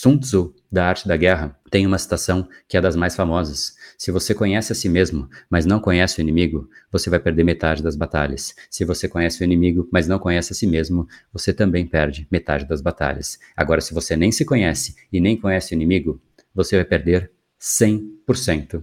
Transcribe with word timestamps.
Sun 0.00 0.16
Tzu, 0.16 0.54
da 0.72 0.86
Arte 0.86 1.06
da 1.06 1.14
Guerra, 1.14 1.54
tem 1.70 1.86
uma 1.86 1.98
citação 1.98 2.48
que 2.66 2.74
é 2.74 2.80
das 2.80 2.96
mais 2.96 3.14
famosas. 3.14 3.74
Se 3.98 4.10
você 4.10 4.34
conhece 4.34 4.72
a 4.72 4.74
si 4.74 4.88
mesmo, 4.88 5.28
mas 5.50 5.66
não 5.66 5.78
conhece 5.78 6.18
o 6.18 6.22
inimigo, 6.22 6.70
você 6.90 7.10
vai 7.10 7.20
perder 7.20 7.44
metade 7.44 7.82
das 7.82 7.96
batalhas. 7.96 8.54
Se 8.70 8.82
você 8.82 9.06
conhece 9.06 9.42
o 9.42 9.44
inimigo, 9.44 9.86
mas 9.92 10.08
não 10.08 10.18
conhece 10.18 10.54
a 10.54 10.56
si 10.56 10.66
mesmo, 10.66 11.06
você 11.30 11.52
também 11.52 11.86
perde 11.86 12.26
metade 12.30 12.66
das 12.66 12.80
batalhas. 12.80 13.38
Agora, 13.54 13.82
se 13.82 13.92
você 13.92 14.16
nem 14.16 14.32
se 14.32 14.42
conhece 14.42 14.94
e 15.12 15.20
nem 15.20 15.38
conhece 15.38 15.74
o 15.74 15.76
inimigo, 15.76 16.18
você 16.54 16.76
vai 16.76 16.86
perder 16.86 17.30
100% 17.60 18.82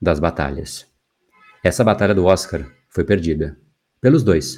das 0.00 0.20
batalhas. 0.20 0.86
Essa 1.64 1.82
batalha 1.82 2.14
do 2.14 2.26
Oscar 2.26 2.64
foi 2.88 3.02
perdida 3.02 3.58
pelos 4.00 4.22
dois. 4.22 4.56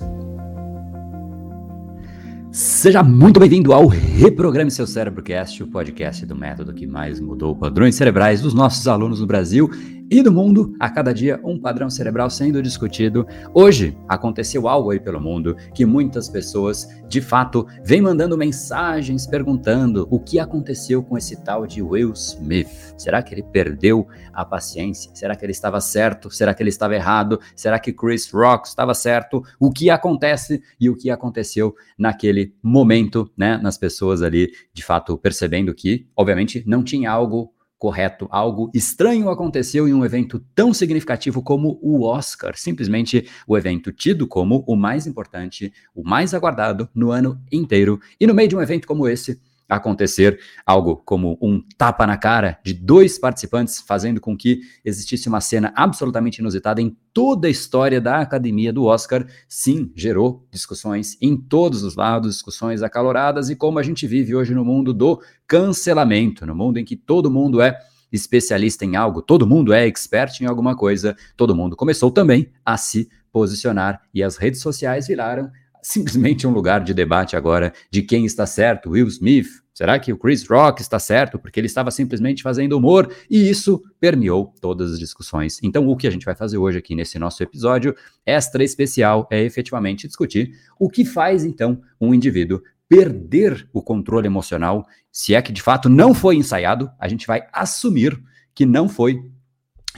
Seja 2.57 3.03
muito 3.03 3.39
bem-vindo 3.39 3.75
ao 3.75 3.87
Reprograme 3.87 4.71
Seu 4.71 4.87
Cérebrocast, 4.87 5.63
o 5.63 5.67
podcast 5.67 6.25
do 6.25 6.35
método 6.35 6.73
que 6.73 6.87
mais 6.87 7.21
mudou 7.21 7.55
padrões 7.55 7.97
cerebrais 7.97 8.41
dos 8.41 8.55
nossos 8.55 8.89
alunos 8.89 9.21
no 9.21 9.27
Brasil 9.27 9.69
e 10.11 10.23
do 10.23 10.33
mundo. 10.33 10.75
A 10.79 10.89
cada 10.91 11.13
dia, 11.13 11.41
um 11.45 11.59
padrão 11.59 11.91
cerebral 11.91 12.31
sendo 12.31 12.63
discutido. 12.63 13.27
Hoje, 13.53 13.97
aconteceu 14.09 14.69
algo 14.69 14.91
aí 14.91 15.01
pelo 15.01 15.21
mundo 15.21 15.57
que 15.75 15.85
muitas 15.85 16.29
pessoas, 16.29 16.89
de 17.09 17.21
fato, 17.21 17.67
vêm 17.85 18.01
mandando 18.01 18.37
mensagens 18.37 19.27
perguntando 19.27 20.07
o 20.11 20.21
que 20.21 20.39
aconteceu 20.39 21.03
com 21.03 21.17
esse 21.17 21.43
tal 21.43 21.67
de 21.67 21.83
Will 21.83 22.13
Smith. 22.13 22.95
Será 22.97 23.23
que 23.23 23.35
ele 23.35 23.43
perdeu 23.43 24.07
a 24.33 24.45
paciência? 24.45 25.11
Será 25.15 25.35
que 25.35 25.45
ele 25.45 25.53
estava 25.53 25.81
certo? 25.81 26.31
Será 26.31 26.55
que 26.55 26.63
ele 26.63 26.71
estava 26.71 26.95
errado? 26.95 27.41
Será 27.55 27.79
que 27.79 27.93
Chris 27.93 28.31
Rock 28.31 28.69
estava 28.69 28.95
certo? 28.95 29.43
O 29.59 29.71
que 29.71 29.91
acontece 29.91 30.63
e 30.81 30.89
o 30.89 30.97
que 30.97 31.11
aconteceu 31.11 31.75
naquele 31.99 32.55
momento, 32.63 33.31
né? 33.37 33.59
Nas 33.59 33.77
pessoas 33.79 34.23
ali, 34.23 34.51
de 34.73 34.85
fato, 34.85 35.17
percebendo 35.19 35.75
que, 35.75 36.07
obviamente, 36.17 36.63
não 36.67 36.83
tinha 36.83 37.11
algo 37.11 37.56
correto. 37.79 38.27
Algo 38.31 38.71
estranho 38.75 39.29
aconteceu 39.29 39.89
em 39.89 39.95
um 39.95 40.05
evento 40.05 40.39
tão 40.55 40.73
significativo 40.73 41.43
como 41.43 41.79
o 41.83 42.05
Oscar, 42.05 42.57
simplesmente 42.57 43.29
o 43.47 43.57
evento 43.57 43.93
tido 43.93 44.27
como 44.27 44.65
o 44.67 44.77
mais 44.77 45.07
importante, 45.07 45.73
o 45.95 46.03
mais 46.03 46.35
aguardado 46.35 46.89
no 46.95 47.11
ano 47.11 47.41
inteiro. 47.51 48.01
E 48.21 48.27
no 48.27 48.35
meio 48.35 48.49
de 48.49 48.57
um 48.57 48.63
evento 48.63 48.87
como 48.87 49.09
esse, 49.09 49.41
acontecer 49.69 50.39
algo 50.65 50.97
como 51.05 51.39
um 51.41 51.63
tapa 51.77 52.07
na 52.07 52.17
cara 52.17 52.59
de 52.65 52.73
dois 52.73 53.19
participantes, 53.19 53.81
fazendo 53.81 54.21
com 54.21 54.37
que 54.37 54.61
existisse 54.85 55.29
uma 55.29 55.41
cena 55.41 55.73
absolutamente 55.77 56.39
inusitada 56.39 56.81
em 56.81 56.97
toda 57.13 57.49
a 57.49 57.51
história 57.51 58.01
da 58.01 58.21
academia 58.21 58.73
do 58.73 58.85
Oscar, 58.85 59.27
sim, 59.49 59.91
gerou 59.95 60.47
discussões 60.51 61.17
em 61.21 61.37
todos 61.37 61.83
os 61.83 61.97
lados, 61.97 62.35
discussões 62.35 62.83
acaloradas, 62.83 63.51
e 63.51 63.57
como 63.57 63.79
a 63.79 63.83
gente 63.83 64.07
vive 64.07 64.35
hoje 64.35 64.55
no 64.55 64.65
mundo 64.65 64.93
do 64.93 65.21
cancelamento, 65.47 66.47
no 66.47 66.55
mundo 66.55 66.79
em 66.79 66.85
que 66.85 66.97
todo 66.97 67.31
mundo 67.31 67.61
é 67.61 67.79
especialista 68.13 68.85
em 68.85 68.97
algo, 68.97 69.21
todo 69.21 69.47
mundo 69.47 69.73
é 69.73 69.87
expert 69.87 70.41
em 70.41 70.47
alguma 70.47 70.77
coisa, 70.77 71.17
todo 71.37 71.57
mundo 71.57 71.77
começou 71.77 72.11
também 72.11 72.51
a 72.65 72.77
se 72.77 73.09
posicionar 73.33 74.01
e 74.15 74.23
as 74.23 74.37
redes 74.37 74.61
sociais 74.61 75.09
viraram 75.09 75.51
simplesmente 75.87 76.49
um 76.49 76.51
lugar 76.51 76.83
de 76.83 76.93
debate 76.93 77.37
agora 77.37 77.73
de 77.93 78.03
quem 78.03 78.27
está 78.27 78.45
certo, 78.45 78.91
Will 78.91 79.07
Smith. 79.07 79.47
Será 79.73 80.01
que 80.01 80.13
o 80.13 80.19
Chris 80.19 80.45
Rock 80.45 80.83
está 80.83 80.99
certo 80.99 81.39
porque 81.39 81.61
ele 81.61 81.69
estava 81.69 81.93
simplesmente 81.93 82.43
fazendo 82.43 82.77
humor? 82.77 83.09
E 83.31 83.49
isso 83.49 83.81
permeou 84.01 84.53
todas 84.61 84.95
as 84.95 84.99
discussões. 84.99 85.61
Então, 85.63 85.87
o 85.87 85.97
que 85.97 86.09
a 86.09 86.11
gente 86.11 86.25
vai 86.25 86.35
fazer 86.35 86.59
hoje 86.59 86.79
aqui 86.79 86.97
nesse 86.97 87.21
nosso 87.21 87.41
episódio 87.41 87.95
extra 88.25 88.65
especial 88.65 89.29
é 89.31 89.41
efetivamente 89.45 90.09
discutir 90.09 90.59
o 90.77 90.91
que 90.91 91.05
faz 91.05 91.45
então 91.45 91.81
um 92.01 92.13
indivíduo 92.13 92.61
perder 92.89 93.69
o 93.73 93.81
controle 93.81 94.27
emocional, 94.27 94.85
se 95.13 95.37
é 95.37 95.43
que 95.43 95.53
de 95.53 95.63
fato 95.63 95.89
não 95.89 96.15
foi 96.15 96.35
ensaiado, 96.35 96.91
a 96.99 97.07
gente 97.07 97.29
vai 97.29 97.47
assumir 97.53 98.21
que 98.53 98.67
não 98.67 98.89
foi 98.89 99.21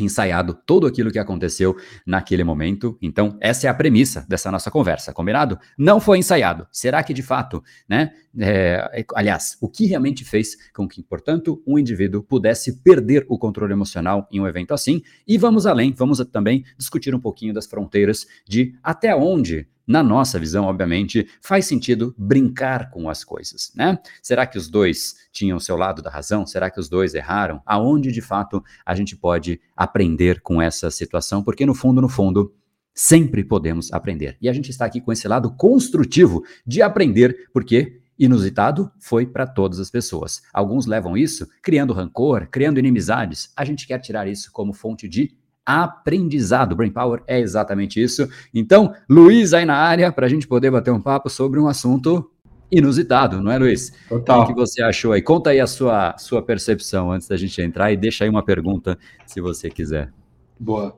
ensaiado 0.04 0.54
todo 0.54 0.86
aquilo 0.86 1.10
que 1.10 1.18
aconteceu 1.18 1.76
naquele 2.06 2.44
momento. 2.44 2.98
Então, 3.00 3.36
essa 3.40 3.66
é 3.66 3.70
a 3.70 3.74
premissa 3.74 4.24
dessa 4.28 4.50
nossa 4.50 4.70
conversa, 4.70 5.12
combinado? 5.12 5.58
Não 5.76 6.00
foi 6.00 6.18
ensaiado. 6.18 6.66
Será 6.72 7.02
que 7.02 7.14
de 7.14 7.22
fato, 7.22 7.62
né? 7.88 8.12
É, 8.38 9.04
aliás, 9.14 9.56
o 9.60 9.68
que 9.68 9.86
realmente 9.86 10.24
fez 10.24 10.56
com 10.72 10.86
que, 10.86 11.02
portanto, 11.02 11.62
um 11.66 11.78
indivíduo 11.78 12.22
pudesse 12.22 12.82
perder 12.82 13.26
o 13.28 13.38
controle 13.38 13.72
emocional 13.72 14.28
em 14.30 14.40
um 14.40 14.46
evento 14.46 14.72
assim? 14.72 15.02
E 15.26 15.36
vamos 15.36 15.66
além, 15.66 15.92
vamos 15.92 16.24
também 16.30 16.64
discutir 16.76 17.14
um 17.14 17.20
pouquinho 17.20 17.52
das 17.52 17.66
fronteiras 17.66 18.26
de 18.46 18.74
até 18.82 19.14
onde 19.14 19.66
na 19.88 20.02
nossa 20.02 20.38
visão, 20.38 20.66
obviamente, 20.66 21.26
faz 21.40 21.64
sentido 21.64 22.14
brincar 22.18 22.90
com 22.90 23.08
as 23.08 23.24
coisas, 23.24 23.72
né? 23.74 23.98
Será 24.22 24.46
que 24.46 24.58
os 24.58 24.68
dois 24.68 25.14
tinham 25.32 25.58
seu 25.58 25.76
lado 25.76 26.02
da 26.02 26.10
razão? 26.10 26.46
Será 26.46 26.70
que 26.70 26.78
os 26.78 26.90
dois 26.90 27.14
erraram? 27.14 27.62
Aonde 27.64 28.12
de 28.12 28.20
fato 28.20 28.62
a 28.84 28.94
gente 28.94 29.16
pode 29.16 29.58
aprender 29.74 30.42
com 30.42 30.60
essa 30.60 30.90
situação? 30.90 31.42
Porque 31.42 31.64
no 31.64 31.74
fundo, 31.74 32.02
no 32.02 32.08
fundo, 32.08 32.54
sempre 32.94 33.42
podemos 33.42 33.90
aprender. 33.90 34.36
E 34.42 34.48
a 34.48 34.52
gente 34.52 34.70
está 34.70 34.84
aqui 34.84 35.00
com 35.00 35.10
esse 35.10 35.26
lado 35.26 35.56
construtivo 35.56 36.44
de 36.66 36.82
aprender, 36.82 37.48
porque 37.50 38.02
inusitado 38.18 38.92
foi 39.00 39.24
para 39.24 39.46
todas 39.46 39.80
as 39.80 39.90
pessoas. 39.90 40.42
Alguns 40.52 40.84
levam 40.84 41.16
isso 41.16 41.48
criando 41.62 41.94
rancor, 41.94 42.46
criando 42.48 42.78
inimizades. 42.78 43.52
A 43.56 43.64
gente 43.64 43.86
quer 43.86 44.00
tirar 44.00 44.28
isso 44.28 44.52
como 44.52 44.74
fonte 44.74 45.08
de 45.08 45.34
aprendizado. 45.68 46.74
Brain 46.74 46.90
Power 46.90 47.22
é 47.26 47.38
exatamente 47.38 48.02
isso. 48.02 48.26
Então, 48.54 48.94
Luiz 49.06 49.52
aí 49.52 49.66
na 49.66 49.76
área 49.76 50.10
para 50.10 50.24
a 50.24 50.28
gente 50.28 50.48
poder 50.48 50.70
bater 50.70 50.90
um 50.90 51.00
papo 51.00 51.28
sobre 51.28 51.60
um 51.60 51.68
assunto 51.68 52.30
inusitado, 52.72 53.42
não 53.42 53.52
é, 53.52 53.58
Luiz? 53.58 53.92
Total. 54.08 54.42
O 54.42 54.46
que 54.46 54.54
você 54.54 54.82
achou 54.82 55.12
aí? 55.12 55.20
Conta 55.20 55.50
aí 55.50 55.60
a 55.60 55.66
sua, 55.66 56.16
sua 56.16 56.40
percepção 56.40 57.12
antes 57.12 57.28
da 57.28 57.36
gente 57.36 57.60
entrar 57.60 57.92
e 57.92 57.98
deixa 57.98 58.24
aí 58.24 58.30
uma 58.30 58.42
pergunta, 58.42 58.98
se 59.26 59.42
você 59.42 59.68
quiser. 59.68 60.10
Boa. 60.58 60.96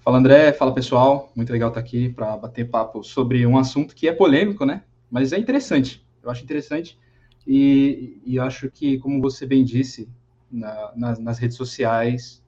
Fala, 0.00 0.18
André. 0.18 0.52
Fala, 0.52 0.74
pessoal. 0.74 1.30
Muito 1.36 1.52
legal 1.52 1.68
estar 1.68 1.80
aqui 1.80 2.08
para 2.08 2.36
bater 2.36 2.68
papo 2.68 3.04
sobre 3.04 3.46
um 3.46 3.56
assunto 3.56 3.94
que 3.94 4.08
é 4.08 4.12
polêmico, 4.12 4.64
né? 4.64 4.82
Mas 5.08 5.32
é 5.32 5.38
interessante. 5.38 6.04
Eu 6.20 6.30
acho 6.30 6.42
interessante. 6.42 6.98
E, 7.46 8.20
e 8.26 8.40
acho 8.40 8.68
que, 8.70 8.98
como 8.98 9.20
você 9.20 9.46
bem 9.46 9.64
disse, 9.64 10.08
na, 10.50 10.92
nas, 10.96 11.18
nas 11.20 11.38
redes 11.38 11.56
sociais, 11.56 12.39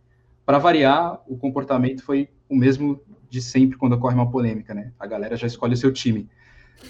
para 0.44 0.58
variar, 0.58 1.20
o 1.26 1.36
comportamento 1.36 2.02
foi 2.02 2.28
o 2.48 2.56
mesmo 2.56 3.00
de 3.28 3.40
sempre 3.40 3.78
quando 3.78 3.94
ocorre 3.94 4.14
uma 4.14 4.30
polêmica, 4.30 4.74
né? 4.74 4.92
A 4.98 5.06
galera 5.06 5.36
já 5.36 5.46
escolhe 5.46 5.74
o 5.74 5.76
seu 5.76 5.92
time. 5.92 6.28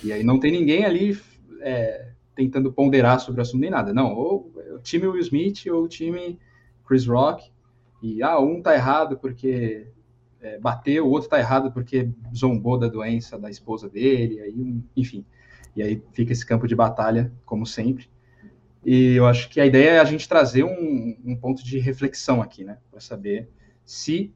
E 0.02 0.12
aí 0.12 0.22
não 0.22 0.40
tem 0.40 0.50
ninguém 0.50 0.84
ali 0.84 1.18
é, 1.60 2.12
tentando 2.34 2.72
ponderar 2.72 3.20
sobre 3.20 3.40
o 3.40 3.42
assunto 3.42 3.60
nem 3.60 3.70
nada. 3.70 3.92
Não, 3.92 4.12
ou 4.14 4.52
o 4.74 4.78
time 4.78 5.06
Will 5.06 5.20
Smith 5.20 5.66
ou 5.66 5.84
o 5.84 5.88
time 5.88 6.38
Chris 6.86 7.06
Rock. 7.06 7.50
E, 8.02 8.22
ah, 8.22 8.38
um 8.40 8.60
tá 8.60 8.74
errado 8.74 9.16
porque 9.16 9.86
é, 10.40 10.58
bateu, 10.58 11.06
o 11.06 11.10
outro 11.10 11.28
tá 11.28 11.38
errado 11.38 11.70
porque 11.70 12.10
zombou 12.34 12.76
da 12.76 12.88
doença 12.88 13.38
da 13.38 13.48
esposa 13.48 13.88
dele, 13.88 14.40
aí, 14.40 14.82
enfim. 14.96 15.24
E 15.76 15.82
aí 15.82 16.02
fica 16.12 16.32
esse 16.32 16.44
campo 16.44 16.66
de 16.66 16.74
batalha, 16.74 17.32
como 17.46 17.64
sempre. 17.64 18.10
E 18.84 19.14
eu 19.14 19.26
acho 19.26 19.48
que 19.48 19.60
a 19.60 19.66
ideia 19.66 19.90
é 19.90 20.00
a 20.00 20.04
gente 20.04 20.28
trazer 20.28 20.64
um, 20.64 21.16
um 21.24 21.36
ponto 21.36 21.64
de 21.64 21.78
reflexão 21.78 22.42
aqui, 22.42 22.64
né? 22.64 22.78
Para 22.90 23.00
saber 23.00 23.48
se 23.84 24.32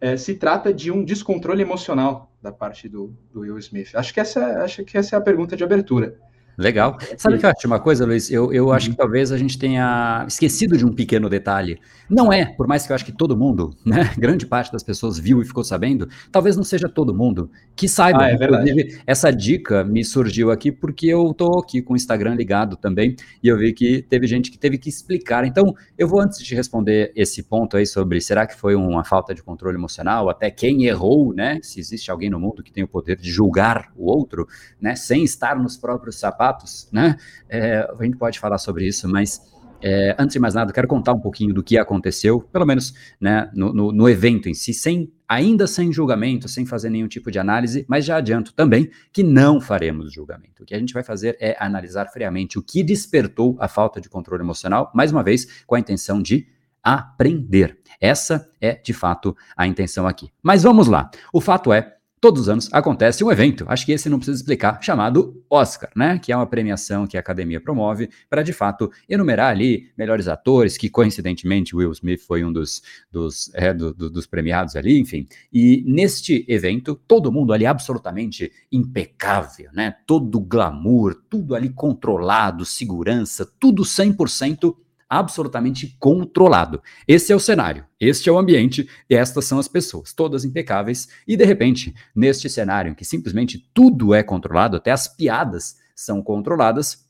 é, 0.00 0.16
se 0.16 0.34
trata 0.34 0.72
de 0.72 0.90
um 0.90 1.04
descontrole 1.04 1.62
emocional 1.62 2.30
da 2.42 2.52
parte 2.52 2.88
do, 2.88 3.16
do 3.32 3.40
Will 3.40 3.58
Smith. 3.58 3.94
Acho 3.94 4.12
que 4.12 4.20
essa, 4.20 4.62
acho 4.62 4.84
que 4.84 4.96
essa 4.98 5.16
é 5.16 5.18
a 5.18 5.22
pergunta 5.22 5.56
de 5.56 5.64
abertura. 5.64 6.20
Legal. 6.58 6.96
Sabe 7.18 7.36
o 7.36 7.38
que 7.38 7.44
eu 7.44 7.50
acho 7.50 7.66
uma 7.66 7.78
coisa, 7.78 8.06
Luiz? 8.06 8.30
Eu, 8.30 8.50
eu 8.50 8.72
acho 8.72 8.86
que 8.86 8.92
uhum. 8.92 8.96
talvez 8.96 9.30
a 9.30 9.36
gente 9.36 9.58
tenha 9.58 10.24
esquecido 10.26 10.76
de 10.76 10.86
um 10.86 10.92
pequeno 10.92 11.28
detalhe. 11.28 11.78
Não 12.08 12.32
é, 12.32 12.46
por 12.46 12.66
mais 12.66 12.86
que 12.86 12.92
eu 12.92 12.94
acho 12.94 13.04
que 13.04 13.12
todo 13.12 13.36
mundo, 13.36 13.76
né, 13.84 14.10
grande 14.16 14.46
parte 14.46 14.72
das 14.72 14.82
pessoas 14.82 15.18
viu 15.18 15.42
e 15.42 15.44
ficou 15.44 15.62
sabendo, 15.62 16.08
talvez 16.32 16.56
não 16.56 16.64
seja 16.64 16.88
todo 16.88 17.14
mundo 17.14 17.50
que 17.74 17.86
saiba. 17.86 18.24
Ah, 18.24 18.30
é 18.30 18.36
verdade. 18.36 19.00
essa 19.06 19.30
dica 19.30 19.84
me 19.84 20.02
surgiu 20.02 20.50
aqui 20.50 20.72
porque 20.72 21.06
eu 21.08 21.34
tô 21.34 21.58
aqui 21.58 21.82
com 21.82 21.92
o 21.92 21.96
Instagram 21.96 22.34
ligado 22.34 22.76
também 22.76 23.14
e 23.42 23.48
eu 23.48 23.58
vi 23.58 23.74
que 23.74 24.00
teve 24.02 24.26
gente 24.26 24.50
que 24.50 24.58
teve 24.58 24.78
que 24.78 24.88
explicar. 24.88 25.44
Então, 25.44 25.74
eu 25.98 26.08
vou 26.08 26.20
antes 26.20 26.42
de 26.42 26.54
responder 26.54 27.12
esse 27.14 27.42
ponto 27.42 27.76
aí 27.76 27.86
sobre 27.86 28.18
será 28.20 28.46
que 28.46 28.56
foi 28.56 28.74
uma 28.74 29.04
falta 29.04 29.34
de 29.34 29.42
controle 29.42 29.76
emocional, 29.76 30.30
até 30.30 30.50
quem 30.50 30.84
errou, 30.86 31.34
né? 31.34 31.58
Se 31.62 31.80
existe 31.80 32.10
alguém 32.10 32.30
no 32.30 32.40
mundo 32.40 32.62
que 32.62 32.72
tem 32.72 32.82
o 32.82 32.88
poder 32.88 33.16
de 33.16 33.30
julgar 33.30 33.92
o 33.94 34.10
outro, 34.10 34.46
né, 34.80 34.94
sem 34.94 35.22
estar 35.22 35.56
nos 35.58 35.76
próprios 35.76 36.18
sapatos 36.18 36.45
fatos, 36.46 36.88
né? 36.92 37.16
É, 37.48 37.88
a 37.98 38.04
gente 38.04 38.16
pode 38.16 38.38
falar 38.38 38.58
sobre 38.58 38.86
isso, 38.86 39.08
mas 39.08 39.40
é, 39.82 40.14
antes 40.18 40.34
de 40.34 40.38
mais 40.38 40.54
nada, 40.54 40.72
quero 40.72 40.86
contar 40.86 41.12
um 41.12 41.18
pouquinho 41.20 41.52
do 41.52 41.62
que 41.62 41.76
aconteceu, 41.76 42.40
pelo 42.40 42.64
menos 42.64 42.94
né, 43.20 43.50
no, 43.52 43.72
no, 43.72 43.92
no, 43.92 44.08
evento 44.08 44.48
em 44.48 44.54
si, 44.54 44.72
sem, 44.72 45.12
ainda 45.28 45.66
sem 45.66 45.92
julgamento, 45.92 46.48
sem 46.48 46.64
fazer 46.64 46.88
nenhum 46.88 47.08
tipo 47.08 47.30
de 47.30 47.38
análise, 47.38 47.84
mas 47.88 48.04
já 48.04 48.16
adianto 48.16 48.54
também 48.54 48.90
que 49.12 49.22
não 49.22 49.60
faremos 49.60 50.12
julgamento. 50.12 50.62
O 50.62 50.66
que 50.66 50.74
a 50.74 50.78
gente 50.78 50.94
vai 50.94 51.02
fazer 51.02 51.36
é 51.40 51.56
analisar 51.58 52.06
friamente 52.06 52.58
o 52.58 52.62
que 52.62 52.82
despertou 52.82 53.56
a 53.58 53.68
falta 53.68 54.00
de 54.00 54.08
controle 54.08 54.42
emocional, 54.42 54.90
mais 54.94 55.10
uma 55.10 55.22
vez, 55.22 55.64
com 55.66 55.74
a 55.74 55.80
intenção 55.80 56.22
de 56.22 56.46
aprender. 56.82 57.76
Essa 58.00 58.48
é, 58.60 58.74
de 58.74 58.92
fato, 58.92 59.36
a 59.56 59.66
intenção 59.66 60.06
aqui. 60.06 60.30
Mas 60.42 60.62
vamos 60.62 60.86
lá. 60.86 61.10
O 61.32 61.40
fato 61.40 61.72
é 61.72 61.95
todos 62.20 62.42
os 62.42 62.48
anos 62.48 62.68
acontece 62.72 63.22
um 63.22 63.30
evento, 63.30 63.64
acho 63.68 63.84
que 63.84 63.92
esse 63.92 64.08
não 64.08 64.18
precisa 64.18 64.38
explicar, 64.38 64.82
chamado 64.82 65.44
Oscar, 65.50 65.90
né? 65.94 66.18
Que 66.18 66.32
é 66.32 66.36
uma 66.36 66.46
premiação 66.46 67.06
que 67.06 67.16
a 67.16 67.20
academia 67.20 67.60
promove 67.60 68.08
para, 68.28 68.42
de 68.42 68.52
fato, 68.52 68.90
enumerar 69.08 69.50
ali 69.50 69.90
melhores 69.96 70.26
atores, 70.26 70.76
que 70.76 70.88
coincidentemente 70.88 71.76
Will 71.76 71.92
Smith 71.92 72.20
foi 72.20 72.44
um 72.44 72.52
dos, 72.52 72.82
dos, 73.10 73.50
é, 73.54 73.72
do, 73.72 73.92
do, 73.92 74.10
dos 74.10 74.26
premiados 74.26 74.76
ali, 74.76 74.98
enfim. 74.98 75.28
E 75.52 75.84
neste 75.86 76.44
evento, 76.48 76.94
todo 77.06 77.32
mundo 77.32 77.52
ali 77.52 77.66
absolutamente 77.66 78.50
impecável, 78.72 79.70
né? 79.72 79.96
Todo 80.06 80.40
glamour, 80.40 81.14
tudo 81.28 81.54
ali 81.54 81.68
controlado, 81.68 82.64
segurança, 82.64 83.46
tudo 83.58 83.82
100% 83.82 84.74
absolutamente 85.08 85.96
controlado. 85.98 86.82
Esse 87.06 87.32
é 87.32 87.36
o 87.36 87.40
cenário, 87.40 87.84
este 88.00 88.28
é 88.28 88.32
o 88.32 88.38
ambiente 88.38 88.88
e 89.08 89.14
estas 89.14 89.44
são 89.44 89.58
as 89.58 89.68
pessoas, 89.68 90.12
todas 90.12 90.44
impecáveis. 90.44 91.08
E 91.26 91.36
de 91.36 91.44
repente, 91.44 91.94
neste 92.14 92.48
cenário 92.48 92.90
em 92.90 92.94
que 92.94 93.04
simplesmente 93.04 93.70
tudo 93.72 94.14
é 94.14 94.22
controlado, 94.22 94.76
até 94.76 94.90
as 94.90 95.08
piadas 95.08 95.76
são 95.94 96.22
controladas, 96.22 97.06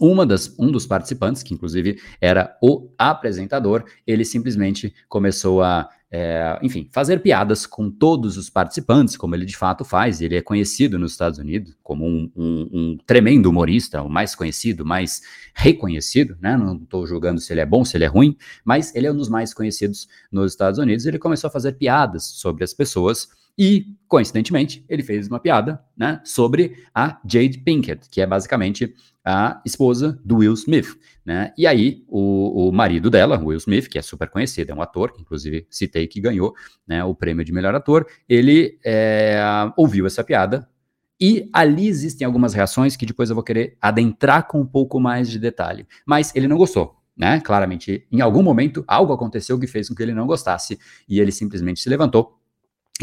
uma 0.00 0.26
das, 0.26 0.54
um 0.58 0.70
dos 0.70 0.86
participantes, 0.86 1.42
que 1.42 1.54
inclusive 1.54 2.00
era 2.20 2.56
o 2.62 2.90
apresentador, 2.98 3.84
ele 4.06 4.24
simplesmente 4.24 4.92
começou 5.08 5.62
a 5.62 5.88
é, 6.14 6.58
enfim, 6.62 6.86
fazer 6.92 7.20
piadas 7.20 7.64
com 7.64 7.90
todos 7.90 8.36
os 8.36 8.50
participantes, 8.50 9.16
como 9.16 9.34
ele 9.34 9.46
de 9.46 9.56
fato 9.56 9.82
faz. 9.82 10.20
Ele 10.20 10.36
é 10.36 10.42
conhecido 10.42 10.98
nos 10.98 11.12
Estados 11.12 11.38
Unidos 11.38 11.74
como 11.82 12.06
um, 12.06 12.30
um, 12.36 12.68
um 12.70 12.98
tremendo 13.06 13.48
humorista, 13.48 14.02
o 14.02 14.10
mais 14.10 14.34
conhecido, 14.34 14.84
mais 14.84 15.22
reconhecido, 15.54 16.36
né? 16.38 16.54
Não 16.54 16.76
estou 16.76 17.06
julgando 17.06 17.40
se 17.40 17.50
ele 17.50 17.60
é 17.60 17.66
bom, 17.66 17.82
se 17.82 17.96
ele 17.96 18.04
é 18.04 18.08
ruim, 18.08 18.36
mas 18.62 18.94
ele 18.94 19.06
é 19.06 19.12
um 19.12 19.16
dos 19.16 19.30
mais 19.30 19.54
conhecidos 19.54 20.06
nos 20.30 20.52
Estados 20.52 20.78
Unidos. 20.78 21.06
Ele 21.06 21.18
começou 21.18 21.48
a 21.48 21.50
fazer 21.50 21.72
piadas 21.72 22.24
sobre 22.24 22.62
as 22.62 22.74
pessoas 22.74 23.30
e, 23.58 23.96
coincidentemente, 24.08 24.84
ele 24.88 25.02
fez 25.02 25.28
uma 25.28 25.38
piada 25.38 25.82
né, 25.96 26.20
sobre 26.24 26.84
a 26.94 27.20
Jade 27.24 27.58
Pinkett, 27.58 28.08
que 28.10 28.20
é 28.20 28.26
basicamente 28.26 28.94
a 29.24 29.60
esposa 29.64 30.18
do 30.24 30.38
Will 30.38 30.54
Smith. 30.54 30.98
Né? 31.24 31.52
E 31.56 31.66
aí, 31.66 32.02
o, 32.08 32.68
o 32.68 32.72
marido 32.72 33.10
dela, 33.10 33.38
Will 33.38 33.58
Smith, 33.58 33.88
que 33.88 33.98
é 33.98 34.02
super 34.02 34.28
conhecido, 34.28 34.72
é 34.72 34.74
um 34.74 34.82
ator, 34.82 35.12
que 35.12 35.20
inclusive 35.20 35.66
citei 35.70 36.06
que 36.06 36.20
ganhou 36.20 36.54
né, 36.86 37.04
o 37.04 37.14
prêmio 37.14 37.44
de 37.44 37.52
melhor 37.52 37.74
ator, 37.74 38.06
ele 38.28 38.78
é, 38.84 39.40
ouviu 39.76 40.06
essa 40.06 40.24
piada. 40.24 40.68
E 41.20 41.48
ali 41.52 41.86
existem 41.86 42.26
algumas 42.26 42.52
reações 42.52 42.96
que 42.96 43.06
depois 43.06 43.28
eu 43.28 43.36
vou 43.36 43.44
querer 43.44 43.76
adentrar 43.80 44.48
com 44.48 44.60
um 44.60 44.66
pouco 44.66 44.98
mais 44.98 45.30
de 45.30 45.38
detalhe. 45.38 45.86
Mas 46.04 46.34
ele 46.34 46.48
não 46.48 46.56
gostou. 46.56 46.96
Né? 47.16 47.40
Claramente, 47.40 48.06
em 48.10 48.20
algum 48.22 48.42
momento, 48.42 48.82
algo 48.88 49.12
aconteceu 49.12 49.60
que 49.60 49.66
fez 49.66 49.88
com 49.88 49.94
que 49.94 50.02
ele 50.02 50.14
não 50.14 50.26
gostasse 50.26 50.78
e 51.06 51.20
ele 51.20 51.30
simplesmente 51.30 51.80
se 51.80 51.88
levantou 51.88 52.41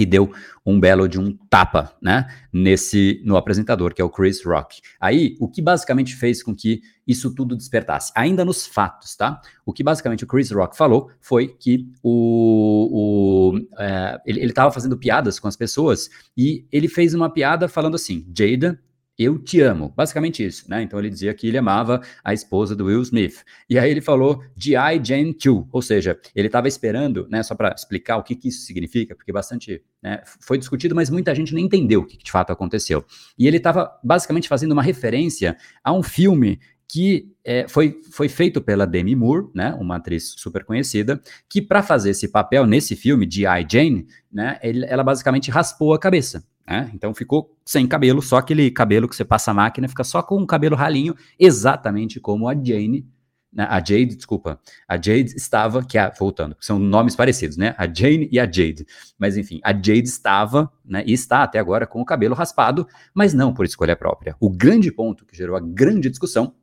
e 0.02 0.06
deu 0.06 0.32
um 0.66 0.80
belo 0.80 1.08
de 1.08 1.20
um 1.20 1.36
tapa, 1.50 1.94
né, 2.02 2.28
nesse 2.52 3.22
no 3.26 3.36
apresentador, 3.36 3.94
que 3.94 4.02
é 4.02 4.06
o 4.06 4.10
Chris 4.10 4.44
Rock. 4.46 4.82
Aí, 5.00 5.36
o 5.40 5.48
que 5.50 5.62
basicamente 5.62 6.16
fez 6.16 6.44
com 6.44 6.56
que 6.56 6.82
isso 7.08 7.34
tudo 7.34 7.56
despertasse? 7.56 8.12
Ainda 8.16 8.46
nos 8.46 8.68
fatos, 8.68 9.16
tá? 9.16 9.42
O 9.66 9.74
que 9.74 9.84
basicamente 9.84 10.24
o 10.24 10.28
Chris 10.28 10.52
Rock 10.52 10.78
falou 10.78 11.10
foi 11.20 11.48
que 11.48 11.88
o, 12.04 13.54
o 13.54 13.60
é, 13.78 14.22
ele 14.26 14.46
estava 14.46 14.72
fazendo 14.72 14.98
piadas 14.98 15.40
com 15.40 15.48
as 15.48 15.56
pessoas 15.56 16.10
e 16.38 16.66
ele 16.72 16.88
fez 16.88 17.14
uma 17.14 17.30
piada 17.32 17.68
falando 17.68 17.96
assim, 17.96 18.26
Jada 18.36 18.80
eu 19.20 19.38
te 19.38 19.60
amo. 19.60 19.94
Basicamente 19.96 20.46
isso, 20.46 20.64
né? 20.70 20.82
Então 20.82 20.98
ele 20.98 21.10
dizia 21.10 21.34
que 21.34 21.46
ele 21.46 21.58
amava 21.58 22.02
a 22.24 22.34
esposa 22.34 22.74
do 22.74 22.86
Will 22.86 23.02
Smith. 23.02 23.44
E 23.70 23.78
aí 23.78 23.92
ele 23.92 24.00
falou 24.00 24.42
G.I. 24.56 25.04
Jane 25.04 25.34
2, 25.34 25.66
ou 25.70 25.82
seja, 25.82 26.18
ele 26.34 26.48
estava 26.48 26.70
esperando, 26.70 27.28
né, 27.30 27.44
só 27.44 27.54
para 27.54 27.76
explicar 27.76 28.16
o 28.16 28.24
que, 28.24 28.34
que, 28.34 28.48
isso 28.48 28.66
significa, 28.66 29.14
porque 29.14 29.34
bastante 29.34 29.84
né, 30.02 30.22
foi 30.40 30.58
discutido, 30.58 30.96
mas 30.96 31.10
muita 31.10 31.36
gente 31.36 31.54
não 31.54 31.60
entendeu 31.60 32.00
o 32.00 32.06
que, 32.06 32.16
que 32.16 32.24
de 32.24 32.32
fato 32.32 32.54
aconteceu. 32.54 33.04
E 33.38 33.46
ele 33.46 33.58
estava 33.58 33.92
basicamente 34.02 34.48
fazendo 34.48 34.72
uma 34.72 34.82
referência 34.82 35.58
a 35.84 35.92
um 35.92 36.02
filme 36.02 36.58
que 36.88 37.32
é, 37.44 37.68
foi, 37.68 38.02
foi 38.12 38.28
feito 38.30 38.62
pela 38.62 38.88
Demi 38.88 39.16
Moore, 39.16 39.50
né, 39.54 39.76
uma 39.80 39.98
atriz 39.98 40.34
super 40.38 40.64
conhecida, 40.64 41.22
que 41.48 41.62
para 41.62 41.84
fazer 41.84 42.12
esse 42.12 42.30
papel 42.30 42.66
nesse 42.66 42.96
filme, 42.96 43.30
G.I. 43.30 43.68
Jane, 43.70 44.08
né, 44.32 44.58
ele, 44.64 44.86
ela 44.86 45.04
basicamente 45.04 45.52
raspou 45.52 45.94
a 45.94 46.00
cabeça. 46.00 46.44
Né? 46.70 46.92
Então 46.94 47.16
ficou 47.16 47.58
sem 47.66 47.88
cabelo, 47.88 48.22
só 48.22 48.38
aquele 48.38 48.70
cabelo 48.70 49.10
que 49.10 49.16
você 49.16 49.26
passa 49.26 49.50
a 49.50 49.54
máquina, 49.56 49.88
fica 49.88 50.04
só 50.04 50.22
com 50.22 50.38
um 50.38 50.46
cabelo 50.46 50.76
ralinho, 50.76 51.16
exatamente 51.40 52.20
como 52.20 52.48
a 52.48 52.54
Jane, 52.54 53.08
né? 53.52 53.66
a 53.68 53.80
Jade, 53.80 54.16
desculpa, 54.16 54.60
a 54.88 54.96
Jade 54.96 55.34
estava, 55.36 55.84
que 55.84 55.98
a, 55.98 56.12
voltando, 56.12 56.56
são 56.60 56.78
nomes 56.78 57.16
parecidos, 57.16 57.58
né? 57.58 57.74
A 57.76 57.92
Jane 57.92 58.30
e 58.32 58.40
a 58.40 58.46
Jade. 58.46 58.86
Mas 59.18 59.36
enfim, 59.36 59.60
a 59.64 59.74
Jade 59.74 60.04
estava, 60.04 60.72
né, 60.86 61.04
e 61.08 61.12
está 61.12 61.42
até 61.42 61.58
agora 61.58 61.88
com 61.88 62.00
o 62.02 62.06
cabelo 62.06 62.36
raspado, 62.36 62.88
mas 63.16 63.34
não 63.34 63.52
por 63.52 63.66
escolha 63.66 63.96
própria. 63.96 64.36
O 64.40 64.48
grande 64.48 64.92
ponto 64.92 65.26
que 65.26 65.36
gerou 65.36 65.56
a 65.56 65.60
grande 65.60 66.08
discussão 66.08 66.54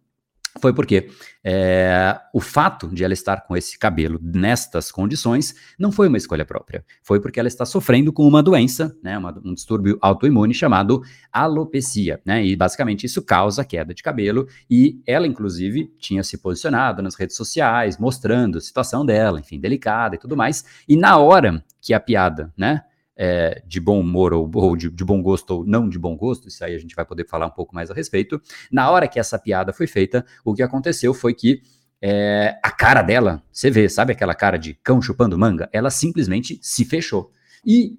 foi 0.61 0.73
porque 0.73 1.09
é, 1.45 2.19
o 2.33 2.41
fato 2.41 2.89
de 2.89 3.05
ela 3.05 3.13
estar 3.13 3.43
com 3.43 3.57
esse 3.57 3.79
cabelo 3.79 4.19
nestas 4.23 4.91
condições 4.91 5.55
não 5.79 5.93
foi 5.93 6.09
uma 6.09 6.17
escolha 6.17 6.45
própria. 6.45 6.85
Foi 7.03 7.21
porque 7.21 7.39
ela 7.39 7.49
está 7.49 7.65
sofrendo 7.65 8.13
com 8.13 8.27
uma 8.27 8.43
doença, 8.43 8.97
né, 9.03 9.17
uma, 9.17 9.39
um 9.45 9.55
distúrbio 9.55 9.99
autoimune 10.01 10.55
chamado 10.55 11.03
alopecia, 11.33 12.21
né, 12.25 12.45
e 12.45 12.57
basicamente 12.57 13.05
isso 13.05 13.23
causa 13.23 13.65
queda 13.65 13.95
de 13.95 14.03
cabelo. 14.03 14.47
E 14.71 15.01
ela, 15.07 15.27
inclusive, 15.27 15.93
tinha 15.99 16.23
se 16.23 16.39
posicionado 16.39 17.03
nas 17.03 17.15
redes 17.15 17.37
sociais, 17.37 17.99
mostrando 17.99 18.59
a 18.59 18.61
situação 18.61 19.05
dela, 19.05 19.41
enfim, 19.41 19.61
delicada 19.61 20.17
e 20.17 20.19
tudo 20.19 20.37
mais. 20.37 20.65
E 20.89 20.97
na 20.97 21.19
hora 21.19 21.65
que 21.81 21.95
a 21.95 22.01
piada, 22.01 22.53
né, 22.57 22.83
é, 23.17 23.63
de 23.67 23.81
bom 23.81 24.01
humor 24.01 24.33
ou, 24.33 24.51
ou 24.55 24.77
de, 24.77 24.91
de, 24.91 25.05
bom 25.05 25.23
gosto 25.23 25.51
ou 25.51 25.65
não 25.65 25.89
de 25.89 25.99
bom 25.99 26.17
gosto, 26.17 26.49
isso 26.49 26.63
aí 26.65 26.75
a 26.75 26.79
gente 26.79 26.95
vai 26.95 27.05
poder 27.05 27.27
falar 27.27 27.47
um 27.47 27.51
pouco 27.51 27.75
mais 27.75 27.91
a 27.91 27.95
respeito. 27.95 28.41
Na 28.71 28.91
hora 28.91 29.09
que 29.09 29.19
essa 29.19 29.39
piada 29.39 29.73
foi 29.73 29.87
feita, 29.87 30.25
o 30.45 30.55
que 30.55 30.63
aconteceu 30.63 31.15
foi 31.15 31.33
que 31.33 31.63
é, 32.01 32.59
a 32.63 32.71
cara 32.71 33.03
dela, 33.03 33.43
você 33.51 33.71
vê, 33.71 33.89
sabe 33.89 34.13
aquela 34.13 34.35
cara 34.35 34.59
de 34.59 34.75
cão 34.75 35.01
chupando 35.01 35.39
manga? 35.39 35.69
Ela 35.73 35.91
simplesmente 35.91 36.59
se 36.61 36.85
fechou. 36.85 37.31
E 37.65 37.99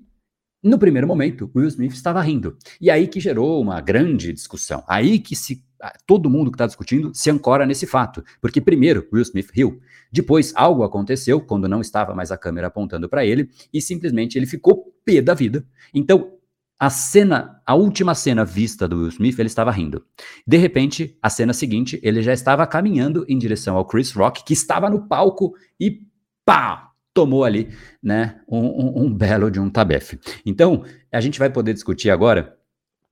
no 0.64 0.78
primeiro 0.78 1.08
momento, 1.08 1.52
Will 1.56 1.68
Smith 1.68 1.94
estava 1.94 2.22
rindo. 2.22 2.58
E 2.80 2.90
aí 2.90 3.08
que 3.08 3.20
gerou 3.20 3.62
uma 3.62 3.80
grande 3.82 4.34
discussão. 4.34 4.84
Aí 4.88 5.20
que 5.20 5.36
se 5.36 5.64
todo 6.06 6.30
mundo 6.30 6.52
que 6.52 6.56
está 6.56 6.66
discutindo 6.66 7.12
se 7.14 7.30
ancora 7.30 7.66
nesse 7.66 7.86
fato. 7.86 8.24
Porque 8.42 8.62
primeiro, 8.62 9.08
Will 9.12 9.22
Smith 9.22 9.50
riu. 9.54 9.80
Depois, 10.12 10.54
algo 10.56 10.84
aconteceu 10.84 11.42
quando 11.42 11.68
não 11.68 11.82
estava 11.82 12.16
mais 12.16 12.32
a 12.32 12.38
câmera 12.38 12.68
apontando 12.68 13.10
para 13.10 13.26
ele 13.26 13.50
e 13.74 13.82
simplesmente 13.82 14.38
ele 14.38 14.46
ficou 14.46 14.94
pé 15.06 15.22
da 15.22 15.34
vida. 15.34 15.66
Então, 15.94 16.34
a 16.80 16.90
cena, 16.90 17.62
a 17.66 17.74
última 17.74 18.14
cena 18.14 18.46
vista 18.46 18.88
do 18.88 18.98
Will 18.98 19.10
Smith, 19.10 19.40
ele 19.40 19.48
estava 19.48 19.72
rindo. 19.72 20.06
De 20.46 20.58
repente, 20.58 21.18
a 21.22 21.30
cena 21.30 21.52
seguinte, 21.52 22.00
ele 22.04 22.22
já 22.22 22.34
estava 22.34 22.68
caminhando 22.68 23.26
em 23.28 23.38
direção 23.38 23.76
ao 23.76 23.86
Chris 23.86 24.12
Rock, 24.12 24.44
que 24.46 24.54
estava 24.54 24.90
no 24.90 25.08
palco 25.08 25.54
e 25.80 26.02
pá, 26.46 26.92
tomou 27.14 27.44
ali, 27.44 27.70
né, 28.02 28.42
um, 28.48 28.60
um, 28.60 29.06
um 29.06 29.14
belo 29.14 29.50
de 29.50 29.60
um 29.60 29.72
tabefe. 29.72 30.20
Então, 30.46 30.84
a 31.12 31.20
gente 31.20 31.40
vai 31.40 31.50
poder 31.50 31.74
discutir 31.74 32.12
agora 32.12 32.57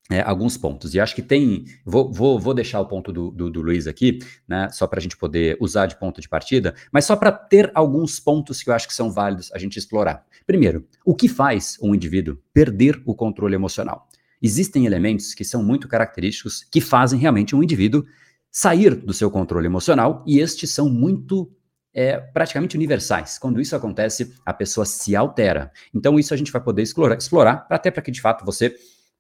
é, 0.10 0.22
alguns 0.22 0.56
pontos. 0.58 0.94
E 0.94 1.00
acho 1.00 1.16
que 1.16 1.22
tem. 1.22 1.66
Vou, 1.84 2.12
vou, 2.12 2.40
vou 2.40 2.54
deixar 2.54 2.80
o 2.80 2.86
ponto 2.86 3.12
do, 3.12 3.32
do, 3.32 3.50
do 3.50 3.62
Luiz 3.62 3.88
aqui, 3.88 4.20
né? 4.48 4.70
Só 4.72 4.86
para 4.86 5.00
a 5.00 5.02
gente 5.02 5.18
poder 5.18 5.58
usar 5.60 5.88
de 5.88 5.98
ponto 5.98 6.22
de 6.22 6.30
partida, 6.30 6.76
mas 6.92 7.06
só 7.06 7.16
para 7.16 7.32
ter 7.32 7.72
alguns 7.74 8.20
pontos 8.20 8.62
que 8.62 8.70
eu 8.70 8.74
acho 8.74 8.88
que 8.88 8.94
são 8.94 9.12
válidos 9.12 9.52
a 9.54 9.58
gente 9.58 9.78
explorar. 9.78 10.26
Primeiro, 10.46 10.88
o 11.04 11.16
que 11.16 11.28
faz 11.28 11.78
um 11.82 11.96
indivíduo 11.96 12.38
perder 12.54 13.02
o 13.06 13.16
controle 13.16 13.56
emocional? 13.56 14.08
Existem 14.42 14.86
elementos 14.86 15.34
que 15.34 15.44
são 15.44 15.64
muito 15.64 15.88
característicos 15.88 16.64
que 16.64 16.82
fazem 16.82 17.20
realmente 17.20 17.56
um 17.56 17.64
indivíduo 17.64 18.06
sair 18.52 18.96
do 18.96 19.12
seu 19.12 19.30
controle 19.30 19.66
emocional, 19.66 20.24
e 20.26 20.40
estes 20.40 20.72
são 20.72 20.88
muito 20.88 21.52
é, 21.94 22.18
praticamente 22.18 22.78
universais. 22.78 23.38
Quando 23.38 23.60
isso 23.60 23.76
acontece, 23.76 24.34
a 24.46 24.54
pessoa 24.54 24.86
se 24.86 25.16
altera. 25.16 25.72
Então, 25.94 26.18
isso 26.20 26.34
a 26.34 26.38
gente 26.38 26.52
vai 26.52 26.62
poder 26.62 26.82
explorar, 26.82 27.18
explorar 27.18 27.66
até 27.70 27.92
para 27.92 28.02
que 28.02 28.12
de 28.12 28.22
fato 28.22 28.46
você 28.46 28.76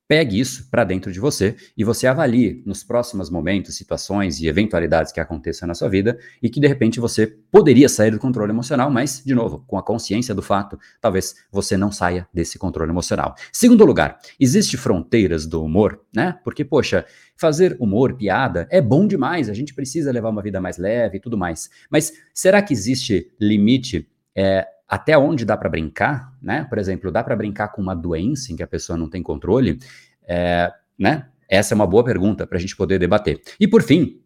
Pegue 0.08 0.40
isso 0.40 0.70
para 0.70 0.84
dentro 0.84 1.12
de 1.12 1.20
você 1.20 1.56
e 1.76 1.84
você 1.84 2.06
avalie 2.06 2.62
nos 2.64 2.84
próximos 2.84 3.30
momentos, 3.32 3.76
situações 3.76 4.40
e 4.40 4.48
eventualidades 4.48 5.12
que 5.12 5.20
aconteçam 5.20 5.68
na 5.68 5.74
sua 5.74 5.90
vida 5.90 6.20
e 6.44 6.48
que 6.48 6.60
de 6.60 6.68
repente 6.68 7.00
você 7.00 7.26
poderia 7.52 7.90
sair 7.90 8.12
do 8.12 8.20
controle 8.20 8.52
emocional, 8.52 8.92
mas, 8.92 9.24
de 9.26 9.34
novo, 9.34 9.64
com 9.66 9.80
a 9.80 9.84
consciência 9.84 10.36
do 10.36 10.44
fato, 10.44 10.78
talvez 11.02 11.36
você 11.52 11.76
não 11.76 11.92
saia 11.92 12.28
desse 12.32 12.60
controle 12.60 12.92
emocional. 12.92 13.34
Segundo 13.52 13.84
lugar, 13.84 14.20
existe 14.40 14.78
fronteiras 14.78 15.48
do 15.48 15.64
humor, 15.64 16.00
né? 16.16 16.38
Porque, 16.44 16.64
poxa, 16.64 17.04
fazer 17.36 17.76
humor, 17.80 18.16
piada, 18.16 18.68
é 18.70 18.80
bom 18.80 19.08
demais, 19.08 19.50
a 19.50 19.54
gente 19.54 19.74
precisa 19.74 20.12
levar 20.12 20.30
uma 20.30 20.42
vida 20.44 20.62
mais 20.62 20.78
leve 20.78 21.18
e 21.18 21.20
tudo 21.20 21.36
mais. 21.36 21.68
Mas 21.90 22.14
será 22.32 22.62
que 22.62 22.74
existe 22.74 23.32
limite 23.42 24.08
é, 24.36 24.68
até 24.88 25.18
onde 25.18 25.46
dá 25.46 25.58
para 25.58 25.70
brincar, 25.70 26.34
né? 26.42 26.66
Por 26.70 26.78
exemplo, 26.78 27.12
dá 27.12 27.24
para 27.24 27.36
brincar 27.36 27.70
com 27.70 27.82
uma 27.82 27.96
doença 27.96 28.52
em 28.52 28.56
que 28.56 28.64
a 28.64 28.68
pessoa 28.68 28.98
não 28.98 29.10
tem 29.10 29.24
controle, 29.24 29.80
é, 30.28 30.72
né? 30.98 31.28
Essa 31.50 31.74
é 31.74 31.76
uma 31.76 31.88
boa 31.88 32.04
pergunta 32.04 32.46
para 32.48 32.58
a 32.58 32.62
gente 32.62 32.76
poder 32.76 33.00
debater. 33.00 33.42
E 33.60 33.68
por 33.68 33.82
fim, 33.84 34.20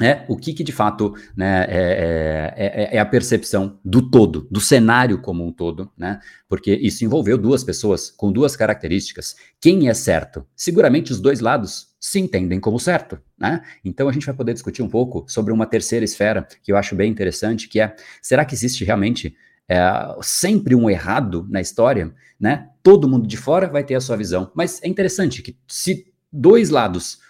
é 0.00 0.24
o 0.28 0.36
que, 0.36 0.54
que 0.54 0.64
de 0.64 0.72
fato 0.72 1.14
né, 1.36 1.66
é, 1.68 2.52
é, 2.56 2.92
é, 2.92 2.96
é, 2.96 2.98
a 2.98 3.04
percepção 3.04 3.78
do 3.84 4.10
todo, 4.10 4.48
do 4.50 4.60
cenário 4.60 5.20
como 5.20 5.46
um 5.46 5.52
todo, 5.52 5.90
né? 5.96 6.18
Porque 6.48 6.72
isso 6.74 7.04
envolveu 7.04 7.36
duas 7.36 7.62
pessoas 7.62 8.10
com 8.10 8.32
duas 8.32 8.56
características. 8.56 9.36
Quem 9.60 9.88
é 9.88 9.94
certo? 9.94 10.46
Seguramente 10.56 11.12
os 11.12 11.20
dois 11.20 11.40
lados 11.40 11.88
se 12.00 12.18
entendem 12.18 12.58
como 12.58 12.80
certo, 12.80 13.20
né? 13.38 13.60
Então 13.84 14.08
a 14.08 14.12
gente 14.12 14.24
vai 14.24 14.34
poder 14.34 14.54
discutir 14.54 14.82
um 14.82 14.88
pouco 14.88 15.24
sobre 15.28 15.52
uma 15.52 15.66
terceira 15.66 16.04
esfera 16.04 16.48
que 16.62 16.72
eu 16.72 16.76
acho 16.78 16.96
bem 16.96 17.10
interessante, 17.10 17.68
que 17.68 17.78
é 17.78 17.94
será 18.22 18.44
que 18.44 18.54
existe 18.54 18.84
realmente 18.84 19.36
é, 19.70 19.78
sempre 20.20 20.74
um 20.74 20.90
errado 20.90 21.46
na 21.48 21.60
história, 21.60 22.12
né? 22.40 22.70
Todo 22.82 23.08
mundo 23.08 23.28
de 23.28 23.36
fora 23.36 23.68
vai 23.68 23.84
ter 23.84 23.94
a 23.94 24.00
sua 24.00 24.16
visão, 24.16 24.50
mas 24.52 24.82
é 24.82 24.88
interessante 24.88 25.42
que 25.42 25.56
se 25.68 26.12
dois 26.32 26.70
lados 26.70 27.20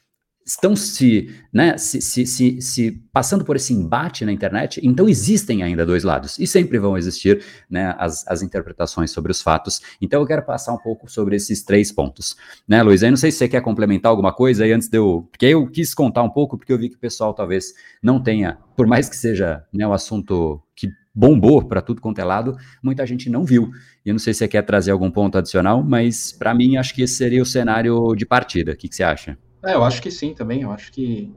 estão 0.47 0.75
se, 0.75 1.31
né, 1.53 1.77
se, 1.77 2.01
se, 2.01 2.25
se, 2.27 2.63
se, 2.63 2.93
passando 3.13 3.45
por 3.45 3.57
esse 3.57 3.75
embate 3.75 4.25
na 4.25 4.33
internet, 4.33 4.81
então 4.83 5.07
existem 5.07 5.63
ainda 5.63 5.85
dois 5.85 6.03
lados, 6.03 6.39
e 6.39 6.47
sempre 6.47 6.79
vão 6.79 6.97
existir 6.97 7.45
né, 7.69 7.95
as, 7.99 8.27
as 8.27 8.43
interpretações 8.43 9.11
sobre 9.11 9.31
os 9.31 9.43
fatos. 9.43 9.81
Então 10.01 10.21
eu 10.21 10.27
quero 10.27 10.43
passar 10.43 10.73
um 10.73 10.79
pouco 10.79 11.11
sobre 11.11 11.37
esses 11.37 11.63
três 11.63 11.93
pontos. 11.93 12.37
Né, 12.67 12.83
Luiz? 12.83 13.03
Aí 13.03 13.11
não 13.11 13.19
sei 13.19 13.31
se 13.31 13.39
você 13.39 13.49
quer 13.49 13.61
complementar 13.61 14.11
alguma 14.11 14.33
coisa 14.33 14.65
aí 14.65 14.73
antes 14.73 14.89
de 14.89 14.97
eu. 14.97 15.29
Porque 15.31 15.47
eu 15.47 15.71
quis 15.71 15.93
contar 15.93 16.23
um 16.23 16.31
pouco, 16.31 16.57
porque 16.57 16.73
eu 16.73 16.79
vi 16.79 16.89
que 16.89 16.97
o 16.97 17.01
pessoal 17.01 17.35
talvez 17.35 17.75
não 18.03 18.21
tenha, 18.21 18.59
por 18.75 18.87
mais 18.87 19.09
que 19.09 19.17
seja 19.17 19.63
né, 19.73 19.87
um 19.87 19.93
assunto 19.93 20.61
que 20.75 20.89
bombou 21.15 21.63
para 21.65 21.83
tudo 21.83 22.01
quanto 22.01 22.21
é 22.21 22.25
lado, 22.25 22.57
muita 22.83 23.05
gente 23.07 23.29
não 23.29 23.45
viu. 23.45 23.71
E 24.05 24.09
eu 24.09 24.15
não 24.15 24.19
sei 24.19 24.33
se 24.33 24.39
você 24.39 24.49
quer 24.49 24.63
trazer 24.63 24.91
algum 24.91 25.11
ponto 25.11 25.37
adicional, 25.37 25.83
mas 25.83 26.33
para 26.33 26.55
mim 26.55 26.77
acho 26.77 26.95
que 26.95 27.03
esse 27.03 27.15
seria 27.15 27.43
o 27.43 27.47
cenário 27.47 28.15
de 28.15 28.25
partida. 28.25 28.73
O 28.73 28.77
que, 28.77 28.89
que 28.89 28.95
você 28.95 29.03
acha? 29.03 29.37
É, 29.63 29.75
eu 29.75 29.85
acho 29.85 30.01
que 30.01 30.11
sim 30.11 30.35
também. 30.35 30.63
Eu 30.63 30.71
acho 30.71 30.93
que 30.93 31.33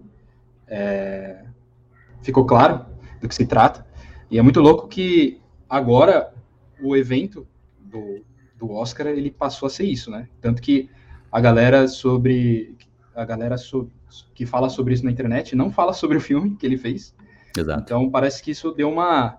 é, 0.67 1.43
ficou 2.21 2.45
claro 2.45 2.85
do 3.21 3.27
que 3.27 3.35
se 3.35 3.45
trata. 3.45 3.85
E 4.29 4.37
é 4.37 4.41
muito 4.41 4.61
louco 4.61 4.87
que 4.87 5.41
agora 5.69 6.33
o 6.81 6.95
evento 6.95 7.47
do, 7.79 8.23
do 8.57 8.71
Oscar 8.71 9.07
ele 9.07 9.31
passou 9.31 9.67
a 9.67 9.69
ser 9.69 9.85
isso, 9.85 10.09
né? 10.09 10.27
Tanto 10.39 10.61
que 10.61 10.89
a 11.31 11.39
galera 11.39 11.87
sobre 11.87 12.75
a 13.15 13.25
galera 13.25 13.57
sobre, 13.57 13.91
que 14.33 14.45
fala 14.45 14.69
sobre 14.69 14.93
isso 14.93 15.05
na 15.05 15.11
internet 15.11 15.55
não 15.55 15.71
fala 15.71 15.93
sobre 15.93 16.17
o 16.17 16.21
filme 16.21 16.55
que 16.55 16.65
ele 16.65 16.77
fez. 16.77 17.15
Exato. 17.55 17.81
Então 17.83 18.09
parece 18.09 18.41
que 18.41 18.51
isso 18.51 18.71
deu 18.71 18.89
uma 18.89 19.37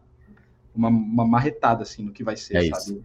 uma, 0.75 0.89
uma 0.89 1.27
marretada 1.27 1.83
assim 1.83 2.03
no 2.03 2.13
que 2.13 2.25
vai 2.25 2.37
ser, 2.37 2.57
é 2.57 2.69
sabe, 2.69 3.03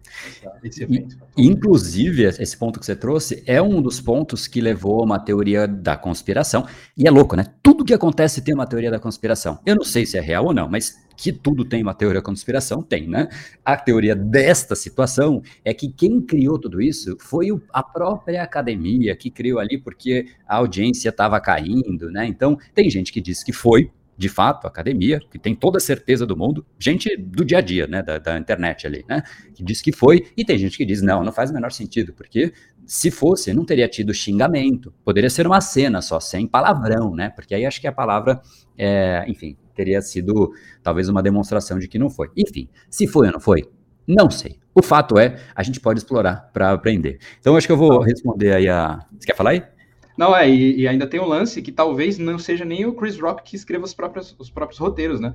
esse 0.64 0.82
evento. 0.82 1.16
Inclusive, 1.36 2.24
esse 2.24 2.56
ponto 2.56 2.80
que 2.80 2.86
você 2.86 2.96
trouxe 2.96 3.42
é 3.46 3.62
um 3.62 3.80
dos 3.80 4.00
pontos 4.00 4.46
que 4.46 4.60
levou 4.60 5.00
a 5.00 5.04
uma 5.04 5.18
teoria 5.18 5.68
da 5.68 5.96
conspiração. 5.96 6.66
E 6.96 7.06
é 7.06 7.10
louco, 7.10 7.36
né? 7.36 7.46
Tudo 7.62 7.84
que 7.84 7.94
acontece 7.94 8.42
tem 8.42 8.54
uma 8.54 8.66
teoria 8.66 8.90
da 8.90 8.98
conspiração. 8.98 9.58
Eu 9.64 9.76
não 9.76 9.84
sei 9.84 10.04
se 10.04 10.18
é 10.18 10.20
real 10.20 10.46
ou 10.46 10.54
não, 10.54 10.68
mas 10.68 10.98
que 11.16 11.32
tudo 11.32 11.64
tem 11.64 11.82
uma 11.82 11.94
teoria 11.94 12.20
da 12.20 12.24
conspiração, 12.24 12.82
tem, 12.82 13.06
né? 13.06 13.28
A 13.62 13.76
teoria 13.76 14.16
desta 14.16 14.74
situação 14.74 15.42
é 15.62 15.74
que 15.74 15.92
quem 15.92 16.20
criou 16.20 16.58
tudo 16.58 16.80
isso 16.80 17.16
foi 17.20 17.48
a 17.72 17.82
própria 17.82 18.42
academia 18.42 19.14
que 19.14 19.30
criou 19.30 19.58
ali 19.58 19.76
porque 19.76 20.28
a 20.48 20.56
audiência 20.56 21.10
estava 21.10 21.38
caindo, 21.38 22.10
né? 22.10 22.26
Então, 22.26 22.58
tem 22.74 22.88
gente 22.88 23.12
que 23.12 23.20
diz 23.20 23.44
que 23.44 23.52
foi 23.52 23.90
de 24.20 24.28
fato, 24.28 24.66
academia, 24.66 25.18
que 25.18 25.38
tem 25.38 25.54
toda 25.54 25.78
a 25.78 25.80
certeza 25.80 26.26
do 26.26 26.36
mundo, 26.36 26.66
gente 26.78 27.16
do 27.16 27.42
dia 27.42 27.56
a 27.56 27.60
dia, 27.62 27.86
né, 27.86 28.02
da, 28.02 28.18
da, 28.18 28.36
internet 28.36 28.86
ali, 28.86 29.02
né, 29.08 29.22
que 29.54 29.64
diz 29.64 29.80
que 29.80 29.92
foi, 29.92 30.26
e 30.36 30.44
tem 30.44 30.58
gente 30.58 30.76
que 30.76 30.84
diz, 30.84 31.00
não, 31.00 31.24
não 31.24 31.32
faz 31.32 31.50
o 31.50 31.54
menor 31.54 31.72
sentido, 31.72 32.12
porque 32.12 32.52
se 32.84 33.10
fosse, 33.10 33.54
não 33.54 33.64
teria 33.64 33.88
tido 33.88 34.12
xingamento, 34.12 34.92
poderia 35.02 35.30
ser 35.30 35.46
uma 35.46 35.62
cena 35.62 36.02
só, 36.02 36.20
sem 36.20 36.46
palavrão, 36.46 37.14
né, 37.14 37.30
porque 37.30 37.54
aí 37.54 37.64
acho 37.64 37.80
que 37.80 37.86
a 37.86 37.92
palavra, 37.92 38.42
é, 38.76 39.24
enfim, 39.26 39.56
teria 39.74 40.02
sido 40.02 40.52
talvez 40.82 41.08
uma 41.08 41.22
demonstração 41.22 41.78
de 41.78 41.88
que 41.88 41.98
não 41.98 42.10
foi. 42.10 42.28
Enfim, 42.36 42.68
se 42.90 43.06
foi 43.06 43.28
ou 43.28 43.32
não 43.32 43.40
foi, 43.40 43.70
não 44.06 44.30
sei. 44.30 44.58
O 44.74 44.82
fato 44.82 45.18
é, 45.18 45.36
a 45.54 45.62
gente 45.62 45.80
pode 45.80 46.00
explorar 46.00 46.50
para 46.52 46.72
aprender. 46.72 47.18
Então, 47.38 47.56
acho 47.56 47.66
que 47.66 47.72
eu 47.72 47.76
vou 47.78 48.00
responder 48.00 48.52
aí 48.52 48.68
a. 48.68 48.98
Você 49.18 49.26
quer 49.26 49.36
falar 49.36 49.50
aí? 49.50 49.62
Não, 50.16 50.36
é, 50.36 50.48
e, 50.48 50.80
e, 50.80 50.88
ainda 50.88 51.06
tem 51.06 51.20
um 51.20 51.26
lance 51.26 51.62
que 51.62 51.72
talvez 51.72 52.18
não 52.18 52.38
seja 52.38 52.64
nem 52.64 52.84
o 52.84 52.94
Chris 52.94 53.18
Rock 53.18 53.42
que 53.42 53.56
escreva 53.56 53.84
os 53.84 53.94
próprios, 53.94 54.34
os 54.38 54.50
próprios 54.50 54.78
roteiros, 54.78 55.20
né? 55.20 55.34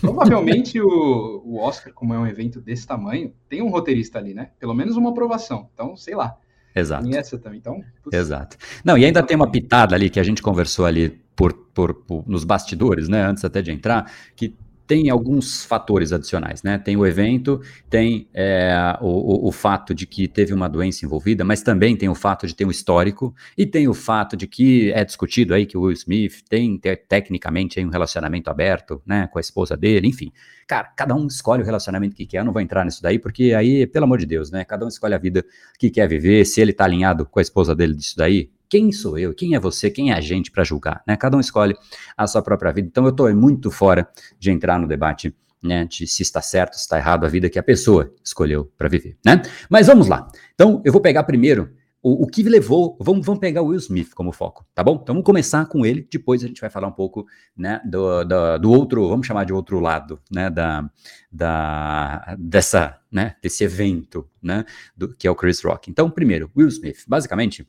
Provavelmente 0.00 0.80
o, 0.80 1.42
o 1.44 1.58
Oscar, 1.58 1.92
como 1.92 2.14
é 2.14 2.18
um 2.18 2.26
evento 2.26 2.60
desse 2.60 2.86
tamanho, 2.86 3.32
tem 3.48 3.62
um 3.62 3.68
roteirista 3.68 4.18
ali, 4.18 4.34
né? 4.34 4.50
Pelo 4.58 4.74
menos 4.74 4.96
uma 4.96 5.10
aprovação. 5.10 5.68
Então, 5.72 5.96
sei 5.96 6.14
lá. 6.14 6.36
Exato. 6.74 7.08
Tem 7.08 7.18
essa 7.18 7.38
também. 7.38 7.58
Então, 7.58 7.80
putz. 8.02 8.16
Exato. 8.16 8.56
Não, 8.84 8.96
e 8.96 9.04
ainda 9.04 9.22
tem 9.22 9.36
uma 9.36 9.50
pitada 9.50 9.94
ali 9.94 10.08
que 10.08 10.20
a 10.20 10.22
gente 10.22 10.42
conversou 10.42 10.86
ali 10.86 11.20
por, 11.34 11.52
por, 11.52 11.94
por, 11.94 12.24
nos 12.28 12.44
bastidores, 12.44 13.08
né? 13.08 13.24
Antes 13.24 13.44
até 13.44 13.60
de 13.60 13.72
entrar, 13.72 14.10
que 14.36 14.54
tem 14.88 15.10
alguns 15.10 15.66
fatores 15.66 16.14
adicionais, 16.14 16.62
né? 16.62 16.78
Tem 16.78 16.96
o 16.96 17.06
evento, 17.06 17.60
tem 17.90 18.26
é, 18.32 18.72
o, 19.02 19.06
o, 19.06 19.48
o, 19.48 19.52
fato 19.52 19.94
de 19.94 20.06
que 20.06 20.26
teve 20.26 20.54
uma 20.54 20.66
doença 20.66 21.04
envolvida, 21.04 21.44
mas 21.44 21.60
também 21.60 21.94
tem 21.94 22.08
o 22.08 22.14
fato 22.14 22.46
de 22.46 22.54
ter 22.54 22.64
um 22.64 22.70
histórico, 22.70 23.34
e 23.56 23.66
tem 23.66 23.86
o 23.86 23.92
fato 23.92 24.34
de 24.34 24.46
que 24.46 24.90
é 24.92 25.04
discutido 25.04 25.52
aí 25.52 25.66
que 25.66 25.76
o 25.76 25.82
Will 25.82 25.92
Smith 25.92 26.42
tem 26.48 26.78
te, 26.78 26.96
tecnicamente 26.96 27.78
um 27.84 27.90
relacionamento 27.90 28.48
aberto, 28.48 29.02
né, 29.04 29.28
com 29.30 29.38
a 29.38 29.42
esposa 29.42 29.76
dele, 29.76 30.08
enfim. 30.08 30.32
Cara, 30.66 30.84
cada 30.96 31.14
um 31.14 31.26
escolhe 31.26 31.62
o 31.62 31.66
relacionamento 31.66 32.16
que 32.16 32.24
quer, 32.24 32.38
eu 32.38 32.44
não 32.46 32.52
vou 32.52 32.62
entrar 32.62 32.82
nisso 32.82 33.02
daí, 33.02 33.18
porque 33.18 33.52
aí, 33.52 33.86
pelo 33.86 34.04
amor 34.04 34.18
de 34.18 34.24
Deus, 34.24 34.50
né? 34.50 34.64
Cada 34.64 34.86
um 34.86 34.88
escolhe 34.88 35.14
a 35.14 35.18
vida 35.18 35.44
que 35.78 35.90
quer 35.90 36.08
viver, 36.08 36.46
se 36.46 36.62
ele 36.62 36.72
tá 36.72 36.84
alinhado 36.84 37.26
com 37.26 37.38
a 37.38 37.42
esposa 37.42 37.74
dele 37.74 37.94
disso 37.94 38.16
daí, 38.16 38.50
quem 38.68 38.92
sou 38.92 39.18
eu? 39.18 39.34
Quem 39.34 39.54
é 39.54 39.60
você? 39.60 39.90
Quem 39.90 40.10
é 40.10 40.14
a 40.14 40.20
gente 40.20 40.50
para 40.50 40.64
julgar? 40.64 41.02
Né? 41.06 41.16
Cada 41.16 41.36
um 41.36 41.40
escolhe 41.40 41.74
a 42.16 42.26
sua 42.26 42.42
própria 42.42 42.72
vida. 42.72 42.88
Então 42.88 43.04
eu 43.04 43.10
estou 43.10 43.34
muito 43.34 43.70
fora 43.70 44.08
de 44.38 44.50
entrar 44.50 44.78
no 44.78 44.86
debate 44.86 45.34
né, 45.62 45.84
de 45.84 46.06
se 46.06 46.22
está 46.22 46.40
certo, 46.40 46.74
se 46.74 46.82
está 46.82 46.98
errado 46.98 47.24
a 47.24 47.28
vida 47.28 47.50
que 47.50 47.58
a 47.58 47.62
pessoa 47.62 48.14
escolheu 48.24 48.70
para 48.76 48.88
viver, 48.88 49.16
né? 49.24 49.42
Mas 49.68 49.88
vamos 49.88 50.06
lá. 50.06 50.28
Então 50.54 50.80
eu 50.84 50.92
vou 50.92 51.00
pegar 51.00 51.24
primeiro 51.24 51.70
o, 52.00 52.24
o, 52.24 52.26
que 52.26 52.44
levou, 52.44 52.96
vamos, 53.00 53.26
vamos 53.26 53.40
pegar 53.40 53.60
o 53.62 53.66
Will 53.66 53.78
Smith 53.78 54.14
como 54.14 54.30
foco, 54.30 54.64
tá 54.72 54.84
bom? 54.84 55.00
Então 55.02 55.14
vamos 55.14 55.26
começar 55.26 55.66
com 55.66 55.84
ele, 55.84 56.06
depois 56.10 56.44
a 56.44 56.46
gente 56.46 56.60
vai 56.60 56.70
falar 56.70 56.86
um 56.86 56.92
pouco, 56.92 57.26
né, 57.56 57.80
do, 57.84 58.24
do, 58.24 58.58
do 58.58 58.70
outro, 58.70 59.08
vamos 59.08 59.26
chamar 59.26 59.44
de 59.44 59.52
outro 59.52 59.80
lado, 59.80 60.20
né, 60.30 60.48
da, 60.48 60.88
da, 61.30 62.36
dessa, 62.38 62.98
né, 63.10 63.34
desse 63.42 63.64
evento, 63.64 64.28
né, 64.40 64.64
do, 64.96 65.12
que 65.12 65.26
é 65.26 65.30
o 65.30 65.34
Chris 65.34 65.60
Rock. 65.60 65.90
Então, 65.90 66.08
primeiro, 66.08 66.50
Will 66.56 66.68
Smith, 66.68 67.04
basicamente, 67.08 67.66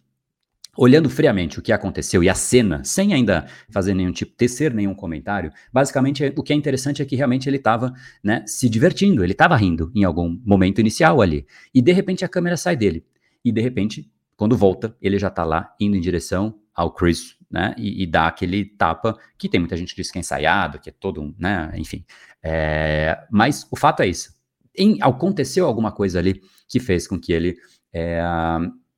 olhando 0.81 1.09
friamente 1.09 1.59
o 1.59 1.61
que 1.61 1.73
aconteceu 1.73 2.23
e 2.23 2.29
a 2.29 2.33
cena, 2.33 2.81
sem 2.85 3.13
ainda 3.13 3.45
fazer 3.69 3.93
nenhum 3.93 4.13
tipo, 4.13 4.31
tecer 4.31 4.73
nenhum 4.73 4.95
comentário, 4.95 5.51
basicamente 5.73 6.33
o 6.37 6.41
que 6.41 6.53
é 6.53 6.55
interessante 6.55 7.01
é 7.01 7.05
que 7.05 7.17
realmente 7.17 7.49
ele 7.49 7.57
estava 7.57 7.93
né, 8.23 8.45
se 8.47 8.69
divertindo, 8.69 9.21
ele 9.21 9.33
estava 9.33 9.57
rindo 9.57 9.91
em 9.93 10.05
algum 10.05 10.39
momento 10.45 10.79
inicial 10.79 11.21
ali. 11.21 11.45
E 11.75 11.81
de 11.81 11.91
repente 11.91 12.23
a 12.23 12.29
câmera 12.29 12.55
sai 12.55 12.77
dele. 12.77 13.03
E 13.43 13.51
de 13.51 13.59
repente, 13.59 14.09
quando 14.37 14.55
volta, 14.55 14.95
ele 15.01 15.19
já 15.19 15.27
está 15.27 15.43
lá 15.43 15.75
indo 15.81 15.97
em 15.97 16.01
direção 16.01 16.57
ao 16.73 16.93
Chris, 16.93 17.35
né? 17.51 17.75
E, 17.77 18.03
e, 18.03 18.07
dá 18.07 18.27
aquele 18.27 18.63
tapa 18.63 19.17
que 19.37 19.49
tem 19.49 19.59
muita 19.59 19.75
gente 19.75 19.93
que 19.93 20.01
diz 20.01 20.09
que 20.09 20.17
é 20.17 20.21
ensaiado, 20.21 20.79
que 20.79 20.89
é 20.89 20.93
todo 20.97 21.21
um, 21.21 21.35
né? 21.37 21.73
Enfim. 21.75 22.05
É, 22.41 23.19
mas 23.29 23.67
o 23.69 23.75
fato 23.75 24.01
é 24.01 24.07
isso. 24.07 24.33
Em, 24.77 24.97
aconteceu 25.01 25.65
alguma 25.65 25.91
coisa 25.91 26.19
ali 26.19 26.41
que 26.69 26.79
fez 26.79 27.05
com 27.05 27.19
que 27.19 27.33
ele 27.33 27.57
é, 27.91 28.21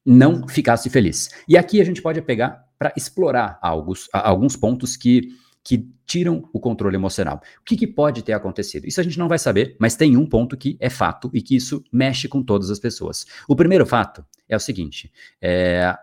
não 0.06 0.48
ficasse 0.48 0.90
feliz. 0.90 1.30
E 1.48 1.58
aqui 1.58 1.80
a 1.80 1.86
gente 1.86 2.02
pode 2.02 2.22
pegar 2.22 2.66
para 2.78 2.94
explorar 2.98 3.60
alguns, 3.62 4.10
alguns 4.12 4.56
pontos 4.56 4.98
que, 4.98 5.30
que 5.64 5.88
tiram 6.06 6.50
o 6.52 6.60
controle 6.60 6.96
emocional. 6.96 7.42
O 7.60 7.64
que, 7.64 7.78
que, 7.78 7.88
pode 7.88 8.24
ter 8.24 8.34
acontecido? 8.34 8.88
Isso 8.88 9.00
a 9.00 9.04
gente 9.04 9.20
não 9.20 9.28
vai 9.28 9.38
saber, 9.38 9.76
mas 9.80 9.96
tem 9.96 10.18
um 10.18 10.26
ponto 10.26 10.58
que 10.58 10.78
é 10.80 10.90
fato 10.90 11.30
e 11.34 11.42
que 11.42 11.56
isso 11.56 11.84
mexe 11.92 12.28
com 12.28 12.42
todas 12.42 12.70
as 12.70 12.80
pessoas. 12.80 13.26
O 13.48 13.56
primeiro 13.56 13.86
fato 13.86 14.26
é 14.50 14.56
o 14.56 14.60
seguinte: 14.60 15.12
é, 15.42 15.96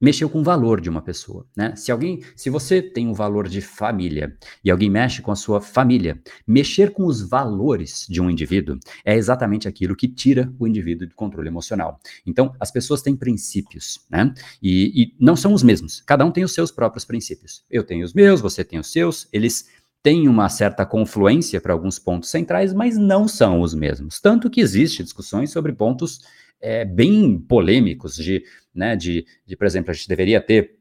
mexeu 0.00 0.28
com 0.28 0.40
o 0.40 0.44
valor 0.44 0.80
de 0.80 0.90
uma 0.90 1.00
pessoa, 1.00 1.46
né? 1.56 1.74
Se 1.76 1.90
alguém, 1.90 2.20
se 2.36 2.50
você 2.50 2.82
tem 2.82 3.08
um 3.08 3.14
valor 3.14 3.48
de 3.48 3.60
família 3.60 4.36
e 4.62 4.70
alguém 4.70 4.90
mexe 4.90 5.22
com 5.22 5.30
a 5.30 5.36
sua 5.36 5.60
família, 5.60 6.20
mexer 6.46 6.90
com 6.92 7.06
os 7.06 7.22
valores 7.22 8.06
de 8.08 8.20
um 8.20 8.28
indivíduo 8.28 8.78
é 9.04 9.14
exatamente 9.14 9.68
aquilo 9.68 9.96
que 9.96 10.08
tira 10.08 10.52
o 10.58 10.66
indivíduo 10.66 11.06
de 11.06 11.14
controle 11.14 11.48
emocional. 11.48 12.00
Então, 12.26 12.54
as 12.60 12.70
pessoas 12.70 13.02
têm 13.02 13.16
princípios, 13.16 14.00
né? 14.10 14.32
E, 14.62 15.02
e 15.02 15.14
não 15.18 15.36
são 15.36 15.52
os 15.52 15.62
mesmos. 15.62 16.02
Cada 16.06 16.24
um 16.24 16.30
tem 16.30 16.44
os 16.44 16.52
seus 16.52 16.70
próprios 16.70 17.04
princípios. 17.04 17.64
Eu 17.70 17.84
tenho 17.84 18.04
os 18.04 18.12
meus, 18.12 18.40
você 18.40 18.64
tem 18.64 18.78
os 18.78 18.90
seus. 18.90 19.28
Eles 19.32 19.68
têm 20.02 20.28
uma 20.28 20.50
certa 20.50 20.84
confluência 20.84 21.60
para 21.62 21.72
alguns 21.72 21.98
pontos 21.98 22.28
centrais, 22.28 22.74
mas 22.74 22.98
não 22.98 23.26
são 23.26 23.62
os 23.62 23.72
mesmos. 23.72 24.20
Tanto 24.20 24.50
que 24.50 24.60
existe 24.60 25.02
discussões 25.02 25.50
sobre 25.50 25.72
pontos 25.72 26.20
é, 26.64 26.84
bem 26.84 27.38
polêmicos 27.38 28.16
de, 28.16 28.42
né, 28.74 28.96
de, 28.96 29.26
de, 29.46 29.54
por 29.54 29.66
exemplo, 29.66 29.90
a 29.90 29.94
gente 29.94 30.08
deveria 30.08 30.40
ter 30.40 30.78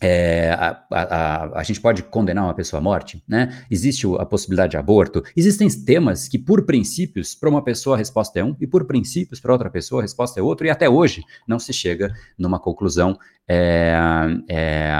é, 0.00 0.52
a, 0.52 0.84
a, 0.92 1.58
a, 1.58 1.62
gente 1.64 1.80
pode 1.80 2.04
condenar 2.04 2.44
uma 2.44 2.54
pessoa 2.54 2.78
à 2.78 2.82
morte, 2.82 3.20
né? 3.26 3.64
Existe 3.68 4.06
a 4.16 4.24
possibilidade 4.24 4.70
de 4.70 4.76
aborto. 4.76 5.24
Existem 5.36 5.68
temas 5.68 6.28
que, 6.28 6.38
por 6.38 6.64
princípios, 6.64 7.34
para 7.34 7.50
uma 7.50 7.62
pessoa 7.64 7.96
a 7.96 7.98
resposta 7.98 8.38
é 8.38 8.44
um, 8.44 8.54
e 8.60 8.66
por 8.66 8.84
princípios, 8.84 9.40
para 9.40 9.52
outra 9.52 9.68
pessoa 9.68 10.00
a 10.00 10.02
resposta 10.02 10.38
é 10.38 10.42
outro, 10.42 10.66
e 10.68 10.70
até 10.70 10.88
hoje 10.88 11.24
não 11.48 11.58
se 11.58 11.72
chega 11.72 12.12
numa 12.38 12.60
conclusão 12.60 13.18
é, 13.48 13.98
é, 14.48 14.92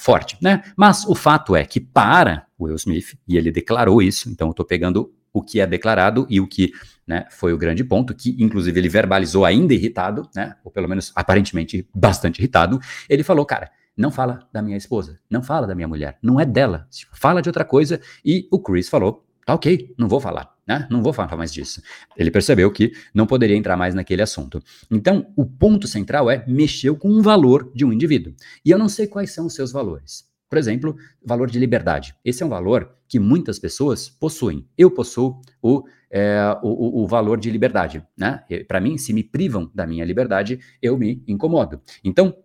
forte, 0.00 0.38
né? 0.40 0.62
Mas 0.74 1.04
o 1.04 1.14
fato 1.14 1.54
é 1.54 1.64
que, 1.66 1.78
para 1.78 2.46
Will 2.58 2.76
Smith, 2.76 3.14
e 3.28 3.36
ele 3.36 3.52
declarou 3.52 4.00
isso, 4.00 4.30
então 4.30 4.48
eu 4.48 4.52
estou 4.52 4.64
pegando 4.64 5.12
o 5.34 5.42
que 5.42 5.60
é 5.60 5.66
declarado 5.66 6.26
e 6.30 6.40
o 6.40 6.46
que 6.46 6.72
né, 7.06 7.26
foi 7.30 7.52
o 7.52 7.58
grande 7.58 7.84
ponto, 7.84 8.14
que 8.14 8.36
inclusive 8.38 8.78
ele 8.78 8.88
verbalizou 8.88 9.44
ainda 9.44 9.72
irritado, 9.72 10.28
né? 10.34 10.56
Ou 10.64 10.70
pelo 10.70 10.88
menos 10.88 11.12
aparentemente 11.14 11.88
bastante 11.94 12.38
irritado. 12.38 12.80
Ele 13.08 13.22
falou, 13.22 13.46
cara 13.46 13.70
não 13.96 14.10
fala 14.10 14.46
da 14.52 14.60
minha 14.60 14.76
esposa, 14.76 15.18
não 15.30 15.42
fala 15.42 15.66
da 15.66 15.74
minha 15.74 15.88
mulher, 15.88 16.18
não 16.22 16.38
é 16.38 16.44
dela, 16.44 16.86
tipo, 16.90 17.18
fala 17.18 17.40
de 17.40 17.48
outra 17.48 17.64
coisa. 17.64 18.00
E 18.24 18.46
o 18.50 18.58
Chris 18.58 18.88
falou: 18.88 19.24
tá 19.46 19.54
ok, 19.54 19.94
não 19.96 20.08
vou 20.08 20.20
falar, 20.20 20.54
né? 20.66 20.86
Não 20.90 21.02
vou 21.02 21.12
falar 21.12 21.34
mais 21.36 21.52
disso. 21.52 21.80
Ele 22.16 22.30
percebeu 22.30 22.70
que 22.70 22.92
não 23.14 23.26
poderia 23.26 23.56
entrar 23.56 23.76
mais 23.76 23.94
naquele 23.94 24.20
assunto. 24.20 24.62
Então, 24.90 25.32
o 25.34 25.46
ponto 25.46 25.88
central 25.88 26.30
é 26.30 26.44
mexeu 26.46 26.96
com 26.96 27.08
um 27.08 27.22
valor 27.22 27.70
de 27.74 27.84
um 27.84 27.92
indivíduo. 27.92 28.34
E 28.64 28.70
eu 28.70 28.78
não 28.78 28.88
sei 28.88 29.06
quais 29.06 29.32
são 29.32 29.46
os 29.46 29.54
seus 29.54 29.72
valores. 29.72 30.26
Por 30.48 30.58
exemplo, 30.58 30.96
valor 31.24 31.50
de 31.50 31.58
liberdade. 31.58 32.14
Esse 32.24 32.42
é 32.42 32.46
um 32.46 32.50
valor 32.50 32.94
que 33.08 33.18
muitas 33.18 33.58
pessoas 33.58 34.08
possuem. 34.08 34.66
Eu 34.76 34.90
possuo 34.90 35.40
o, 35.60 35.84
é, 36.10 36.38
o, 36.62 37.02
o, 37.02 37.06
valor 37.06 37.38
de 37.38 37.50
liberdade. 37.50 38.02
Né? 38.16 38.42
Para 38.66 38.80
mim, 38.80 38.96
se 38.96 39.12
me 39.12 39.22
privam 39.22 39.70
da 39.74 39.86
minha 39.86 40.04
liberdade, 40.04 40.60
eu 40.80 40.96
me 40.96 41.22
incomodo. 41.26 41.80
Então, 42.04 42.36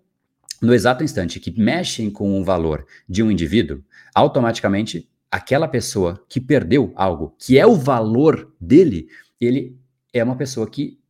no 0.61 0.73
exato 0.73 1.03
instante 1.03 1.39
que 1.39 1.59
mexem 1.59 2.09
com 2.09 2.39
o 2.39 2.43
valor 2.43 2.85
de 3.07 3.23
um 3.23 3.31
indivíduo, 3.31 3.83
automaticamente 4.13 5.09
aquela 5.31 5.67
pessoa 5.67 6.23
que 6.27 6.39
perdeu 6.39 6.91
algo 6.95 7.35
que 7.39 7.57
é 7.57 7.65
o 7.65 7.75
valor 7.75 8.53
dele, 8.59 9.07
ele 9.39 9.77
é 10.13 10.23
uma 10.23 10.35
pessoa 10.35 10.69
que 10.69 11.00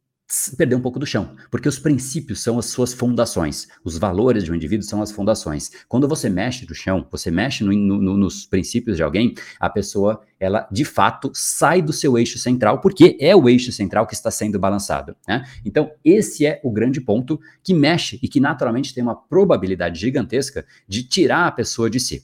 perder 0.57 0.75
um 0.75 0.81
pouco 0.81 1.00
do 1.00 1.05
chão, 1.05 1.35
porque 1.50 1.67
os 1.67 1.77
princípios 1.77 2.41
são 2.41 2.57
as 2.57 2.67
suas 2.67 2.93
fundações, 2.93 3.67
os 3.83 3.97
valores 3.97 4.43
de 4.43 4.51
um 4.51 4.55
indivíduo 4.55 4.85
são 4.85 5.01
as 5.01 5.11
fundações. 5.11 5.71
Quando 5.88 6.07
você 6.07 6.29
mexe 6.29 6.65
do 6.65 6.73
chão, 6.73 7.05
você 7.11 7.29
mexe 7.29 7.63
no, 7.63 7.71
no, 7.73 8.17
nos 8.17 8.45
princípios 8.45 8.97
de 8.97 9.03
alguém, 9.03 9.33
a 9.59 9.69
pessoa, 9.69 10.21
ela 10.39 10.67
de 10.71 10.85
fato 10.85 11.31
sai 11.33 11.81
do 11.81 11.91
seu 11.91 12.17
eixo 12.17 12.39
central, 12.39 12.79
porque 12.79 13.17
é 13.19 13.35
o 13.35 13.50
eixo 13.50 13.71
central 13.71 14.07
que 14.07 14.13
está 14.13 14.31
sendo 14.31 14.57
balançado. 14.59 15.15
Né? 15.27 15.45
Então, 15.65 15.91
esse 16.03 16.45
é 16.45 16.61
o 16.63 16.71
grande 16.71 17.01
ponto 17.01 17.39
que 17.63 17.73
mexe 17.73 18.19
e 18.21 18.27
que 18.27 18.39
naturalmente 18.39 18.93
tem 18.93 19.03
uma 19.03 19.15
probabilidade 19.15 20.00
gigantesca 20.00 20.65
de 20.88 21.03
tirar 21.03 21.47
a 21.47 21.51
pessoa 21.51 21.89
de 21.89 22.00
si. 22.00 22.23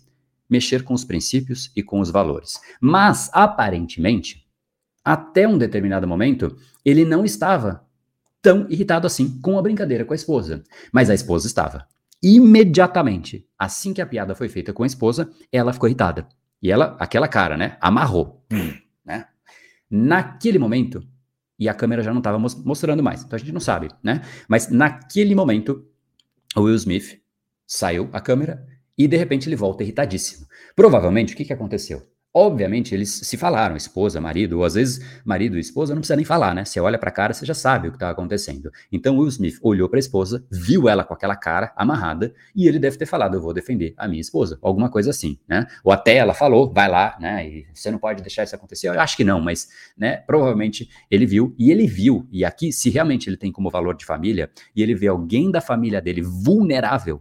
Mexer 0.49 0.83
com 0.83 0.93
os 0.93 1.03
princípios 1.03 1.71
e 1.75 1.83
com 1.83 1.99
os 1.99 2.09
valores. 2.09 2.53
Mas, 2.79 3.29
aparentemente, 3.33 4.47
até 5.03 5.47
um 5.47 5.57
determinado 5.57 6.07
momento, 6.07 6.57
ele 6.83 7.05
não 7.05 7.25
estava 7.25 7.86
tão 8.47 8.65
irritado 8.69 9.05
assim 9.05 9.41
com 9.41 9.59
a 9.59 9.61
brincadeira 9.61 10.05
com 10.05 10.13
a 10.13 10.15
esposa. 10.15 10.63
Mas 10.89 11.09
a 11.09 11.13
esposa 11.13 11.47
estava. 11.47 11.85
Imediatamente, 12.23 13.45
assim 13.59 13.93
que 13.93 14.01
a 14.01 14.05
piada 14.05 14.33
foi 14.33 14.47
feita 14.47 14.71
com 14.71 14.83
a 14.83 14.87
esposa, 14.87 15.29
ela 15.51 15.73
ficou 15.73 15.89
irritada. 15.89 16.25
E 16.61 16.71
ela, 16.71 16.95
aquela 16.97 17.27
cara, 17.27 17.57
né? 17.57 17.77
Amarrou. 17.81 18.45
Né? 19.05 19.25
Naquele 19.89 20.57
momento, 20.57 21.01
e 21.59 21.67
a 21.67 21.73
câmera 21.73 22.01
já 22.01 22.11
não 22.11 22.19
estava 22.19 22.39
mostrando 22.39 23.03
mais, 23.03 23.23
então 23.23 23.35
a 23.35 23.39
gente 23.39 23.51
não 23.51 23.59
sabe, 23.59 23.89
né? 24.03 24.21
Mas 24.47 24.69
naquele 24.69 25.35
momento, 25.35 25.85
o 26.55 26.61
Will 26.61 26.75
Smith 26.75 27.21
saiu 27.65 28.09
a 28.13 28.19
câmera 28.21 28.65
e 28.97 29.07
de 29.07 29.15
repente 29.15 29.47
ele 29.47 29.55
volta 29.55 29.83
irritadíssimo. 29.83 30.45
Provavelmente, 30.75 31.33
o 31.33 31.37
que, 31.37 31.45
que 31.45 31.53
aconteceu? 31.53 32.01
Obviamente, 32.39 32.93
eles 32.93 33.09
se 33.09 33.35
falaram, 33.35 33.75
esposa, 33.75 34.21
marido, 34.21 34.59
ou 34.59 34.63
às 34.63 34.75
vezes 34.75 35.03
marido 35.25 35.57
e 35.57 35.59
esposa 35.59 35.95
não 35.95 36.01
precisa 36.01 36.15
nem 36.15 36.23
falar, 36.23 36.53
né? 36.53 36.63
Você 36.63 36.79
olha 36.79 36.99
para 36.99 37.09
a 37.09 37.11
cara, 37.11 37.33
você 37.33 37.43
já 37.43 37.55
sabe 37.55 37.87
o 37.87 37.91
que 37.91 37.95
está 37.95 38.11
acontecendo. 38.11 38.71
Então, 38.91 39.17
Will 39.17 39.27
Smith 39.27 39.57
olhou 39.59 39.89
para 39.89 39.97
a 39.97 40.01
esposa, 40.01 40.45
viu 40.51 40.87
ela 40.87 41.03
com 41.03 41.15
aquela 41.15 41.35
cara 41.35 41.73
amarrada, 41.75 42.31
e 42.55 42.67
ele 42.67 42.77
deve 42.77 42.95
ter 42.95 43.07
falado: 43.07 43.35
Eu 43.35 43.41
vou 43.41 43.55
defender 43.55 43.95
a 43.97 44.07
minha 44.07 44.21
esposa, 44.21 44.59
alguma 44.61 44.87
coisa 44.87 45.09
assim, 45.09 45.39
né? 45.49 45.65
Ou 45.83 45.91
até 45.91 46.17
ela 46.17 46.35
falou: 46.35 46.71
Vai 46.71 46.87
lá, 46.87 47.17
né? 47.19 47.49
E 47.49 47.65
você 47.73 47.89
não 47.89 47.97
pode 47.97 48.21
deixar 48.21 48.43
isso 48.43 48.55
acontecer. 48.55 48.89
Eu 48.89 49.01
acho 49.01 49.17
que 49.17 49.23
não, 49.23 49.41
mas, 49.41 49.67
né? 49.97 50.17
Provavelmente 50.17 50.87
ele 51.09 51.25
viu, 51.25 51.55
e 51.57 51.71
ele 51.71 51.87
viu, 51.87 52.27
e 52.31 52.45
aqui, 52.45 52.71
se 52.71 52.91
realmente 52.91 53.27
ele 53.27 53.37
tem 53.37 53.51
como 53.51 53.71
valor 53.71 53.95
de 53.95 54.05
família, 54.05 54.51
e 54.75 54.83
ele 54.83 54.93
vê 54.93 55.07
alguém 55.07 55.49
da 55.49 55.59
família 55.59 55.99
dele 55.99 56.21
vulnerável, 56.21 57.19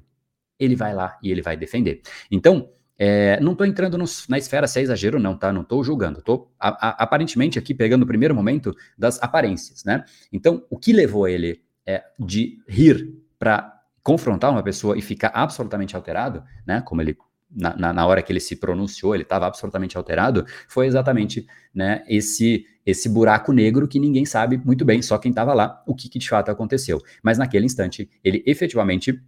ele 0.58 0.76
vai 0.76 0.94
lá 0.94 1.18
e 1.22 1.30
ele 1.30 1.40
vai 1.40 1.56
defender. 1.56 2.02
Então, 2.30 2.68
é, 2.98 3.38
não 3.40 3.52
estou 3.52 3.66
entrando 3.66 3.98
no, 3.98 4.04
na 4.28 4.38
esfera 4.38 4.66
se 4.66 4.78
é 4.78 4.82
exagero, 4.82 5.18
não, 5.18 5.36
tá? 5.36 5.52
Não 5.52 5.62
estou 5.62 5.84
julgando. 5.84 6.20
Estou 6.20 6.52
aparentemente 6.58 7.58
aqui 7.58 7.74
pegando 7.74 8.02
o 8.02 8.06
primeiro 8.06 8.34
momento 8.34 8.74
das 8.96 9.22
aparências, 9.22 9.84
né? 9.84 10.04
Então, 10.32 10.64
o 10.70 10.78
que 10.78 10.92
levou 10.92 11.28
ele 11.28 11.60
é, 11.86 12.02
de 12.18 12.58
rir 12.66 13.14
para 13.38 13.80
confrontar 14.02 14.50
uma 14.50 14.62
pessoa 14.62 14.96
e 14.96 15.02
ficar 15.02 15.30
absolutamente 15.34 15.94
alterado, 15.94 16.42
né? 16.66 16.80
Como 16.80 17.02
ele 17.02 17.16
na, 17.50 17.76
na, 17.76 17.92
na 17.92 18.06
hora 18.06 18.22
que 18.22 18.32
ele 18.32 18.40
se 18.40 18.56
pronunciou, 18.56 19.14
ele 19.14 19.22
estava 19.22 19.46
absolutamente 19.46 19.96
alterado, 19.96 20.44
foi 20.68 20.86
exatamente 20.86 21.46
né, 21.74 22.04
esse 22.08 22.66
esse 22.84 23.08
buraco 23.08 23.52
negro 23.52 23.88
que 23.88 23.98
ninguém 23.98 24.24
sabe 24.24 24.62
muito 24.64 24.84
bem, 24.84 25.02
só 25.02 25.18
quem 25.18 25.30
estava 25.30 25.52
lá, 25.52 25.82
o 25.88 25.92
que, 25.92 26.08
que 26.08 26.20
de 26.20 26.28
fato 26.28 26.52
aconteceu. 26.52 27.02
Mas 27.20 27.36
naquele 27.36 27.66
instante, 27.66 28.08
ele 28.22 28.44
efetivamente 28.46 29.20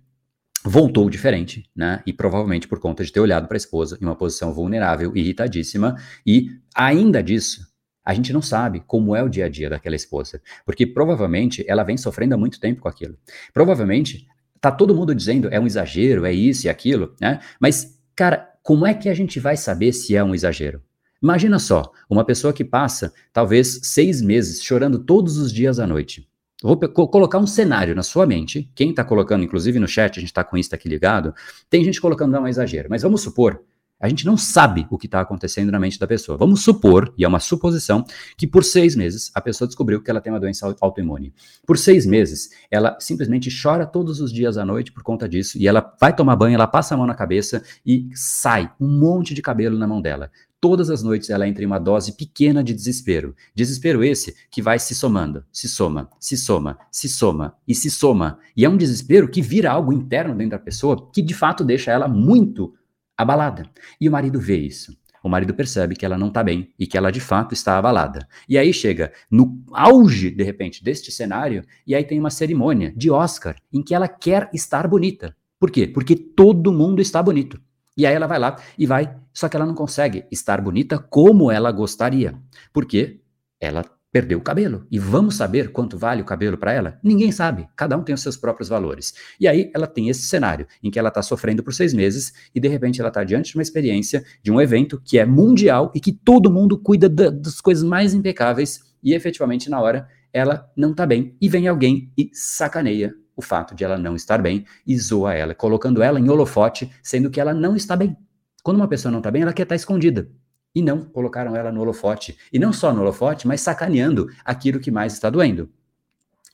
voltou 0.64 1.09
diferente, 1.09 1.68
né? 1.75 2.03
E 2.07 2.12
provavelmente 2.12 2.66
por 2.66 2.81
conta 2.81 3.05
de 3.05 3.12
ter 3.12 3.21
olhado 3.21 3.47
para 3.47 3.57
a 3.57 3.59
esposa 3.59 3.99
em 4.01 4.05
uma 4.05 4.16
posição 4.16 4.53
vulnerável, 4.53 5.16
irritadíssima, 5.16 5.97
e 6.27 6.51
ainda 6.75 7.23
disso, 7.23 7.66
a 8.05 8.14
gente 8.14 8.33
não 8.33 8.42
sabe 8.42 8.83
como 8.87 9.14
é 9.14 9.23
o 9.23 9.29
dia 9.29 9.47
a 9.47 9.49
dia 9.49 9.68
daquela 9.68 9.97
esposa, 9.97 10.40
porque 10.64 10.87
provavelmente 10.87 11.64
ela 11.68 11.85
vem 11.85 11.97
sofrendo 11.97 12.35
há 12.35 12.38
muito 12.38 12.59
tempo 12.59 12.81
com 12.81 12.88
aquilo. 12.88 13.16
Provavelmente 13.53 14.27
tá 14.61 14.71
todo 14.71 14.94
mundo 14.94 15.14
dizendo 15.14 15.49
é 15.53 15.61
um 15.61 15.66
exagero, 15.66 16.25
é 16.25 16.33
isso 16.33 16.66
e 16.66 16.71
aquilo, 16.71 17.14
né? 17.21 17.40
Mas 17.61 17.99
cara, 18.16 18.49
como 18.62 18.87
é 18.87 18.94
que 18.94 19.09
a 19.09 19.14
gente 19.14 19.38
vai 19.38 19.57
saber 19.57 19.92
se 19.92 20.16
é 20.16 20.23
um 20.23 20.35
exagero? 20.35 20.83
Imagina 21.23 21.59
só, 21.59 21.90
uma 22.09 22.25
pessoa 22.25 22.53
que 22.53 22.64
passa 22.64 23.12
talvez 23.33 23.81
seis 23.83 24.23
meses 24.23 24.62
chorando 24.62 25.01
todos 25.01 25.37
os 25.37 25.53
dias 25.53 25.81
à 25.81 25.87
noite. 25.87 26.28
Vou 26.62 26.77
colocar 26.77 27.38
um 27.38 27.47
cenário 27.47 27.94
na 27.94 28.03
sua 28.03 28.27
mente. 28.27 28.71
Quem 28.75 28.90
está 28.90 29.05
colocando, 29.05 29.44
inclusive 29.44 29.79
no 29.79 29.87
chat, 29.87 30.18
a 30.18 30.21
gente 30.21 30.31
está 30.31 30.42
com 30.42 30.57
isso 30.57 30.75
aqui 30.75 30.88
ligado. 30.88 31.33
Tem 31.71 31.85
gente 31.85 32.01
colocando 32.01 32.33
não 32.33 32.47
é 32.47 32.51
exagero, 32.51 32.88
mas 32.90 33.03
vamos 33.03 33.23
supor, 33.23 33.62
a 34.01 34.09
gente 34.09 34.25
não 34.25 34.37
sabe 34.37 34.87
o 34.90 34.97
que 34.97 35.07
está 35.07 35.21
acontecendo 35.21 35.73
na 35.73 35.81
mente 35.81 35.99
da 35.99 36.07
pessoa. 36.07 36.38
Vamos 36.38 36.62
supor, 36.62 37.12
e 37.18 37.25
é 37.25 37.29
uma 37.29 37.40
suposição, 37.40 38.05
que 38.37 38.47
por 38.47 38.62
seis 38.62 38.94
meses 38.94 39.31
a 39.35 39.40
pessoa 39.40 39.66
descobriu 39.66 40.01
que 40.01 40.09
ela 40.09 40.21
tem 40.21 40.33
uma 40.33 40.38
doença 40.38 40.73
autoimune. 40.81 41.35
Por 41.66 41.77
seis 41.77 42.07
meses, 42.07 42.51
ela 42.71 42.97
simplesmente 43.01 43.51
chora 43.51 43.85
todos 43.85 44.21
os 44.21 44.33
dias 44.33 44.57
à 44.57 44.64
noite 44.64 44.92
por 44.92 45.03
conta 45.03 45.29
disso, 45.29 45.59
e 45.59 45.66
ela 45.66 45.94
vai 46.01 46.14
tomar 46.14 46.37
banho, 46.37 46.55
ela 46.55 46.68
passa 46.68 46.94
a 46.94 46.97
mão 46.97 47.07
na 47.07 47.14
cabeça 47.14 47.62
e 47.85 48.09
sai 48.14 48.71
um 48.81 48.88
monte 48.88 49.35
de 49.35 49.42
cabelo 49.42 49.77
na 49.77 49.87
mão 49.87 50.01
dela. 50.01 50.31
Todas 50.61 50.90
as 50.90 51.05
noites 51.05 51.31
ela 51.31 51.47
entra 51.47 51.62
em 51.62 51.66
uma 51.66 51.79
dose 51.79 52.16
pequena 52.16 52.64
de 52.64 52.75
desespero. 52.75 53.35
Desespero 53.55 54.03
esse 54.03 54.35
que 54.51 54.61
vai 54.61 54.79
se 54.79 54.92
somando, 54.92 55.44
se 55.53 55.68
soma, 55.68 56.11
se 56.18 56.37
soma, 56.37 56.77
se 56.90 57.09
soma 57.09 57.57
e 57.66 57.75
se 57.77 57.88
soma. 57.88 58.40
E 58.57 58.64
é 58.64 58.68
um 58.68 58.77
desespero 58.77 59.31
que 59.31 59.40
vira 59.40 59.71
algo 59.71 59.92
interno 59.92 60.35
dentro 60.35 60.59
da 60.59 60.59
pessoa 60.59 61.09
que 61.12 61.23
de 61.23 61.33
fato 61.33 61.64
deixa 61.64 61.92
ela 61.92 62.09
muito 62.09 62.75
abalada. 63.16 63.71
E 64.01 64.09
o 64.09 64.12
marido 64.12 64.40
vê 64.40 64.57
isso. 64.57 64.97
O 65.23 65.29
marido 65.29 65.55
percebe 65.55 65.94
que 65.94 66.05
ela 66.05 66.18
não 66.18 66.29
está 66.29 66.42
bem 66.42 66.73
e 66.79 66.87
que 66.87 66.97
ela 66.97 67.12
de 67.12 67.21
fato 67.21 67.53
está 67.55 67.79
abalada. 67.79 68.27
E 68.49 68.59
aí 68.59 68.73
chega 68.73 69.12
no 69.31 69.62
auge, 69.73 70.31
de 70.31 70.42
repente, 70.42 70.83
deste 70.83 71.12
cenário, 71.12 71.64
e 71.87 71.94
aí 71.94 72.03
tem 72.03 72.18
uma 72.18 72.31
cerimônia 72.31 72.92
de 72.97 73.11
Oscar 73.11 73.57
em 73.73 73.83
que 73.83 73.94
ela 73.94 74.09
quer 74.09 74.51
estar 74.53 74.88
bonita. 74.88 75.37
Por 75.59 75.71
quê? 75.71 75.87
Porque 75.87 76.16
todo 76.16 76.73
mundo 76.73 77.01
está 77.01 77.23
bonito. 77.23 77.61
E 77.99 78.07
aí 78.07 78.15
ela 78.15 78.29
vai 78.29 78.39
lá 78.39 78.57
e 78.79 78.87
vai, 78.87 79.13
só 79.33 79.49
que 79.49 79.57
ela 79.57 79.67
não 79.67 79.75
consegue 79.75 80.25
estar 80.31 80.61
bonita 80.61 80.99
como 80.99 81.51
ela 81.51 81.73
gostaria. 81.73 82.33
Porque 82.73 83.21
ela 83.61 83.85
perdeu 84.13 84.39
o 84.39 84.43
cabelo. 84.43 84.87
E 84.89 85.01
vamos 85.01 85.35
saber 85.35 85.73
quanto 85.73 85.99
vale 85.99 86.23
o 86.23 86.25
cabelo 86.25 86.57
para 86.57 86.73
ela? 86.73 86.99
Ninguém 87.03 87.33
sabe. 87.33 87.69
Cada 87.77 87.97
um 87.97 88.03
tem 88.05 88.15
os 88.15 88.23
seus 88.23 88.37
próprios 88.37 88.69
valores. 88.69 89.15
E 89.39 89.49
aí 89.49 89.71
ela 89.75 89.87
tem 89.87 90.09
esse 90.09 90.23
cenário 90.23 90.67
em 90.81 90.93
que 90.93 90.99
ela 90.99 91.09
está 91.09 91.23
sofrendo 91.23 91.63
por 91.63 91.75
seis 91.75 91.93
meses 91.93 92.33
e 92.55 92.61
de 92.61 92.69
repente 92.69 93.01
ela 93.01 93.09
está 93.09 93.25
diante 93.25 93.51
de 93.51 93.59
uma 93.59 93.63
experiência, 93.63 94.25
de 94.43 94.51
um 94.51 94.61
evento 94.61 95.03
que 95.05 95.19
é 95.19 95.27
mundial 95.27 95.91
e 95.95 96.01
que 96.01 96.13
todo 96.13 96.51
mundo 96.51 96.79
cuida 96.79 97.09
da, 97.09 97.31
das 97.31 97.61
coisas 97.61 97.83
mais 97.83 98.15
impecáveis 98.15 98.81
e 99.03 99.13
efetivamente 99.13 99.69
na 99.69 99.81
hora 99.81 100.09
ela 100.33 100.71
não 100.77 100.93
está 100.93 101.05
bem 101.05 101.37
e 101.41 101.49
vem 101.49 101.67
alguém 101.67 102.13
e 102.17 102.31
sacaneia 102.33 103.13
o 103.38 103.42
fato 103.42 103.74
de 103.74 103.85
ela 103.85 103.96
não 103.96 104.14
estar 104.14 104.42
bem 104.42 104.66
e 104.87 104.98
zoa 104.98 105.33
ela, 105.33 105.55
colocando 105.55 106.03
ela 106.03 106.20
em 106.20 106.29
holofote, 106.29 106.92
sendo 107.03 107.31
que 107.31 107.40
ela 107.40 107.55
não 107.55 107.74
está 107.74 107.96
bem. 107.96 108.14
Quando 108.62 108.77
uma 108.77 108.88
pessoa 108.88 109.11
não 109.11 109.20
está 109.20 109.31
bem, 109.31 109.42
ela 109.42 109.53
quer 109.55 109.62
estar 109.62 109.77
escondida. 109.77 110.29
E 110.74 110.83
não 110.83 111.01
colocaram 111.01 111.57
ela 111.57 111.72
no 111.72 111.81
holofote. 111.81 112.37
E 112.53 112.59
não 112.59 112.72
só 112.72 112.92
no 112.92 113.01
holofote, 113.01 113.48
mas 113.48 113.62
sacaneando 113.62 114.29
aquilo 114.44 114.79
que 114.79 114.90
mais 114.90 115.14
está 115.14 115.31
doendo. 115.31 115.70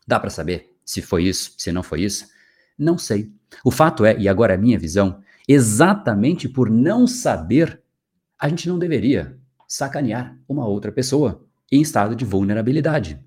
Dá 0.06 0.20
para 0.20 0.30
saber 0.30 0.76
se 0.84 1.02
foi 1.02 1.24
isso, 1.24 1.54
se 1.58 1.72
não 1.72 1.82
foi 1.82 2.02
isso? 2.02 2.28
Não 2.78 2.96
sei. 2.96 3.32
O 3.64 3.70
fato 3.70 4.04
é, 4.04 4.16
e 4.18 4.28
agora 4.28 4.52
é 4.52 4.56
a 4.56 4.60
minha 4.60 4.78
visão, 4.78 5.24
Exatamente 5.46 6.48
por 6.48 6.70
não 6.70 7.06
saber, 7.06 7.82
a 8.38 8.48
gente 8.48 8.68
não 8.68 8.78
deveria 8.78 9.38
sacanear 9.68 10.38
uma 10.48 10.66
outra 10.66 10.90
pessoa 10.90 11.44
em 11.70 11.82
estado 11.82 12.16
de 12.16 12.24
vulnerabilidade. 12.24 13.20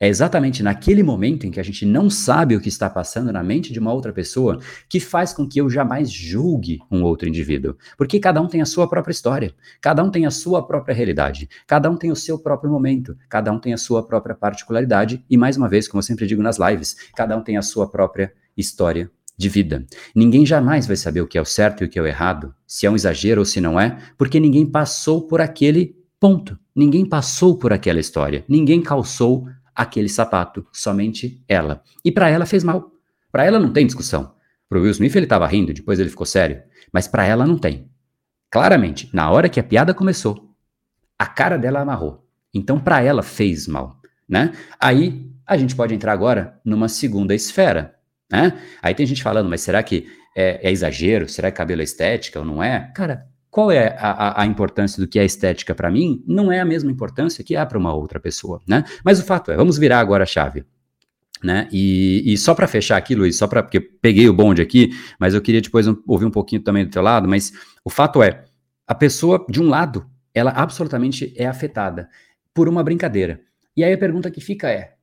É 0.00 0.08
exatamente 0.08 0.62
naquele 0.62 1.04
momento 1.04 1.46
em 1.46 1.52
que 1.52 1.60
a 1.60 1.62
gente 1.62 1.86
não 1.86 2.10
sabe 2.10 2.56
o 2.56 2.60
que 2.60 2.68
está 2.68 2.90
passando 2.90 3.32
na 3.32 3.44
mente 3.44 3.72
de 3.72 3.78
uma 3.78 3.92
outra 3.92 4.12
pessoa 4.12 4.58
que 4.88 4.98
faz 4.98 5.32
com 5.32 5.48
que 5.48 5.60
eu 5.60 5.70
jamais 5.70 6.10
julgue 6.10 6.80
um 6.90 7.04
outro 7.04 7.28
indivíduo. 7.28 7.76
Porque 7.96 8.18
cada 8.18 8.40
um 8.42 8.48
tem 8.48 8.60
a 8.60 8.66
sua 8.66 8.88
própria 8.88 9.12
história, 9.12 9.54
cada 9.80 10.02
um 10.02 10.10
tem 10.10 10.26
a 10.26 10.32
sua 10.32 10.66
própria 10.66 10.94
realidade, 10.94 11.48
cada 11.64 11.88
um 11.88 11.96
tem 11.96 12.10
o 12.10 12.16
seu 12.16 12.38
próprio 12.38 12.70
momento, 12.70 13.16
cada 13.28 13.52
um 13.52 13.58
tem 13.58 13.72
a 13.72 13.78
sua 13.78 14.04
própria 14.04 14.34
particularidade 14.34 15.24
e, 15.30 15.36
mais 15.36 15.56
uma 15.56 15.68
vez, 15.68 15.86
como 15.86 16.00
eu 16.00 16.04
sempre 16.04 16.26
digo 16.26 16.42
nas 16.42 16.58
lives, 16.58 16.96
cada 17.14 17.36
um 17.36 17.42
tem 17.42 17.56
a 17.56 17.62
sua 17.62 17.88
própria 17.88 18.32
história 18.56 19.08
de 19.38 19.48
vida. 19.48 19.86
Ninguém 20.14 20.44
jamais 20.44 20.86
vai 20.86 20.96
saber 20.96 21.20
o 21.20 21.26
que 21.26 21.38
é 21.38 21.40
o 21.40 21.44
certo 21.44 21.82
e 21.82 21.86
o 21.86 21.88
que 21.88 21.98
é 21.98 22.02
o 22.02 22.06
errado, 22.06 22.52
se 22.66 22.84
é 22.84 22.90
um 22.90 22.96
exagero 22.96 23.40
ou 23.40 23.44
se 23.44 23.60
não 23.60 23.78
é, 23.78 23.96
porque 24.18 24.40
ninguém 24.40 24.66
passou 24.66 25.26
por 25.26 25.40
aquele 25.40 25.96
ponto. 26.18 26.58
Ninguém 26.74 27.06
passou 27.06 27.56
por 27.56 27.72
aquela 27.72 28.00
história, 28.00 28.44
ninguém 28.48 28.82
calçou 28.82 29.46
aquele 29.74 30.08
sapato, 30.08 30.66
somente 30.72 31.42
ela. 31.48 31.82
E 32.04 32.12
para 32.12 32.28
ela 32.28 32.46
fez 32.46 32.62
mal. 32.62 32.92
Para 33.30 33.44
ela 33.44 33.58
não 33.58 33.72
tem 33.72 33.86
discussão. 33.86 34.34
Para 34.68 34.78
o 34.78 34.82
Will 34.82 34.90
Smith 34.90 35.14
ele 35.14 35.26
estava 35.26 35.46
rindo, 35.46 35.72
depois 35.72 35.98
ele 35.98 36.10
ficou 36.10 36.26
sério, 36.26 36.62
mas 36.92 37.06
para 37.06 37.24
ela 37.24 37.46
não 37.46 37.58
tem. 37.58 37.90
Claramente, 38.50 39.10
na 39.12 39.30
hora 39.30 39.48
que 39.48 39.60
a 39.60 39.64
piada 39.64 39.92
começou, 39.92 40.54
a 41.18 41.26
cara 41.26 41.56
dela 41.56 41.80
amarrou. 41.80 42.26
Então 42.52 42.78
para 42.78 43.02
ela 43.02 43.22
fez 43.22 43.66
mal, 43.66 44.00
né? 44.28 44.52
Aí 44.80 45.30
a 45.46 45.56
gente 45.56 45.74
pode 45.74 45.94
entrar 45.94 46.12
agora 46.12 46.60
numa 46.64 46.88
segunda 46.88 47.34
esfera, 47.34 47.94
né? 48.30 48.58
Aí 48.80 48.94
tem 48.94 49.04
gente 49.06 49.22
falando, 49.22 49.48
mas 49.48 49.60
será 49.60 49.82
que 49.82 50.06
é, 50.36 50.68
é 50.68 50.72
exagero? 50.72 51.28
Será 51.28 51.50
que 51.50 51.56
cabelo 51.56 51.80
é 51.80 51.84
estética 51.84 52.38
ou 52.38 52.44
não 52.44 52.62
é? 52.62 52.92
Cara, 52.94 53.26
qual 53.54 53.70
é 53.70 53.96
a, 54.00 54.42
a 54.42 54.46
importância 54.46 55.00
do 55.00 55.06
que 55.06 55.16
é 55.16 55.24
estética 55.24 55.76
para 55.76 55.88
mim? 55.88 56.24
Não 56.26 56.50
é 56.50 56.58
a 56.58 56.64
mesma 56.64 56.90
importância 56.90 57.44
que 57.44 57.54
é 57.54 57.64
para 57.64 57.78
uma 57.78 57.94
outra 57.94 58.18
pessoa, 58.18 58.60
né? 58.66 58.82
Mas 59.04 59.20
o 59.20 59.24
fato 59.24 59.52
é, 59.52 59.56
vamos 59.56 59.78
virar 59.78 60.00
agora 60.00 60.24
a 60.24 60.26
chave. 60.26 60.64
Né? 61.40 61.68
E, 61.70 62.32
e 62.32 62.36
só 62.36 62.52
para 62.52 62.66
fechar 62.66 62.96
aqui, 62.96 63.14
Luiz, 63.14 63.38
só 63.38 63.46
para 63.46 63.62
porque 63.62 63.78
peguei 63.78 64.28
o 64.28 64.32
bonde 64.32 64.60
aqui, 64.60 64.90
mas 65.20 65.34
eu 65.34 65.40
queria 65.40 65.60
depois 65.60 65.86
ouvir 66.04 66.24
um 66.24 66.32
pouquinho 66.32 66.62
também 66.62 66.84
do 66.84 66.90
teu 66.90 67.00
lado, 67.00 67.28
mas 67.28 67.52
o 67.84 67.90
fato 67.90 68.24
é, 68.24 68.44
a 68.88 68.94
pessoa 68.94 69.46
de 69.48 69.62
um 69.62 69.68
lado, 69.68 70.04
ela 70.34 70.50
absolutamente 70.50 71.32
é 71.36 71.46
afetada 71.46 72.08
por 72.52 72.68
uma 72.68 72.82
brincadeira. 72.82 73.40
E 73.76 73.84
aí 73.84 73.92
a 73.92 73.98
pergunta 73.98 74.32
que 74.32 74.40
fica 74.40 74.68
é: 74.68 74.94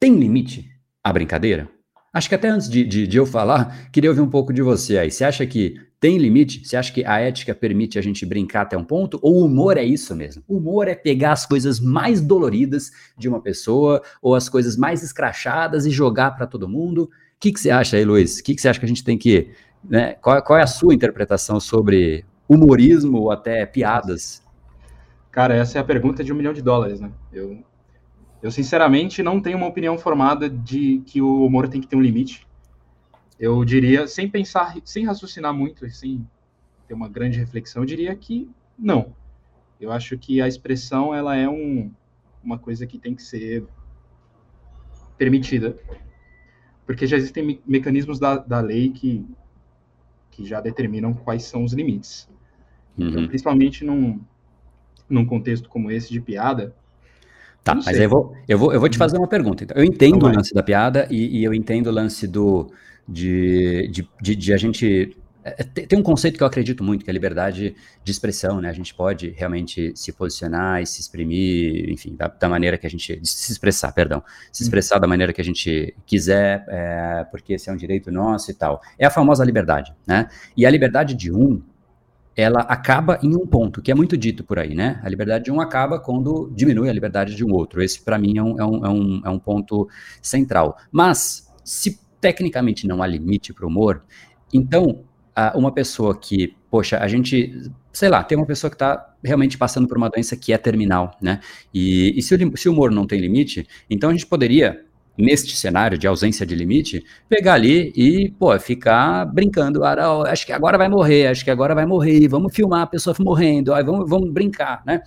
tem 0.00 0.18
limite 0.18 0.68
a 1.04 1.12
brincadeira? 1.12 1.68
Acho 2.12 2.28
que 2.28 2.34
até 2.34 2.48
antes 2.48 2.68
de, 2.68 2.84
de, 2.84 3.06
de, 3.06 3.16
eu 3.16 3.26
falar, 3.26 3.88
queria 3.92 4.10
ouvir 4.10 4.20
um 4.20 4.30
pouco 4.30 4.52
de 4.52 4.62
você 4.62 4.98
aí. 4.98 5.12
Você 5.12 5.24
acha 5.24 5.46
que 5.46 5.76
tem 6.04 6.18
limite? 6.18 6.62
Você 6.62 6.76
acha 6.76 6.92
que 6.92 7.02
a 7.02 7.18
ética 7.18 7.54
permite 7.54 7.98
a 7.98 8.02
gente 8.02 8.26
brincar 8.26 8.60
até 8.60 8.76
um 8.76 8.84
ponto? 8.84 9.18
Ou 9.22 9.36
o 9.36 9.46
humor 9.46 9.78
é 9.78 9.82
isso 9.82 10.14
mesmo? 10.14 10.42
O 10.46 10.58
humor 10.58 10.86
é 10.86 10.94
pegar 10.94 11.32
as 11.32 11.46
coisas 11.46 11.80
mais 11.80 12.20
doloridas 12.20 12.92
de 13.16 13.26
uma 13.26 13.40
pessoa 13.40 14.02
ou 14.20 14.34
as 14.34 14.46
coisas 14.46 14.76
mais 14.76 15.02
escrachadas 15.02 15.86
e 15.86 15.90
jogar 15.90 16.32
para 16.32 16.46
todo 16.46 16.68
mundo? 16.68 17.04
O 17.04 17.10
que, 17.40 17.50
que 17.50 17.58
você 17.58 17.70
acha 17.70 17.96
aí, 17.96 18.04
Luiz? 18.04 18.38
O 18.38 18.44
que, 18.44 18.54
que 18.54 18.60
você 18.60 18.68
acha 18.68 18.78
que 18.78 18.84
a 18.84 18.88
gente 18.88 19.02
tem 19.02 19.16
que. 19.16 19.48
Né? 19.82 20.12
Qual, 20.20 20.42
qual 20.42 20.58
é 20.58 20.62
a 20.62 20.66
sua 20.66 20.92
interpretação 20.92 21.58
sobre 21.58 22.22
humorismo 22.46 23.22
ou 23.22 23.30
até 23.30 23.64
piadas? 23.64 24.42
Cara, 25.30 25.54
essa 25.54 25.78
é 25.78 25.80
a 25.80 25.84
pergunta 25.84 26.22
de 26.22 26.30
um 26.34 26.36
milhão 26.36 26.52
de 26.52 26.60
dólares, 26.60 27.00
né? 27.00 27.10
Eu 27.32 27.64
eu, 28.42 28.50
sinceramente, 28.50 29.22
não 29.22 29.40
tenho 29.40 29.56
uma 29.56 29.66
opinião 29.66 29.96
formada 29.96 30.50
de 30.50 31.00
que 31.06 31.22
o 31.22 31.46
humor 31.46 31.66
tem 31.66 31.80
que 31.80 31.86
ter 31.86 31.96
um 31.96 32.02
limite. 32.02 32.46
Eu 33.38 33.64
diria, 33.64 34.06
sem 34.06 34.28
pensar, 34.28 34.74
sem 34.84 35.04
raciocinar 35.04 35.52
muito, 35.52 35.88
sem 35.90 36.26
ter 36.86 36.94
uma 36.94 37.08
grande 37.08 37.38
reflexão, 37.38 37.82
eu 37.82 37.86
diria 37.86 38.14
que 38.14 38.48
não. 38.78 39.14
Eu 39.80 39.92
acho 39.92 40.16
que 40.16 40.40
a 40.40 40.48
expressão, 40.48 41.14
ela 41.14 41.36
é 41.36 41.48
um, 41.48 41.90
uma 42.42 42.58
coisa 42.58 42.86
que 42.86 42.98
tem 42.98 43.14
que 43.14 43.22
ser 43.22 43.64
permitida. 45.16 45.76
Porque 46.86 47.06
já 47.06 47.16
existem 47.16 47.44
me 47.44 47.62
mecanismos 47.66 48.18
da, 48.18 48.36
da 48.36 48.60
lei 48.60 48.90
que, 48.90 49.26
que 50.30 50.44
já 50.44 50.60
determinam 50.60 51.14
quais 51.14 51.44
são 51.44 51.64
os 51.64 51.72
limites. 51.72 52.28
Então, 52.96 53.06
uhum. 53.06 53.12
Então, 53.12 53.28
principalmente 53.28 53.84
num, 53.84 54.20
num 55.08 55.24
contexto 55.24 55.68
como 55.68 55.90
esse 55.90 56.12
de 56.12 56.20
piada, 56.20 56.74
Tá, 57.64 57.74
mas 57.74 57.98
eu 57.98 58.10
vou, 58.10 58.36
eu, 58.46 58.58
vou, 58.58 58.74
eu 58.74 58.78
vou 58.78 58.90
te 58.90 58.98
fazer 58.98 59.16
uma 59.16 59.26
pergunta. 59.26 59.64
Então, 59.64 59.74
eu 59.74 59.84
entendo 59.84 60.16
então 60.16 60.28
o 60.28 60.34
lance 60.34 60.52
da 60.52 60.62
piada 60.62 61.08
e, 61.10 61.38
e, 61.38 61.44
eu 61.44 61.54
entendo 61.54 61.86
o 61.86 61.90
lance 61.90 62.28
do, 62.28 62.70
de, 63.08 63.88
de, 63.88 64.08
de, 64.20 64.36
de 64.36 64.52
a 64.52 64.56
gente 64.56 65.16
é, 65.44 65.56
é, 65.58 65.64
tem 65.64 65.98
um 65.98 66.02
conceito 66.02 66.38
que 66.38 66.42
eu 66.42 66.46
acredito 66.46 66.82
muito, 66.82 67.04
que 67.04 67.10
é 67.10 67.12
a 67.12 67.14
liberdade 67.14 67.76
de 68.02 68.10
expressão, 68.10 68.62
né? 68.62 68.70
A 68.70 68.72
gente 68.72 68.94
pode 68.94 69.30
realmente 69.36 69.92
se 69.94 70.10
posicionar 70.10 70.80
e 70.80 70.86
se 70.86 71.02
exprimir, 71.02 71.90
enfim, 71.90 72.16
da, 72.16 72.28
da 72.28 72.48
maneira 72.48 72.78
que 72.78 72.86
a 72.86 72.90
gente. 72.90 73.20
se 73.22 73.52
expressar, 73.52 73.92
perdão. 73.92 74.22
Se 74.50 74.62
uhum. 74.62 74.66
expressar 74.66 74.98
da 74.98 75.06
maneira 75.06 75.34
que 75.34 75.40
a 75.42 75.44
gente 75.44 75.94
quiser, 76.06 76.64
é, 76.68 77.26
porque 77.30 77.52
esse 77.52 77.68
é 77.68 77.72
um 77.72 77.76
direito 77.76 78.10
nosso 78.10 78.50
e 78.50 78.54
tal. 78.54 78.80
É 78.98 79.04
a 79.04 79.10
famosa 79.10 79.44
liberdade, 79.44 79.92
né? 80.06 80.28
E 80.56 80.64
a 80.64 80.70
liberdade 80.70 81.14
de 81.14 81.30
um 81.30 81.62
ela 82.36 82.62
acaba 82.62 83.20
em 83.22 83.36
um 83.36 83.46
ponto, 83.46 83.80
que 83.80 83.92
é 83.92 83.94
muito 83.94 84.16
dito 84.16 84.42
por 84.42 84.58
aí, 84.58 84.74
né? 84.74 85.00
A 85.04 85.08
liberdade 85.08 85.44
de 85.44 85.52
um 85.52 85.60
acaba 85.60 86.00
quando 86.00 86.50
diminui 86.52 86.88
a 86.88 86.92
liberdade 86.92 87.36
de 87.36 87.44
um 87.44 87.52
outro. 87.52 87.80
Esse, 87.80 88.00
para 88.00 88.18
mim, 88.18 88.38
é 88.38 88.42
um, 88.42 88.60
é, 88.60 88.64
um, 88.64 88.86
é, 88.86 88.88
um, 88.88 89.22
é 89.26 89.30
um 89.30 89.38
ponto 89.38 89.88
central. 90.20 90.76
Mas, 90.90 91.48
se 91.62 92.00
tecnicamente 92.24 92.86
não 92.86 93.02
há 93.02 93.06
limite 93.06 93.52
para 93.52 93.66
o 93.66 93.68
humor, 93.68 94.02
então, 94.50 95.04
uma 95.54 95.70
pessoa 95.70 96.18
que, 96.18 96.56
poxa, 96.70 96.96
a 96.96 97.06
gente, 97.06 97.70
sei 97.92 98.08
lá, 98.08 98.24
tem 98.24 98.38
uma 98.38 98.46
pessoa 98.46 98.70
que 98.70 98.76
está 98.76 99.14
realmente 99.22 99.58
passando 99.58 99.86
por 99.86 99.98
uma 99.98 100.08
doença 100.08 100.34
que 100.34 100.50
é 100.50 100.56
terminal, 100.56 101.18
né? 101.20 101.40
E, 101.72 102.18
e 102.18 102.22
se, 102.22 102.34
o, 102.34 102.56
se 102.56 102.66
o 102.66 102.72
humor 102.72 102.90
não 102.90 103.06
tem 103.06 103.20
limite, 103.20 103.66
então 103.90 104.08
a 104.08 104.12
gente 104.14 104.26
poderia 104.26 104.86
neste 105.18 105.54
cenário 105.54 105.98
de 105.98 106.06
ausência 106.06 106.46
de 106.46 106.54
limite, 106.54 107.04
pegar 107.28 107.54
ali 107.54 107.92
e, 107.94 108.30
pô, 108.38 108.58
ficar 108.58 109.26
brincando. 109.26 109.84
Ah, 109.84 110.22
acho 110.30 110.46
que 110.46 110.52
agora 110.52 110.78
vai 110.78 110.88
morrer, 110.88 111.26
acho 111.26 111.44
que 111.44 111.50
agora 111.50 111.74
vai 111.74 111.84
morrer, 111.84 112.26
vamos 112.26 112.56
filmar 112.56 112.80
a 112.82 112.86
pessoa 112.86 113.14
morrendo, 113.20 113.72
vamos, 113.84 114.08
vamos 114.08 114.32
brincar, 114.32 114.82
né? 114.86 115.02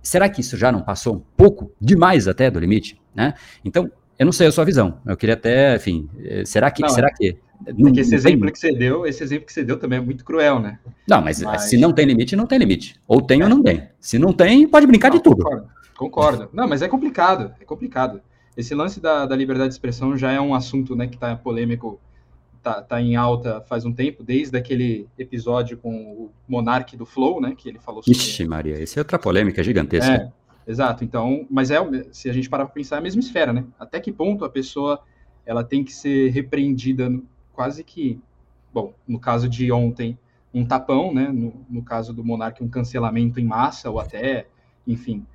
Será 0.00 0.28
que 0.28 0.40
isso 0.40 0.56
já 0.56 0.70
não 0.70 0.82
passou 0.82 1.16
um 1.16 1.22
pouco 1.36 1.72
demais 1.80 2.28
até 2.28 2.48
do 2.48 2.60
limite, 2.60 3.00
né? 3.12 3.34
Então, 3.64 3.90
eu 4.18 4.26
não 4.26 4.32
sei 4.32 4.46
a 4.46 4.52
sua 4.52 4.64
visão. 4.64 4.98
Eu 5.06 5.16
queria 5.16 5.34
até, 5.34 5.76
enfim, 5.76 6.08
eh, 6.22 6.44
será 6.44 6.70
que, 6.70 6.82
não, 6.82 6.88
será 6.88 7.12
que 7.12 7.36
não, 7.76 7.90
é 7.90 8.00
esse 8.00 8.14
exemplo 8.14 8.50
que 8.52 8.58
você 8.58 8.72
deu, 8.72 9.06
esse 9.06 9.22
exemplo 9.22 9.46
que 9.46 9.52
você 9.52 9.64
deu 9.64 9.78
também 9.78 9.98
é 9.98 10.02
muito 10.02 10.24
cruel, 10.24 10.60
né? 10.60 10.78
Não, 11.08 11.20
mas, 11.22 11.42
mas... 11.42 11.62
se 11.62 11.76
não 11.76 11.92
tem 11.92 12.06
limite, 12.06 12.36
não 12.36 12.46
tem 12.46 12.58
limite. 12.58 13.00
Ou 13.06 13.20
tem 13.20 13.40
é. 13.40 13.44
ou 13.44 13.50
não 13.50 13.62
tem. 13.62 13.88
Se 13.98 14.18
não 14.18 14.32
tem, 14.32 14.66
pode 14.66 14.86
brincar 14.86 15.08
não, 15.08 15.16
de 15.16 15.22
tudo. 15.22 15.42
Concordo, 15.42 15.68
concordo. 15.96 16.48
Não, 16.52 16.68
mas 16.68 16.82
é 16.82 16.88
complicado, 16.88 17.52
é 17.60 17.64
complicado. 17.64 18.20
Esse 18.56 18.74
lance 18.74 19.00
da, 19.00 19.26
da 19.26 19.34
liberdade 19.34 19.68
de 19.68 19.74
expressão 19.74 20.16
já 20.16 20.30
é 20.30 20.40
um 20.40 20.54
assunto 20.54 20.94
né, 20.94 21.06
que 21.06 21.16
está 21.16 21.34
polêmico, 21.34 21.98
está 22.58 22.80
tá 22.80 23.00
em 23.00 23.16
alta 23.16 23.60
faz 23.62 23.84
um 23.84 23.92
tempo, 23.92 24.22
desde 24.22 24.56
aquele 24.56 25.08
episódio 25.18 25.76
com 25.76 25.90
o 25.90 26.30
monarque 26.46 26.96
do 26.96 27.04
Flow, 27.04 27.40
né, 27.40 27.54
que 27.56 27.68
ele 27.68 27.78
falou 27.78 28.02
sobre... 28.02 28.16
Ixi, 28.16 28.46
Maria, 28.46 28.80
esse 28.80 28.98
é 28.98 29.00
outra 29.00 29.18
polêmica 29.18 29.62
gigantesca. 29.62 30.12
É, 30.12 30.32
exato, 30.66 31.04
então, 31.04 31.46
mas 31.50 31.70
é, 31.70 31.78
se 32.12 32.28
a 32.28 32.32
gente 32.32 32.48
parar 32.48 32.64
para 32.66 32.74
pensar, 32.74 32.96
é 32.96 32.98
a 32.98 33.02
mesma 33.02 33.20
esfera, 33.20 33.52
né? 33.52 33.64
Até 33.78 34.00
que 34.00 34.12
ponto 34.12 34.44
a 34.44 34.50
pessoa 34.50 35.00
ela 35.46 35.62
tem 35.62 35.84
que 35.84 35.92
ser 35.92 36.30
repreendida 36.30 37.10
quase 37.52 37.84
que, 37.84 38.20
bom, 38.72 38.94
no 39.06 39.18
caso 39.18 39.48
de 39.48 39.70
ontem, 39.70 40.18
um 40.52 40.64
tapão, 40.64 41.12
né? 41.12 41.28
No, 41.28 41.52
no 41.68 41.82
caso 41.82 42.12
do 42.12 42.24
monarca, 42.24 42.62
um 42.62 42.68
cancelamento 42.68 43.40
em 43.40 43.44
massa, 43.44 43.90
ou 43.90 44.00
até, 44.00 44.46
enfim, 44.86 45.26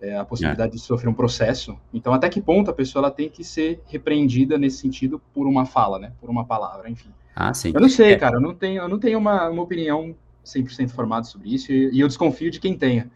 é, 0.00 0.16
a 0.16 0.24
possibilidade 0.24 0.72
é. 0.72 0.76
de 0.76 0.80
sofrer 0.80 1.08
um 1.08 1.14
processo. 1.14 1.78
Então, 1.92 2.12
até 2.12 2.28
que 2.28 2.40
ponto 2.40 2.70
a 2.70 2.74
pessoa 2.74 3.06
ela 3.06 3.10
tem 3.10 3.28
que 3.28 3.42
ser 3.42 3.80
repreendida 3.86 4.58
nesse 4.58 4.78
sentido 4.78 5.20
por 5.32 5.46
uma 5.46 5.64
fala, 5.64 5.98
né? 5.98 6.12
Por 6.20 6.30
uma 6.30 6.44
palavra, 6.44 6.90
enfim. 6.90 7.10
Ah, 7.34 7.52
sim. 7.52 7.72
Eu 7.74 7.80
não 7.80 7.88
sei, 7.88 8.12
é. 8.12 8.16
cara, 8.16 8.36
eu 8.36 8.40
não 8.40 8.54
tenho, 8.54 8.82
eu 8.82 8.88
não 8.88 8.98
tenho 8.98 9.18
uma, 9.18 9.48
uma 9.48 9.62
opinião 9.62 10.14
100% 10.44 10.90
formada 10.90 11.24
sobre 11.24 11.52
isso 11.52 11.72
e, 11.72 11.90
e 11.92 12.00
eu 12.00 12.08
desconfio 12.08 12.50
de 12.50 12.60
quem 12.60 12.76
tenha. 12.76 13.10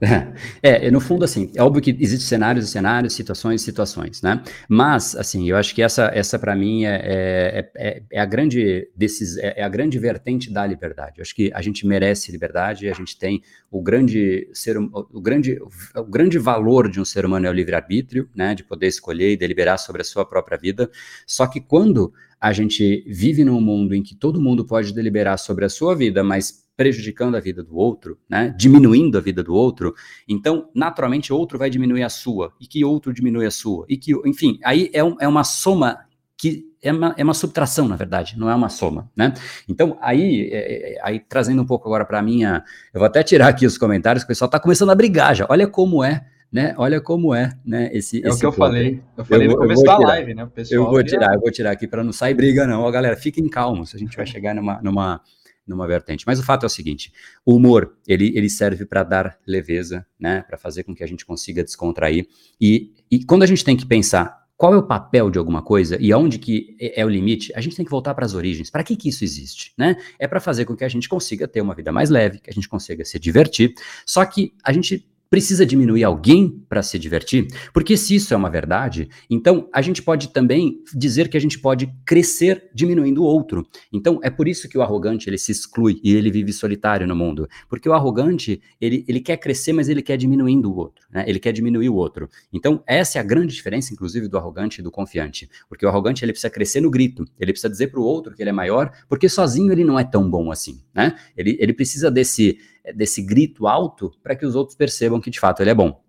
É, 0.62 0.90
no 0.90 1.00
fundo, 1.00 1.24
assim, 1.24 1.50
é 1.54 1.62
óbvio 1.62 1.82
que 1.82 1.90
existem 1.90 2.26
cenários 2.26 2.68
e 2.68 2.68
cenários, 2.68 3.14
situações 3.14 3.60
e 3.60 3.64
situações, 3.64 4.22
né? 4.22 4.42
Mas, 4.68 5.14
assim, 5.16 5.48
eu 5.48 5.56
acho 5.56 5.74
que 5.74 5.82
essa, 5.82 6.10
essa 6.14 6.38
para 6.38 6.54
mim, 6.54 6.84
é, 6.84 6.94
é, 6.94 7.70
é, 7.76 8.02
é, 8.12 8.20
a 8.20 8.24
grande 8.24 8.88
desses, 8.96 9.36
é, 9.38 9.54
é, 9.56 9.62
a 9.62 9.68
grande 9.68 9.98
vertente 9.98 10.52
da 10.52 10.66
liberdade. 10.66 11.18
Eu 11.18 11.22
acho 11.22 11.34
que 11.34 11.50
a 11.54 11.62
gente 11.62 11.86
merece 11.86 12.30
liberdade, 12.32 12.88
a 12.88 12.94
gente 12.94 13.18
tem 13.18 13.42
o 13.70 13.82
grande 13.82 14.48
ser, 14.52 14.78
hum, 14.78 14.90
o 14.92 15.20
grande, 15.20 15.58
o 15.96 16.04
grande 16.04 16.38
valor 16.38 16.90
de 16.90 17.00
um 17.00 17.04
ser 17.04 17.24
humano 17.24 17.46
é 17.46 17.50
o 17.50 17.52
livre-arbítrio, 17.52 18.28
né? 18.34 18.54
De 18.54 18.64
poder 18.64 18.86
escolher 18.86 19.32
e 19.32 19.36
deliberar 19.36 19.78
sobre 19.78 20.02
a 20.02 20.04
sua 20.04 20.24
própria 20.24 20.58
vida. 20.58 20.90
Só 21.26 21.46
que 21.46 21.60
quando 21.60 22.12
a 22.40 22.52
gente 22.52 23.04
vive 23.08 23.44
num 23.44 23.60
mundo 23.60 23.94
em 23.94 24.02
que 24.02 24.14
todo 24.14 24.40
mundo 24.40 24.64
pode 24.64 24.92
deliberar 24.94 25.38
sobre 25.38 25.64
a 25.64 25.68
sua 25.68 25.94
vida, 25.94 26.22
mas 26.22 26.67
prejudicando 26.78 27.34
a 27.34 27.40
vida 27.40 27.60
do 27.60 27.76
outro, 27.76 28.16
né? 28.30 28.54
Diminuindo 28.56 29.18
a 29.18 29.20
vida 29.20 29.42
do 29.42 29.52
outro, 29.52 29.96
então 30.28 30.70
naturalmente 30.72 31.32
outro 31.32 31.58
vai 31.58 31.68
diminuir 31.68 32.04
a 32.04 32.08
sua 32.08 32.52
e 32.60 32.68
que 32.68 32.84
outro 32.84 33.12
diminui 33.12 33.44
a 33.44 33.50
sua 33.50 33.84
e 33.88 33.96
que, 33.96 34.12
enfim, 34.24 34.60
aí 34.64 34.88
é, 34.92 35.02
um, 35.02 35.16
é 35.20 35.26
uma 35.26 35.42
soma 35.42 35.98
que 36.36 36.68
é 36.80 36.92
uma, 36.92 37.12
é 37.18 37.24
uma 37.24 37.34
subtração, 37.34 37.88
na 37.88 37.96
verdade, 37.96 38.38
não 38.38 38.48
é 38.48 38.54
uma 38.54 38.68
soma, 38.68 39.10
né? 39.16 39.34
Então, 39.68 39.98
aí, 40.00 40.48
é, 40.52 40.94
é 40.94 41.00
aí 41.02 41.18
trazendo 41.18 41.60
um 41.60 41.66
pouco 41.66 41.88
agora 41.88 42.04
para 42.04 42.20
a 42.20 42.22
minha. 42.22 42.62
Eu 42.94 43.00
vou 43.00 43.06
até 43.06 43.24
tirar 43.24 43.48
aqui 43.48 43.66
os 43.66 43.76
comentários, 43.76 44.22
que 44.22 44.28
o 44.28 44.28
pessoal 44.28 44.46
está 44.46 44.60
começando 44.60 44.90
a 44.90 44.94
brigar 44.94 45.34
já. 45.34 45.46
Olha 45.50 45.66
como 45.66 46.04
é 46.04 46.24
né? 46.50 46.74
Olha 46.78 47.00
como 47.00 47.34
é, 47.34 47.52
né? 47.64 47.90
Esse, 47.92 48.24
é 48.24 48.28
esse 48.28 48.38
o 48.38 48.40
que 48.40 48.46
eu 48.46 48.52
falei. 48.52 49.02
Eu 49.16 49.24
falei 49.24 49.46
eu, 49.46 49.52
no 49.52 49.58
começo 49.58 49.82
da 49.82 49.98
live, 49.98 50.34
né? 50.34 50.44
O 50.44 50.48
pessoal 50.48 50.82
eu 50.82 50.90
vou 50.90 51.04
tirar, 51.04 51.34
eu 51.34 51.40
vou 51.40 51.50
tirar 51.50 51.70
aqui 51.72 51.86
para 51.86 52.02
não 52.02 52.12
sair 52.12 52.34
briga, 52.34 52.66
não. 52.66 52.82
Ó, 52.82 52.90
galera, 52.90 53.16
fiquem 53.16 53.48
calmos. 53.48 53.94
A 53.94 53.98
gente 53.98 54.16
vai 54.16 54.24
chegar 54.26 54.54
numa, 54.54 54.80
numa, 54.80 55.20
numa 55.68 55.86
vertente. 55.86 56.24
Mas 56.26 56.40
o 56.40 56.42
fato 56.42 56.64
é 56.64 56.66
o 56.66 56.70
seguinte: 56.70 57.12
o 57.44 57.54
humor 57.54 57.96
ele, 58.06 58.32
ele 58.34 58.48
serve 58.48 58.84
para 58.84 59.02
dar 59.02 59.38
leveza, 59.46 60.06
né? 60.18 60.42
Para 60.42 60.56
fazer 60.56 60.84
com 60.84 60.94
que 60.94 61.04
a 61.04 61.06
gente 61.06 61.24
consiga 61.24 61.62
descontrair. 61.62 62.26
E, 62.60 62.92
e 63.10 63.24
quando 63.24 63.42
a 63.42 63.46
gente 63.46 63.64
tem 63.64 63.76
que 63.76 63.86
pensar 63.86 64.38
qual 64.56 64.74
é 64.74 64.76
o 64.76 64.82
papel 64.82 65.30
de 65.30 65.38
alguma 65.38 65.62
coisa 65.62 65.96
e 66.00 66.12
aonde 66.12 66.36
que 66.36 66.76
é, 66.80 67.00
é 67.00 67.06
o 67.06 67.08
limite, 67.08 67.52
a 67.54 67.60
gente 67.60 67.76
tem 67.76 67.84
que 67.84 67.90
voltar 67.90 68.12
para 68.12 68.26
as 68.26 68.34
origens. 68.34 68.70
Para 68.70 68.82
que 68.82 68.96
que 68.96 69.08
isso 69.08 69.22
existe, 69.22 69.72
né? 69.78 69.96
É 70.18 70.26
para 70.26 70.40
fazer 70.40 70.64
com 70.64 70.74
que 70.74 70.84
a 70.84 70.88
gente 70.88 71.08
consiga 71.08 71.46
ter 71.46 71.60
uma 71.60 71.74
vida 71.74 71.92
mais 71.92 72.10
leve, 72.10 72.40
que 72.40 72.50
a 72.50 72.52
gente 72.52 72.68
consiga 72.68 73.04
se 73.04 73.18
divertir. 73.20 73.72
Só 74.04 74.24
que 74.24 74.52
a 74.64 74.72
gente 74.72 75.08
precisa 75.30 75.64
diminuir 75.66 76.04
alguém 76.04 76.64
para 76.68 76.82
se 76.82 76.98
divertir? 76.98 77.46
Porque 77.72 77.96
se 77.96 78.14
isso 78.14 78.32
é 78.32 78.36
uma 78.36 78.50
verdade, 78.50 79.08
então 79.28 79.68
a 79.72 79.82
gente 79.82 80.02
pode 80.02 80.32
também 80.32 80.82
dizer 80.94 81.28
que 81.28 81.36
a 81.36 81.40
gente 81.40 81.58
pode 81.58 81.92
crescer 82.04 82.70
diminuindo 82.74 83.22
o 83.22 83.24
outro. 83.24 83.66
Então 83.92 84.18
é 84.22 84.30
por 84.30 84.48
isso 84.48 84.68
que 84.68 84.78
o 84.78 84.82
arrogante 84.82 85.28
ele 85.28 85.38
se 85.38 85.52
exclui 85.52 86.00
e 86.02 86.14
ele 86.14 86.30
vive 86.30 86.52
solitário 86.52 87.06
no 87.06 87.14
mundo, 87.14 87.48
porque 87.68 87.88
o 87.88 87.92
arrogante 87.92 88.60
ele, 88.80 89.04
ele 89.06 89.20
quer 89.20 89.36
crescer, 89.36 89.72
mas 89.72 89.88
ele 89.88 90.02
quer 90.02 90.16
diminuindo 90.16 90.70
o 90.70 90.76
outro, 90.76 91.06
né? 91.10 91.24
Ele 91.26 91.38
quer 91.38 91.52
diminuir 91.52 91.88
o 91.88 91.94
outro. 91.94 92.28
Então 92.52 92.82
essa 92.86 93.18
é 93.18 93.20
a 93.20 93.24
grande 93.24 93.54
diferença, 93.54 93.92
inclusive, 93.92 94.28
do 94.28 94.38
arrogante 94.38 94.80
e 94.80 94.84
do 94.84 94.90
confiante, 94.90 95.48
porque 95.68 95.84
o 95.84 95.88
arrogante 95.88 96.24
ele 96.24 96.32
precisa 96.32 96.50
crescer 96.50 96.80
no 96.80 96.90
grito, 96.90 97.24
ele 97.38 97.52
precisa 97.52 97.70
dizer 97.70 97.88
para 97.88 98.00
o 98.00 98.04
outro 98.04 98.34
que 98.34 98.42
ele 98.42 98.50
é 98.50 98.52
maior, 98.52 98.90
porque 99.08 99.28
sozinho 99.28 99.72
ele 99.72 99.84
não 99.84 99.98
é 99.98 100.04
tão 100.04 100.28
bom 100.28 100.50
assim, 100.50 100.80
né? 100.94 101.14
Ele, 101.36 101.56
ele 101.60 101.72
precisa 101.72 102.10
desse 102.10 102.58
desse 102.92 103.22
grito 103.22 103.66
alto 103.66 104.12
para 104.22 104.36
que 104.36 104.46
os 104.46 104.54
outros 104.54 104.76
percebam 104.76 105.20
que 105.20 105.30
de 105.30 105.40
fato 105.40 105.62
ele 105.62 105.70
é 105.70 105.74
bom. 105.74 106.02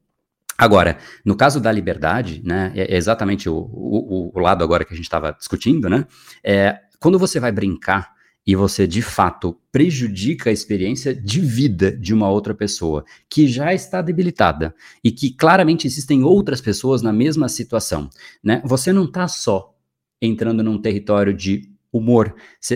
Agora, 0.57 0.97
no 1.23 1.37
caso 1.37 1.61
da 1.61 1.71
liberdade, 1.71 2.41
né, 2.43 2.73
é 2.75 2.97
exatamente 2.97 3.47
o, 3.47 3.55
o, 3.55 4.31
o 4.35 4.39
lado 4.39 4.61
agora 4.61 4.83
que 4.83 4.93
a 4.93 4.95
gente 4.95 5.05
estava 5.05 5.31
discutindo, 5.31 5.89
né? 5.89 6.05
É, 6.43 6.77
quando 6.99 7.17
você 7.17 7.39
vai 7.39 7.49
brincar 7.49 8.11
e 8.45 8.55
você 8.55 8.85
de 8.85 9.01
fato 9.01 9.57
prejudica 9.71 10.49
a 10.49 10.53
experiência 10.53 11.15
de 11.15 11.39
vida 11.39 11.95
de 11.95 12.13
uma 12.13 12.29
outra 12.29 12.53
pessoa 12.53 13.05
que 13.29 13.47
já 13.47 13.73
está 13.73 14.01
debilitada 14.01 14.75
e 15.03 15.11
que 15.11 15.31
claramente 15.31 15.87
existem 15.87 16.23
outras 16.23 16.59
pessoas 16.59 17.01
na 17.01 17.13
mesma 17.13 17.47
situação, 17.47 18.09
né? 18.43 18.61
Você 18.65 18.91
não 18.91 19.05
está 19.05 19.27
só 19.29 19.73
entrando 20.21 20.61
num 20.61 20.81
território 20.81 21.33
de 21.33 21.69
humor. 21.91 22.35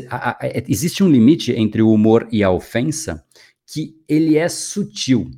A, 0.10 0.30
a, 0.30 0.38
é, 0.42 0.64
existe 0.68 1.04
um 1.04 1.10
limite 1.10 1.52
entre 1.52 1.82
o 1.82 1.92
humor 1.92 2.28
e 2.32 2.44
a 2.44 2.50
ofensa 2.50 3.26
que 3.74 3.96
ele 4.08 4.38
é 4.38 4.48
sutil. 4.48 5.32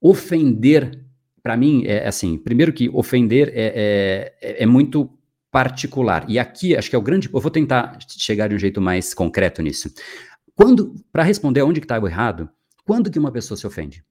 Ofender, 0.00 1.04
para 1.42 1.56
mim, 1.56 1.84
é 1.84 2.06
assim: 2.06 2.38
primeiro 2.38 2.72
que 2.72 2.88
ofender 2.90 3.48
é, 3.48 4.32
é, 4.40 4.62
é, 4.62 4.66
muito 4.66 5.10
particular. 5.50 6.24
E 6.28 6.38
aqui, 6.38 6.76
acho 6.76 6.88
que 6.88 6.94
é 6.94 6.98
o 6.98 7.02
grande. 7.02 7.28
Eu 7.32 7.40
vou 7.40 7.50
tentar 7.50 7.98
chegar 8.08 8.48
de 8.48 8.54
um 8.54 8.58
jeito 8.58 8.80
mais 8.80 9.12
concreto 9.12 9.60
nisso. 9.60 9.92
Quando, 10.54 10.94
para 11.10 11.24
responder 11.24 11.62
onde 11.62 11.80
que 11.80 11.84
está 11.84 11.98
o 11.98 12.06
errado, 12.06 12.48
quando 12.84 13.10
que 13.10 13.18
uma 13.18 13.32
pessoa 13.32 13.58
se 13.58 13.66
ofende? 13.66 14.04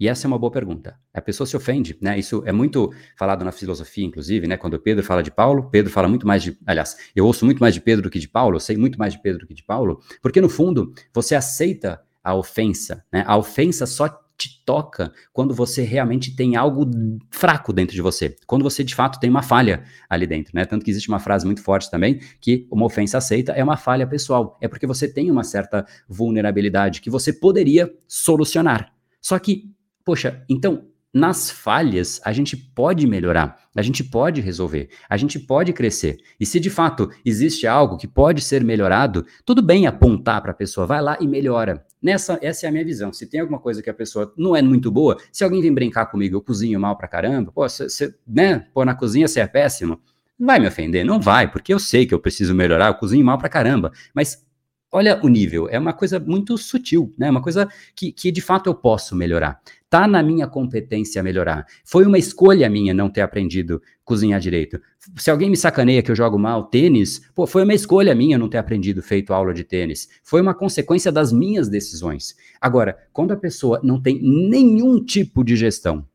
E 0.00 0.06
essa 0.06 0.26
é 0.26 0.28
uma 0.28 0.38
boa 0.38 0.52
pergunta. 0.52 0.96
A 1.12 1.20
pessoa 1.20 1.44
se 1.44 1.56
ofende, 1.56 1.98
né? 2.00 2.16
Isso 2.16 2.44
é 2.46 2.52
muito 2.52 2.92
falado 3.16 3.44
na 3.44 3.50
filosofia, 3.50 4.04
inclusive, 4.04 4.46
né? 4.46 4.56
Quando 4.56 4.78
Pedro 4.78 5.02
fala 5.02 5.24
de 5.24 5.30
Paulo, 5.30 5.68
Pedro 5.70 5.90
fala 5.90 6.06
muito 6.06 6.24
mais 6.24 6.40
de. 6.40 6.56
Aliás, 6.64 6.96
eu 7.16 7.26
ouço 7.26 7.44
muito 7.44 7.58
mais 7.58 7.74
de 7.74 7.80
Pedro 7.80 8.04
do 8.04 8.10
que 8.10 8.20
de 8.20 8.28
Paulo, 8.28 8.56
eu 8.56 8.60
sei 8.60 8.76
muito 8.76 8.96
mais 8.96 9.14
de 9.14 9.20
Pedro 9.20 9.40
do 9.40 9.46
que 9.48 9.54
de 9.54 9.64
Paulo, 9.64 10.00
porque 10.22 10.40
no 10.40 10.48
fundo 10.48 10.92
você 11.12 11.34
aceita 11.34 12.00
a 12.28 12.34
ofensa. 12.34 13.04
Né? 13.10 13.24
A 13.26 13.36
ofensa 13.36 13.86
só 13.86 14.08
te 14.36 14.62
toca 14.64 15.12
quando 15.32 15.52
você 15.54 15.82
realmente 15.82 16.36
tem 16.36 16.54
algo 16.54 16.88
fraco 17.30 17.72
dentro 17.72 17.94
de 17.94 18.02
você, 18.02 18.36
quando 18.46 18.62
você 18.62 18.84
de 18.84 18.94
fato 18.94 19.18
tem 19.18 19.28
uma 19.28 19.42
falha 19.42 19.82
ali 20.08 20.26
dentro, 20.28 20.52
né? 20.54 20.64
Tanto 20.64 20.84
que 20.84 20.90
existe 20.90 21.08
uma 21.08 21.18
frase 21.18 21.44
muito 21.44 21.60
forte 21.60 21.90
também 21.90 22.20
que 22.40 22.68
uma 22.70 22.86
ofensa 22.86 23.18
aceita 23.18 23.52
é 23.52 23.64
uma 23.64 23.76
falha 23.76 24.06
pessoal, 24.06 24.56
é 24.60 24.68
porque 24.68 24.86
você 24.86 25.12
tem 25.12 25.28
uma 25.28 25.42
certa 25.42 25.84
vulnerabilidade 26.08 27.00
que 27.00 27.10
você 27.10 27.32
poderia 27.32 27.92
solucionar. 28.06 28.92
Só 29.20 29.36
que, 29.40 29.72
poxa, 30.04 30.44
então 30.48 30.86
nas 31.12 31.50
falhas 31.50 32.20
a 32.24 32.32
gente 32.32 32.56
pode 32.56 33.06
melhorar, 33.06 33.58
a 33.74 33.82
gente 33.82 34.04
pode 34.04 34.40
resolver, 34.40 34.88
a 35.08 35.16
gente 35.16 35.38
pode 35.38 35.72
crescer. 35.72 36.18
E 36.38 36.44
se 36.44 36.60
de 36.60 36.70
fato 36.70 37.10
existe 37.24 37.66
algo 37.66 37.96
que 37.96 38.06
pode 38.06 38.42
ser 38.42 38.62
melhorado, 38.62 39.24
tudo 39.44 39.62
bem 39.62 39.86
apontar 39.86 40.42
para 40.42 40.50
a 40.50 40.54
pessoa, 40.54 40.86
vai 40.86 41.00
lá 41.00 41.16
e 41.20 41.26
melhora. 41.26 41.84
Nessa, 42.00 42.38
essa 42.42 42.66
é 42.66 42.68
a 42.68 42.72
minha 42.72 42.84
visão. 42.84 43.12
Se 43.12 43.26
tem 43.26 43.40
alguma 43.40 43.58
coisa 43.58 43.82
que 43.82 43.90
a 43.90 43.94
pessoa 43.94 44.32
não 44.36 44.54
é 44.54 44.62
muito 44.62 44.90
boa, 44.90 45.16
se 45.32 45.42
alguém 45.42 45.60
vem 45.60 45.72
brincar 45.72 46.06
comigo, 46.06 46.36
eu 46.36 46.42
cozinho 46.42 46.78
mal 46.78 46.96
pra 46.96 47.08
caramba, 47.08 47.50
pô, 47.52 47.68
você, 47.68 48.14
né, 48.26 48.66
pô, 48.72 48.84
na 48.84 48.94
cozinha 48.94 49.26
você 49.26 49.40
é 49.40 49.46
péssimo, 49.46 50.00
vai 50.38 50.60
me 50.60 50.68
ofender, 50.68 51.04
não 51.04 51.20
vai, 51.20 51.50
porque 51.50 51.72
eu 51.74 51.78
sei 51.78 52.06
que 52.06 52.14
eu 52.14 52.20
preciso 52.20 52.54
melhorar, 52.54 52.88
eu 52.88 52.94
cozinho 52.94 53.24
mal 53.24 53.38
pra 53.38 53.48
caramba, 53.48 53.90
mas 54.14 54.46
olha 54.90 55.20
o 55.22 55.28
nível, 55.28 55.68
é 55.68 55.78
uma 55.78 55.92
coisa 55.92 56.18
muito 56.18 56.56
sutil, 56.56 57.14
né? 57.16 57.30
Uma 57.30 57.42
coisa 57.42 57.68
que, 57.94 58.10
que 58.10 58.30
de 58.30 58.40
fato 58.40 58.68
eu 58.68 58.74
posso 58.74 59.14
melhorar. 59.14 59.60
Tá 59.90 60.06
na 60.06 60.22
minha 60.22 60.46
competência 60.46 61.22
melhorar. 61.22 61.66
Foi 61.84 62.04
uma 62.04 62.18
escolha 62.18 62.68
minha 62.68 62.92
não 62.92 63.08
ter 63.08 63.22
aprendido 63.22 63.80
cozinhar 64.04 64.40
direito. 64.40 64.80
Se 65.16 65.30
alguém 65.30 65.50
me 65.50 65.56
sacaneia 65.56 66.02
que 66.02 66.10
eu 66.10 66.16
jogo 66.16 66.38
mal 66.38 66.64
tênis, 66.64 67.20
pô, 67.34 67.46
foi 67.46 67.64
uma 67.64 67.74
escolha 67.74 68.14
minha 68.14 68.38
não 68.38 68.48
ter 68.48 68.58
aprendido 68.58 69.02
feito 69.02 69.32
aula 69.32 69.54
de 69.54 69.64
tênis. 69.64 70.08
Foi 70.22 70.40
uma 70.40 70.54
consequência 70.54 71.10
das 71.10 71.32
minhas 71.32 71.68
decisões. 71.68 72.34
Agora, 72.60 72.96
quando 73.12 73.32
a 73.32 73.36
pessoa 73.36 73.80
não 73.82 74.00
tem 74.00 74.20
nenhum 74.22 75.02
tipo 75.02 75.42
de 75.42 75.56
gestão 75.56 76.06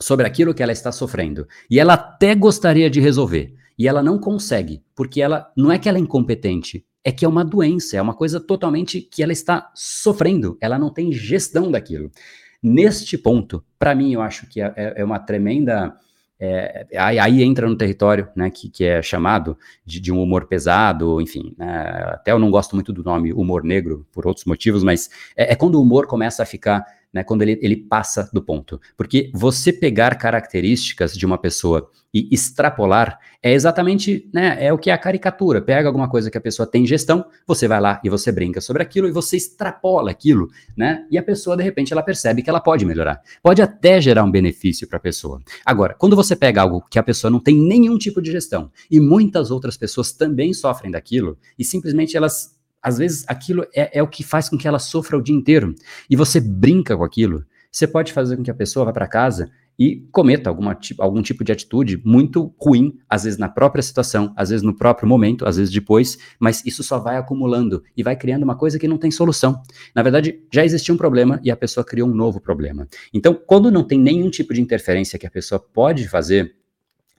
sobre 0.00 0.26
aquilo 0.26 0.54
que 0.54 0.62
ela 0.62 0.72
está 0.72 0.90
sofrendo 0.90 1.46
e 1.70 1.78
ela 1.78 1.94
até 1.94 2.34
gostaria 2.34 2.90
de 2.90 3.00
resolver 3.00 3.54
e 3.78 3.88
ela 3.88 4.02
não 4.02 4.18
consegue, 4.18 4.82
porque 4.94 5.20
ela 5.20 5.50
não 5.56 5.70
é 5.72 5.78
que 5.78 5.88
ela 5.88 5.98
é 5.98 6.00
incompetente, 6.00 6.84
é 7.04 7.10
que 7.10 7.24
é 7.24 7.28
uma 7.28 7.44
doença, 7.44 7.96
é 7.96 8.02
uma 8.02 8.14
coisa 8.14 8.38
totalmente 8.40 9.00
que 9.00 9.22
ela 9.22 9.32
está 9.32 9.70
sofrendo, 9.74 10.56
ela 10.60 10.78
não 10.78 10.90
tem 10.90 11.12
gestão 11.12 11.70
daquilo. 11.70 12.10
Neste 12.62 13.18
ponto, 13.18 13.64
para 13.78 13.94
mim, 13.94 14.12
eu 14.12 14.22
acho 14.22 14.46
que 14.46 14.60
é, 14.60 14.72
é, 14.76 14.94
é 14.98 15.04
uma 15.04 15.18
tremenda. 15.18 15.96
É, 16.38 16.86
aí, 16.96 17.18
aí, 17.18 17.42
entra 17.42 17.68
no 17.68 17.76
território 17.76 18.28
né, 18.34 18.50
que, 18.50 18.68
que 18.68 18.84
é 18.84 19.00
chamado 19.00 19.56
de, 19.84 20.00
de, 20.00 20.12
um 20.12 20.20
humor 20.20 20.46
pesado, 20.46 21.20
enfim. 21.20 21.54
Né, 21.56 21.68
até 22.06 22.32
eu 22.32 22.38
não 22.38 22.50
gosto 22.50 22.74
muito 22.74 22.92
do 22.92 23.02
nome 23.02 23.32
humor 23.32 23.64
negro 23.64 24.06
por 24.12 24.26
outros 24.26 24.44
motivos, 24.44 24.82
mas 24.82 25.10
é, 25.36 25.52
é 25.52 25.56
quando 25.56 25.76
o 25.76 25.82
humor 25.82 26.06
começa 26.06 26.42
a 26.42 26.46
ficar 26.46 26.84
né, 27.12 27.22
quando 27.22 27.42
ele, 27.42 27.58
ele 27.62 27.76
passa 27.76 28.28
do 28.32 28.42
ponto. 28.42 28.80
Porque 28.96 29.30
você 29.34 29.72
pegar 29.72 30.16
características 30.16 31.16
de 31.16 31.26
uma 31.26 31.38
pessoa 31.38 31.90
e 32.14 32.28
extrapolar 32.30 33.18
é 33.42 33.52
exatamente 33.52 34.28
né, 34.32 34.56
é 34.60 34.72
o 34.72 34.78
que 34.78 34.90
é 34.90 34.92
a 34.92 34.98
caricatura. 34.98 35.60
Pega 35.60 35.88
alguma 35.88 36.08
coisa 36.08 36.30
que 36.30 36.38
a 36.38 36.40
pessoa 36.40 36.66
tem 36.66 36.86
gestão, 36.86 37.24
você 37.46 37.66
vai 37.66 37.80
lá 37.80 38.00
e 38.04 38.08
você 38.08 38.30
brinca 38.30 38.60
sobre 38.60 38.82
aquilo 38.82 39.08
e 39.08 39.12
você 39.12 39.36
extrapola 39.36 40.10
aquilo, 40.10 40.50
né? 40.76 41.06
E 41.10 41.18
a 41.18 41.22
pessoa, 41.22 41.56
de 41.56 41.62
repente, 41.62 41.92
ela 41.92 42.02
percebe 42.02 42.42
que 42.42 42.50
ela 42.50 42.60
pode 42.60 42.84
melhorar. 42.84 43.20
Pode 43.42 43.62
até 43.62 44.00
gerar 44.00 44.24
um 44.24 44.30
benefício 44.30 44.86
para 44.86 44.98
a 44.98 45.00
pessoa. 45.00 45.40
Agora, 45.64 45.94
quando 45.94 46.14
você 46.14 46.36
pega 46.36 46.62
algo 46.62 46.84
que 46.90 46.98
a 46.98 47.02
pessoa 47.02 47.30
não 47.30 47.40
tem 47.40 47.56
nenhum 47.56 47.98
tipo 47.98 48.20
de 48.20 48.30
gestão 48.30 48.70
e 48.90 49.00
muitas 49.00 49.50
outras 49.50 49.76
pessoas 49.76 50.12
também 50.12 50.52
sofrem 50.52 50.90
daquilo 50.90 51.38
e 51.58 51.64
simplesmente 51.64 52.16
elas 52.16 52.54
às 52.82 52.98
vezes 52.98 53.24
aquilo 53.28 53.64
é, 53.74 53.98
é 53.98 54.02
o 54.02 54.08
que 54.08 54.24
faz 54.24 54.48
com 54.48 54.58
que 54.58 54.66
ela 54.66 54.78
sofra 54.78 55.16
o 55.16 55.22
dia 55.22 55.34
inteiro. 55.34 55.74
E 56.10 56.16
você 56.16 56.40
brinca 56.40 56.96
com 56.96 57.04
aquilo. 57.04 57.44
Você 57.70 57.86
pode 57.86 58.12
fazer 58.12 58.36
com 58.36 58.42
que 58.42 58.50
a 58.50 58.54
pessoa 58.54 58.84
vá 58.84 58.92
para 58.92 59.06
casa 59.06 59.50
e 59.78 60.06
cometa 60.12 60.50
alguma, 60.50 60.78
algum 60.98 61.22
tipo 61.22 61.42
de 61.42 61.50
atitude 61.50 62.00
muito 62.04 62.54
ruim, 62.60 62.98
às 63.08 63.24
vezes 63.24 63.38
na 63.38 63.48
própria 63.48 63.82
situação, 63.82 64.32
às 64.36 64.50
vezes 64.50 64.62
no 64.62 64.76
próprio 64.76 65.08
momento, 65.08 65.46
às 65.46 65.56
vezes 65.56 65.72
depois, 65.72 66.18
mas 66.38 66.64
isso 66.66 66.82
só 66.82 66.98
vai 66.98 67.16
acumulando 67.16 67.82
e 67.96 68.02
vai 68.02 68.14
criando 68.14 68.42
uma 68.42 68.54
coisa 68.54 68.78
que 68.78 68.86
não 68.86 68.98
tem 68.98 69.10
solução. 69.10 69.62
Na 69.94 70.02
verdade, 70.02 70.40
já 70.52 70.64
existia 70.64 70.94
um 70.94 70.98
problema 70.98 71.40
e 71.42 71.50
a 71.50 71.56
pessoa 71.56 71.84
criou 71.84 72.08
um 72.08 72.14
novo 72.14 72.40
problema. 72.40 72.86
Então, 73.14 73.34
quando 73.34 73.70
não 73.70 73.82
tem 73.82 73.98
nenhum 73.98 74.28
tipo 74.28 74.52
de 74.52 74.60
interferência 74.60 75.18
que 75.18 75.26
a 75.26 75.30
pessoa 75.30 75.58
pode 75.58 76.06
fazer, 76.08 76.54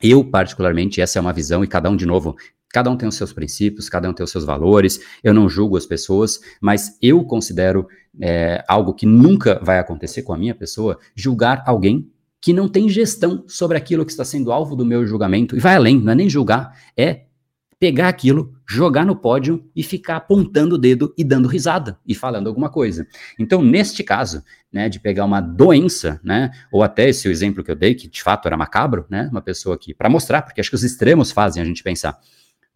eu, 0.02 0.24
particularmente, 0.24 1.02
essa 1.02 1.18
é 1.18 1.22
uma 1.22 1.34
visão, 1.34 1.64
e 1.64 1.68
cada 1.68 1.90
um, 1.90 1.96
de 1.96 2.06
novo, 2.06 2.36
Cada 2.74 2.90
um 2.90 2.98
tem 2.98 3.08
os 3.08 3.16
seus 3.16 3.32
princípios, 3.32 3.88
cada 3.88 4.10
um 4.10 4.14
tem 4.14 4.24
os 4.24 4.32
seus 4.32 4.44
valores. 4.44 5.00
Eu 5.24 5.32
não 5.32 5.48
julgo 5.48 5.78
as 5.78 5.86
pessoas, 5.86 6.40
mas 6.60 6.98
eu 7.00 7.24
considero 7.24 7.88
é, 8.20 8.66
algo 8.68 8.96
que 8.96 9.06
nunca 9.06 9.62
vai 9.64 9.78
acontecer 9.78 10.24
com 10.24 10.34
a 10.34 10.38
minha 10.38 10.56
pessoa 10.56 10.98
julgar 11.16 11.64
alguém 11.68 12.10
que 12.42 12.52
não 12.52 12.68
tem 12.68 12.90
gestão 12.90 13.44
sobre 13.48 13.78
aquilo 13.78 14.04
que 14.04 14.12
está 14.12 14.26
sendo 14.26 14.52
alvo 14.52 14.76
do 14.76 14.84
meu 14.84 15.06
julgamento. 15.06 15.56
E 15.56 15.60
vai 15.60 15.76
além, 15.76 16.00
não 16.00 16.12
é 16.12 16.16
nem 16.16 16.28
julgar, 16.28 16.76
é 16.98 17.26
pegar 17.80 18.08
aquilo, 18.08 18.54
jogar 18.68 19.06
no 19.06 19.16
pódio 19.16 19.70
e 19.76 19.84
ficar 19.84 20.16
apontando 20.16 20.76
o 20.76 20.78
dedo 20.78 21.14
e 21.16 21.24
dando 21.24 21.48
risada 21.48 22.00
e 22.08 22.16
falando 22.16 22.48
alguma 22.48 22.70
coisa. 22.70 23.06
Então, 23.38 23.62
neste 23.62 24.04
caso, 24.04 24.44
né, 24.72 24.90
de 24.90 25.00
pegar 25.00 25.26
uma 25.26 25.40
doença, 25.40 26.20
né, 26.24 26.50
ou 26.72 26.82
até 26.82 27.10
esse 27.10 27.28
exemplo 27.28 27.64
que 27.64 27.70
eu 27.70 27.76
dei, 27.76 27.94
que 27.94 28.08
de 28.08 28.24
fato 28.24 28.48
era 28.48 28.58
macabro, 28.58 29.06
né, 29.10 29.30
uma 29.32 29.42
pessoa 29.42 29.78
que, 29.78 29.94
para 29.94 30.10
mostrar, 30.10 30.42
porque 30.42 30.60
acho 30.60 30.70
que 30.70 30.76
os 30.76 30.84
extremos 30.84 31.32
fazem 31.32 31.62
a 31.62 31.66
gente 31.66 31.84
pensar, 31.84 32.18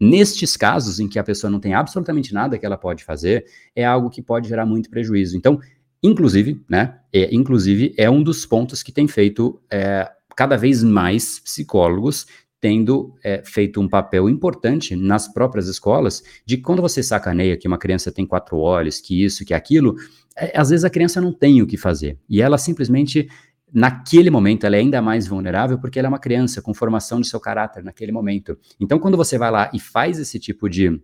nestes 0.00 0.56
casos 0.56 1.00
em 1.00 1.08
que 1.08 1.18
a 1.18 1.24
pessoa 1.24 1.50
não 1.50 1.60
tem 1.60 1.74
absolutamente 1.74 2.32
nada 2.32 2.58
que 2.58 2.64
ela 2.64 2.78
pode 2.78 3.04
fazer, 3.04 3.44
é 3.74 3.84
algo 3.84 4.10
que 4.10 4.22
pode 4.22 4.48
gerar 4.48 4.66
muito 4.66 4.90
prejuízo. 4.90 5.36
Então, 5.36 5.58
inclusive, 6.02 6.62
né, 6.68 6.98
é, 7.12 7.34
inclusive 7.34 7.94
é 7.96 8.08
um 8.08 8.22
dos 8.22 8.46
pontos 8.46 8.82
que 8.82 8.92
tem 8.92 9.08
feito 9.08 9.60
é, 9.70 10.10
cada 10.36 10.56
vez 10.56 10.82
mais 10.82 11.40
psicólogos 11.40 12.26
tendo 12.60 13.14
é, 13.22 13.42
feito 13.44 13.80
um 13.80 13.88
papel 13.88 14.28
importante 14.28 14.96
nas 14.96 15.32
próprias 15.32 15.68
escolas 15.68 16.22
de 16.44 16.56
quando 16.56 16.82
você 16.82 17.02
sacaneia 17.02 17.56
que 17.56 17.68
uma 17.68 17.78
criança 17.78 18.10
tem 18.10 18.26
quatro 18.26 18.58
olhos, 18.58 19.00
que 19.00 19.24
isso, 19.24 19.44
que 19.44 19.54
aquilo, 19.54 19.96
é, 20.36 20.58
às 20.58 20.70
vezes 20.70 20.84
a 20.84 20.90
criança 20.90 21.20
não 21.20 21.32
tem 21.32 21.62
o 21.62 21.66
que 21.66 21.76
fazer. 21.76 22.18
E 22.28 22.42
ela 22.42 22.58
simplesmente, 22.58 23.28
naquele 23.72 24.30
momento, 24.30 24.64
ela 24.64 24.76
é 24.76 24.80
ainda 24.80 25.00
mais 25.02 25.26
vulnerável 25.26 25.78
porque 25.78 25.98
ela 25.98 26.06
é 26.06 26.10
uma 26.10 26.18
criança 26.18 26.62
com 26.62 26.72
formação 26.74 27.20
de 27.20 27.28
seu 27.28 27.40
caráter 27.40 27.82
naquele 27.82 28.12
momento. 28.12 28.58
Então, 28.80 28.98
quando 28.98 29.16
você 29.16 29.36
vai 29.38 29.50
lá 29.50 29.70
e 29.72 29.80
faz 29.80 30.18
esse 30.18 30.38
tipo 30.38 30.68
de, 30.68 31.00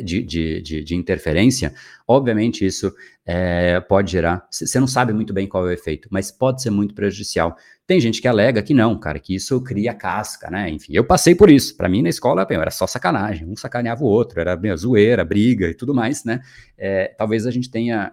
de, 0.00 0.22
de, 0.22 0.84
de, 0.84 0.94
interferência, 0.94 1.74
obviamente 2.06 2.64
isso 2.64 2.92
é, 3.26 3.80
pode 3.80 4.12
gerar. 4.12 4.46
Você 4.50 4.78
não 4.78 4.86
sabe 4.86 5.12
muito 5.12 5.32
bem 5.32 5.48
qual 5.48 5.66
é 5.66 5.70
o 5.70 5.72
efeito, 5.72 6.08
mas 6.10 6.30
pode 6.30 6.62
ser 6.62 6.70
muito 6.70 6.94
prejudicial. 6.94 7.56
Tem 7.84 8.00
gente 8.00 8.22
que 8.22 8.28
alega 8.28 8.62
que 8.62 8.72
não, 8.72 8.98
cara, 8.98 9.18
que 9.18 9.34
isso 9.34 9.60
cria 9.60 9.92
casca, 9.92 10.48
né? 10.48 10.70
Enfim, 10.70 10.92
eu 10.94 11.04
passei 11.04 11.34
por 11.34 11.50
isso. 11.50 11.76
Para 11.76 11.88
mim, 11.88 12.00
na 12.00 12.08
escola, 12.08 12.46
era 12.48 12.70
só 12.70 12.86
sacanagem. 12.86 13.48
Um 13.48 13.56
sacaneava 13.56 14.04
o 14.04 14.06
outro, 14.06 14.40
era 14.40 14.56
minha 14.56 14.76
zoeira, 14.76 15.24
briga 15.24 15.68
e 15.68 15.74
tudo 15.74 15.92
mais, 15.92 16.24
né? 16.24 16.40
É, 16.78 17.08
talvez 17.18 17.44
a 17.44 17.50
gente 17.50 17.70
tenha 17.70 18.12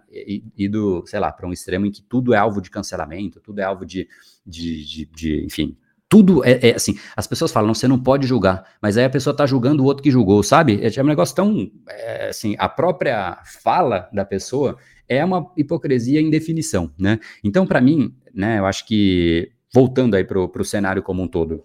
ido, 0.57 1.03
sei 1.05 1.19
lá, 1.19 1.31
para 1.31 1.47
um 1.47 1.53
extremo 1.53 1.85
em 1.85 1.91
que 1.91 2.01
tudo 2.01 2.33
é 2.33 2.37
alvo 2.37 2.61
de 2.61 2.71
cancelamento, 2.71 3.39
tudo 3.39 3.59
é 3.59 3.63
alvo 3.63 3.85
de, 3.85 4.07
de, 4.45 4.85
de, 4.85 5.05
de 5.05 5.45
enfim, 5.45 5.77
tudo 6.09 6.43
é, 6.43 6.69
é, 6.69 6.75
assim, 6.75 6.97
as 7.15 7.27
pessoas 7.27 7.51
falam, 7.51 7.71
você 7.71 7.87
não 7.87 7.99
pode 7.99 8.25
julgar, 8.25 8.65
mas 8.81 8.97
aí 8.97 9.05
a 9.05 9.09
pessoa 9.09 9.35
tá 9.35 9.45
julgando 9.45 9.83
o 9.83 9.85
outro 9.85 10.01
que 10.01 10.09
julgou, 10.09 10.41
sabe? 10.41 10.79
É, 10.83 10.99
é 10.99 11.03
um 11.03 11.07
negócio 11.07 11.35
tão, 11.35 11.71
é, 11.87 12.29
assim, 12.29 12.55
a 12.57 12.67
própria 12.67 13.39
fala 13.63 14.09
da 14.11 14.25
pessoa 14.25 14.77
é 15.07 15.23
uma 15.23 15.51
hipocrisia 15.55 16.19
em 16.19 16.31
definição, 16.31 16.91
né? 16.97 17.19
Então, 17.43 17.65
para 17.65 17.79
mim, 17.79 18.15
né, 18.33 18.57
eu 18.57 18.65
acho 18.65 18.87
que, 18.87 19.51
voltando 19.71 20.15
aí 20.15 20.23
pro, 20.23 20.49
pro 20.49 20.65
cenário 20.65 21.03
como 21.03 21.21
um 21.21 21.27
todo, 21.27 21.63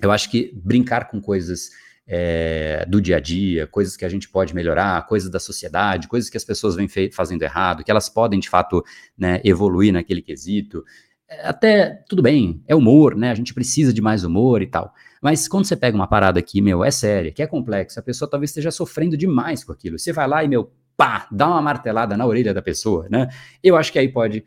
eu 0.00 0.10
acho 0.10 0.30
que 0.30 0.52
brincar 0.54 1.08
com 1.08 1.20
coisas 1.20 1.70
é, 2.06 2.86
do 2.88 3.00
dia 3.00 3.16
a 3.16 3.20
dia, 3.20 3.66
coisas 3.66 3.94
que 3.94 4.04
a 4.04 4.08
gente 4.08 4.28
pode 4.28 4.54
melhorar, 4.54 5.06
coisas 5.06 5.30
da 5.30 5.40
sociedade, 5.40 6.08
coisas 6.08 6.30
que 6.30 6.36
as 6.36 6.44
pessoas 6.44 6.76
vêm 6.76 6.88
fazendo 7.10 7.42
errado, 7.42 7.84
que 7.84 7.90
elas 7.90 8.08
podem, 8.08 8.40
de 8.40 8.48
fato, 8.48 8.82
né, 9.18 9.40
evoluir 9.44 9.92
naquele 9.92 10.22
quesito, 10.22 10.84
até 11.42 12.02
tudo 12.08 12.22
bem, 12.22 12.62
é 12.66 12.74
humor, 12.74 13.16
né? 13.16 13.30
A 13.30 13.34
gente 13.34 13.52
precisa 13.52 13.92
de 13.92 14.00
mais 14.00 14.24
humor 14.24 14.62
e 14.62 14.66
tal. 14.66 14.94
Mas 15.20 15.48
quando 15.48 15.64
você 15.64 15.76
pega 15.76 15.96
uma 15.96 16.06
parada 16.06 16.38
aqui, 16.38 16.60
meu, 16.60 16.84
é 16.84 16.90
séria, 16.90 17.32
que 17.32 17.42
é 17.42 17.46
complexa, 17.46 18.00
a 18.00 18.02
pessoa 18.02 18.30
talvez 18.30 18.50
esteja 18.50 18.70
sofrendo 18.70 19.16
demais 19.16 19.64
com 19.64 19.72
aquilo. 19.72 19.98
Você 19.98 20.12
vai 20.12 20.28
lá 20.28 20.44
e, 20.44 20.48
meu, 20.48 20.70
pá, 20.96 21.26
dá 21.30 21.48
uma 21.48 21.62
martelada 21.62 22.16
na 22.16 22.26
orelha 22.26 22.54
da 22.54 22.62
pessoa, 22.62 23.08
né? 23.10 23.28
Eu 23.62 23.76
acho 23.76 23.92
que 23.92 23.98
aí 23.98 24.08
pode, 24.08 24.44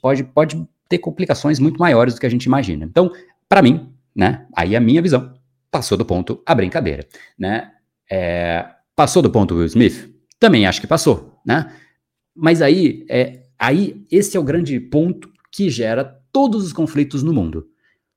pode, 0.00 0.24
pode 0.24 0.68
ter 0.88 0.98
complicações 0.98 1.58
muito 1.58 1.78
maiores 1.78 2.14
do 2.14 2.20
que 2.20 2.26
a 2.26 2.30
gente 2.30 2.44
imagina. 2.44 2.84
Então, 2.84 3.12
para 3.48 3.62
mim, 3.62 3.92
né? 4.14 4.46
Aí 4.56 4.74
a 4.74 4.80
minha 4.80 5.02
visão 5.02 5.34
passou 5.70 5.98
do 5.98 6.04
ponto 6.04 6.42
a 6.46 6.54
brincadeira, 6.54 7.06
né? 7.38 7.72
É, 8.10 8.64
passou 8.94 9.20
do 9.22 9.30
ponto 9.30 9.54
Will 9.54 9.66
Smith? 9.66 10.10
Também 10.38 10.66
acho 10.66 10.80
que 10.80 10.86
passou, 10.86 11.40
né? 11.44 11.72
Mas 12.34 12.62
aí, 12.62 13.04
é, 13.08 13.42
aí 13.58 14.04
esse 14.10 14.36
é 14.36 14.40
o 14.40 14.44
grande 14.44 14.78
ponto 14.80 15.30
que 15.50 15.70
gera 15.70 16.04
todos 16.32 16.64
os 16.64 16.72
conflitos 16.72 17.22
no 17.22 17.32
mundo. 17.32 17.66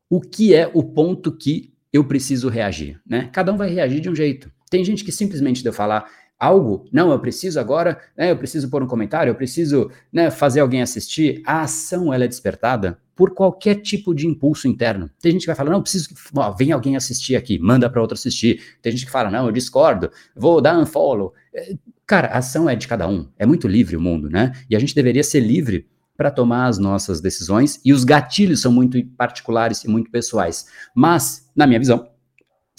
O 0.10 0.20
que 0.20 0.54
é 0.54 0.70
o 0.74 0.84
ponto 0.84 1.32
que 1.32 1.74
eu 1.92 2.04
preciso 2.04 2.50
reagir, 2.50 3.00
né? 3.06 3.30
Cada 3.32 3.52
um 3.52 3.58
vai 3.58 3.70
reagir 3.70 4.00
de 4.00 4.10
um 4.10 4.16
jeito. 4.16 4.52
Tem 4.70 4.84
gente 4.84 5.04
que 5.04 5.12
simplesmente 5.12 5.62
de 5.62 5.70
eu 5.70 5.74
falar 5.74 6.10
algo, 6.40 6.86
não, 6.92 7.12
eu 7.12 7.20
preciso 7.20 7.60
agora, 7.60 8.00
né, 8.18 8.32
eu 8.32 8.38
preciso 8.38 8.70
pôr 8.70 8.82
um 8.82 8.88
comentário, 8.88 9.30
eu 9.30 9.36
preciso 9.36 9.92
né, 10.12 10.32
fazer 10.32 10.62
alguém 10.62 10.82
assistir. 10.82 11.42
A 11.46 11.64
ação 11.64 12.14
ela 12.14 12.24
é 12.24 12.28
despertada 12.28 12.98
por 13.14 13.32
qualquer 13.34 13.76
tipo 13.76 14.16
de 14.16 14.26
impulso 14.26 14.66
interno. 14.66 15.10
Tem 15.20 15.34
gente 15.34 15.42
que 15.42 15.48
vai 15.48 15.56
falar, 15.56 15.72
não, 15.72 15.82
preciso 15.82 16.08
que 16.08 16.16
ó, 16.36 16.52
vem 16.52 16.72
alguém 16.72 16.96
assistir 16.96 17.36
aqui, 17.36 17.60
manda 17.60 17.90
para 17.90 18.00
outro 18.00 18.16
assistir. 18.16 18.62
Tem 18.82 18.94
gente 18.94 19.06
que 19.06 19.12
fala, 19.12 19.30
não, 19.30 19.48
eu 19.48 19.52
discordo, 19.52 20.10
vou 20.34 20.62
dar 20.62 20.80
unfollow. 20.80 21.34
É, 21.54 21.74
cara, 22.08 22.30
a 22.30 22.38
ação 22.38 22.70
é 22.70 22.76
de 22.76 22.88
cada 22.88 23.06
um. 23.10 23.28
É 23.38 23.46
muito 23.46 23.68
livre 23.68 23.98
o 23.98 24.02
mundo, 24.02 24.30
né? 24.30 24.54
E 24.70 24.76
a 24.76 24.80
gente 24.80 24.96
deveria 24.96 25.24
ser 25.24 25.42
livre 25.42 25.86
para 26.20 26.30
tomar 26.30 26.68
as 26.68 26.78
nossas 26.78 27.22
decisões 27.22 27.80
e 27.86 27.94
os 27.94 28.04
gatilhos 28.04 28.62
são 28.62 28.74
muito 28.74 29.02
particulares 29.18 29.86
e 29.86 29.88
muito 29.88 30.12
pessoais. 30.12 30.66
Mas, 30.94 31.50
na 31.56 31.66
minha 31.66 31.80
visão, 31.80 32.10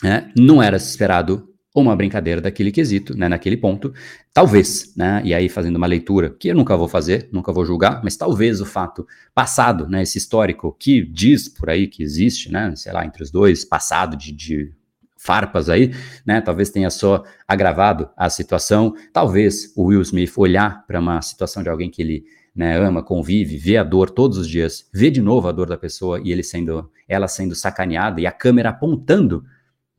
né, 0.03 0.31
não 0.37 0.63
era 0.63 0.77
esperado 0.77 1.49
uma 1.75 1.97
brincadeira 1.97 2.39
daquele 2.39 2.71
quesito, 2.71 3.17
né, 3.17 3.31
naquele 3.31 3.57
ponto. 3.57 3.95
Talvez, 4.35 4.95
né, 4.95 5.23
e 5.25 5.33
aí 5.33 5.49
fazendo 5.49 5.77
uma 5.77 5.87
leitura 5.87 6.29
que 6.29 6.49
eu 6.49 6.55
nunca 6.55 6.77
vou 6.77 6.87
fazer, 6.87 7.31
nunca 7.33 7.51
vou 7.51 7.65
julgar, 7.65 8.03
mas 8.05 8.15
talvez 8.15 8.61
o 8.61 8.67
fato 8.67 9.07
passado, 9.35 9.89
né, 9.89 10.03
esse 10.03 10.19
histórico 10.19 10.77
que 10.79 11.03
diz 11.03 11.49
por 11.49 11.71
aí 11.71 11.87
que 11.87 12.03
existe, 12.03 12.53
né, 12.53 12.71
sei 12.77 12.93
lá, 12.93 13.07
entre 13.07 13.23
os 13.23 13.31
dois, 13.31 13.65
passado 13.65 14.19
de, 14.19 14.33
de 14.33 14.71
farpas 15.17 15.71
aí, 15.71 15.95
né? 16.27 16.41
Talvez 16.41 16.71
tenha 16.71 16.89
só 16.89 17.23
agravado 17.47 18.09
a 18.17 18.31
situação. 18.31 18.95
Talvez 19.13 19.71
o 19.77 19.85
Will 19.85 20.01
Smith 20.01 20.33
olhar 20.37 20.87
para 20.87 20.99
uma 20.99 21.21
situação 21.21 21.63
de 21.63 21.69
alguém 21.69 21.91
que 21.91 22.01
ele 22.01 22.25
né, 22.55 22.79
ama, 22.79 23.03
convive, 23.03 23.57
vê 23.57 23.77
a 23.77 23.85
dor 23.85 24.11
todos 24.11 24.37
os 24.39 24.49
dias, 24.49 24.89
vê 24.93 25.11
de 25.11 25.21
novo 25.21 25.49
a 25.49 25.53
dor 25.53 25.69
da 25.69 25.77
pessoa 25.77 26.21
e 26.23 26.33
ele 26.33 26.43
sendo, 26.43 26.91
ela 27.09 27.29
sendo 27.29 27.55
sacaneada 27.55 28.21
e 28.21 28.27
a 28.27 28.33
câmera 28.33 28.71
apontando. 28.71 29.45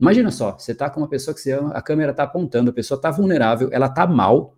Imagina 0.00 0.30
só, 0.30 0.58
você 0.58 0.74
tá 0.74 0.90
com 0.90 1.00
uma 1.00 1.08
pessoa 1.08 1.34
que 1.34 1.40
você 1.40 1.52
ama, 1.52 1.70
a 1.70 1.82
câmera 1.82 2.12
tá 2.12 2.24
apontando, 2.24 2.70
a 2.70 2.74
pessoa 2.74 3.00
tá 3.00 3.10
vulnerável, 3.10 3.68
ela 3.72 3.88
tá 3.88 4.06
mal, 4.06 4.56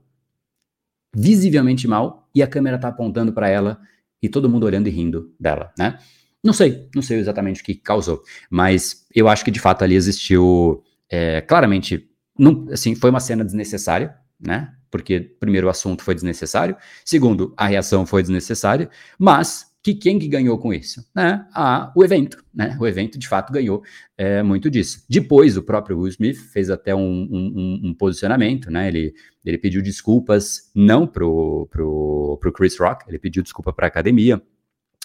visivelmente 1.15 1.87
mal, 1.87 2.29
e 2.35 2.43
a 2.43 2.47
câmera 2.47 2.79
tá 2.79 2.89
apontando 2.89 3.33
para 3.33 3.49
ela 3.49 3.81
e 4.23 4.29
todo 4.29 4.49
mundo 4.49 4.65
olhando 4.65 4.89
e 4.89 4.91
rindo 4.91 5.33
dela, 5.39 5.73
né? 5.79 5.99
Não 6.43 6.53
sei, 6.53 6.89
não 6.95 7.03
sei 7.03 7.19
exatamente 7.19 7.63
o 7.63 7.65
que 7.65 7.75
causou, 7.75 8.23
mas 8.51 9.07
eu 9.15 9.29
acho 9.29 9.45
que 9.45 9.51
de 9.51 9.61
fato 9.61 9.83
ali 9.83 9.95
existiu, 9.95 10.83
é, 11.09 11.41
claramente, 11.41 12.11
não, 12.39 12.67
assim, 12.71 12.95
foi 12.95 13.11
uma 13.11 13.21
cena 13.21 13.45
desnecessária, 13.45 14.15
né? 14.41 14.75
Porque, 14.95 15.19
primeiro, 15.41 15.67
o 15.67 15.71
assunto 15.71 16.05
foi 16.05 16.15
desnecessário, 16.15 16.77
segundo, 17.05 17.53
a 17.57 17.67
reação 17.67 18.07
foi 18.07 18.23
desnecessária, 18.23 18.89
mas 19.19 19.75
que 19.83 19.93
quem 19.93 20.21
que 20.21 20.29
ganhou 20.29 20.57
com 20.57 20.73
isso? 20.73 21.05
Né? 21.13 21.45
Ah, 21.53 21.93
o 21.97 22.05
evento, 22.05 22.45
né? 22.55 22.77
O 22.81 22.87
evento, 22.87 23.19
de 23.19 23.27
fato, 23.27 23.53
ganhou 23.53 23.83
é, 24.17 24.41
muito 24.41 24.71
disso. 24.71 25.05
Depois, 25.11 25.57
o 25.57 25.65
próprio 25.65 25.99
Will 25.99 26.11
Smith 26.11 26.37
fez 26.37 26.71
até 26.71 26.95
um, 26.95 27.01
um, 27.01 27.81
um 27.87 27.93
posicionamento, 27.95 28.71
né? 28.71 28.87
Ele, 28.87 29.13
ele 29.45 29.59
pediu 29.59 29.83
desculpas, 29.83 30.71
não 30.73 31.09
pro, 31.09 31.67
pro, 31.73 32.39
pro 32.41 32.53
Chris 32.53 32.79
Rock, 32.79 33.05
ele 33.09 33.19
pediu 33.19 33.43
desculpa 33.43 33.73
para 33.73 33.87
a 33.87 33.89
academia, 33.89 34.41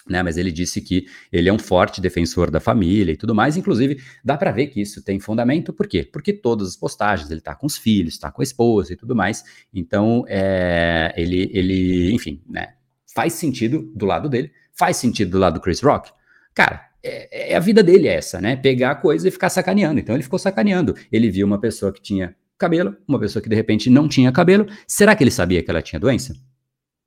né, 0.08 0.22
mas 0.22 0.36
ele 0.36 0.50
disse 0.50 0.80
que 0.80 1.06
ele 1.30 1.48
é 1.48 1.52
um 1.52 1.58
forte 1.58 2.00
defensor 2.00 2.50
da 2.50 2.60
família 2.60 3.12
e 3.12 3.16
tudo 3.16 3.34
mais. 3.34 3.56
Inclusive, 3.56 4.00
dá 4.24 4.36
para 4.36 4.50
ver 4.50 4.68
que 4.68 4.80
isso 4.80 5.02
tem 5.02 5.20
fundamento. 5.20 5.72
Por 5.72 5.86
quê? 5.86 6.02
Porque 6.02 6.32
todas 6.32 6.68
as 6.68 6.76
postagens 6.76 7.30
ele 7.30 7.40
tá 7.40 7.54
com 7.54 7.66
os 7.66 7.76
filhos, 7.76 8.18
tá 8.18 8.30
com 8.30 8.42
a 8.42 8.44
esposa 8.44 8.92
e 8.92 8.96
tudo 8.96 9.14
mais. 9.14 9.44
Então, 9.72 10.24
é, 10.28 11.12
ele, 11.16 11.50
ele, 11.52 12.12
enfim, 12.12 12.42
né, 12.48 12.74
faz 13.14 13.34
sentido 13.34 13.90
do 13.94 14.06
lado 14.06 14.28
dele, 14.28 14.50
faz 14.72 14.96
sentido 14.96 15.32
do 15.32 15.38
lado 15.38 15.54
do 15.54 15.60
Chris 15.60 15.80
Rock. 15.80 16.10
Cara, 16.54 16.88
é, 17.02 17.52
é 17.52 17.56
a 17.56 17.60
vida 17.60 17.82
dele 17.82 18.08
essa, 18.08 18.40
né? 18.40 18.56
Pegar 18.56 18.92
a 18.92 18.94
coisa 18.94 19.28
e 19.28 19.30
ficar 19.30 19.50
sacaneando. 19.50 20.00
Então, 20.00 20.14
ele 20.14 20.22
ficou 20.22 20.38
sacaneando. 20.38 20.94
Ele 21.10 21.30
viu 21.30 21.46
uma 21.46 21.60
pessoa 21.60 21.92
que 21.92 22.00
tinha 22.00 22.34
cabelo, 22.58 22.96
uma 23.08 23.18
pessoa 23.18 23.42
que 23.42 23.48
de 23.48 23.56
repente 23.56 23.88
não 23.88 24.08
tinha 24.08 24.30
cabelo. 24.30 24.66
Será 24.86 25.14
que 25.14 25.24
ele 25.24 25.30
sabia 25.30 25.62
que 25.62 25.70
ela 25.70 25.80
tinha 25.80 25.98
doença? 25.98 26.34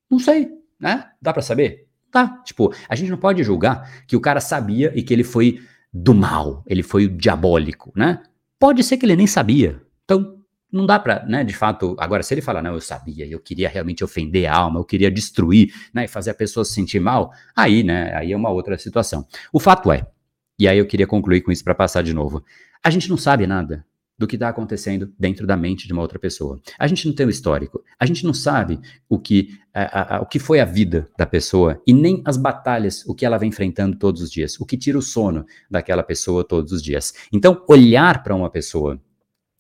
Não 0.09 0.19
sei, 0.19 0.49
né? 0.79 1.09
Dá 1.21 1.31
para 1.31 1.41
saber? 1.41 1.87
Tá, 2.13 2.27
tipo, 2.45 2.71
a 2.87 2.95
gente 2.95 3.09
não 3.09 3.17
pode 3.17 3.43
julgar 3.43 3.91
que 4.05 4.15
o 4.15 4.21
cara 4.21 4.39
sabia 4.39 4.93
e 4.95 5.01
que 5.01 5.11
ele 5.11 5.23
foi 5.23 5.59
do 5.91 6.13
mal, 6.13 6.63
ele 6.67 6.83
foi 6.83 7.05
o 7.05 7.09
diabólico, 7.09 7.91
né? 7.95 8.21
Pode 8.59 8.83
ser 8.83 8.97
que 8.97 9.05
ele 9.07 9.15
nem 9.15 9.25
sabia. 9.25 9.81
Então, 10.05 10.37
não 10.71 10.85
dá 10.85 10.99
pra, 10.99 11.25
né, 11.25 11.43
de 11.43 11.55
fato, 11.55 11.95
agora 11.99 12.21
se 12.21 12.31
ele 12.31 12.41
falar, 12.41 12.61
não, 12.61 12.75
eu 12.75 12.81
sabia, 12.81 13.25
eu 13.25 13.39
queria 13.39 13.67
realmente 13.67 14.03
ofender 14.03 14.45
a 14.45 14.55
alma, 14.55 14.79
eu 14.79 14.85
queria 14.85 15.09
destruir, 15.09 15.73
né, 15.91 16.05
e 16.05 16.07
fazer 16.07 16.29
a 16.29 16.35
pessoa 16.35 16.63
se 16.63 16.73
sentir 16.73 16.99
mal, 16.99 17.31
aí, 17.55 17.81
né, 17.81 18.15
aí 18.15 18.31
é 18.31 18.37
uma 18.37 18.51
outra 18.51 18.77
situação. 18.77 19.25
O 19.51 19.59
fato 19.59 19.91
é, 19.91 20.05
e 20.59 20.67
aí 20.67 20.77
eu 20.77 20.85
queria 20.85 21.07
concluir 21.07 21.41
com 21.41 21.51
isso 21.51 21.63
para 21.63 21.73
passar 21.73 22.03
de 22.03 22.13
novo, 22.13 22.43
a 22.83 22.91
gente 22.91 23.09
não 23.09 23.17
sabe 23.17 23.47
nada 23.47 23.83
do 24.17 24.27
que 24.27 24.35
está 24.35 24.49
acontecendo 24.49 25.11
dentro 25.17 25.47
da 25.47 25.57
mente 25.57 25.87
de 25.87 25.93
uma 25.93 26.01
outra 26.01 26.19
pessoa. 26.19 26.61
A 26.77 26.87
gente 26.87 27.07
não 27.07 27.15
tem 27.15 27.25
o 27.25 27.29
histórico, 27.29 27.83
a 27.99 28.05
gente 28.05 28.23
não 28.23 28.33
sabe 28.33 28.79
o 29.09 29.17
que, 29.17 29.57
a, 29.73 30.17
a, 30.17 30.21
o 30.21 30.25
que 30.25 30.39
foi 30.39 30.59
a 30.59 30.65
vida 30.65 31.09
da 31.17 31.25
pessoa 31.25 31.81
e 31.85 31.93
nem 31.93 32.21
as 32.25 32.37
batalhas, 32.37 33.03
o 33.07 33.15
que 33.15 33.25
ela 33.25 33.37
vem 33.37 33.49
enfrentando 33.49 33.97
todos 33.97 34.21
os 34.21 34.31
dias, 34.31 34.59
o 34.59 34.65
que 34.65 34.77
tira 34.77 34.97
o 34.97 35.01
sono 35.01 35.45
daquela 35.69 36.03
pessoa 36.03 36.43
todos 36.43 36.71
os 36.71 36.81
dias. 36.81 37.13
Então, 37.31 37.63
olhar 37.67 38.23
para 38.23 38.35
uma 38.35 38.49
pessoa 38.49 39.01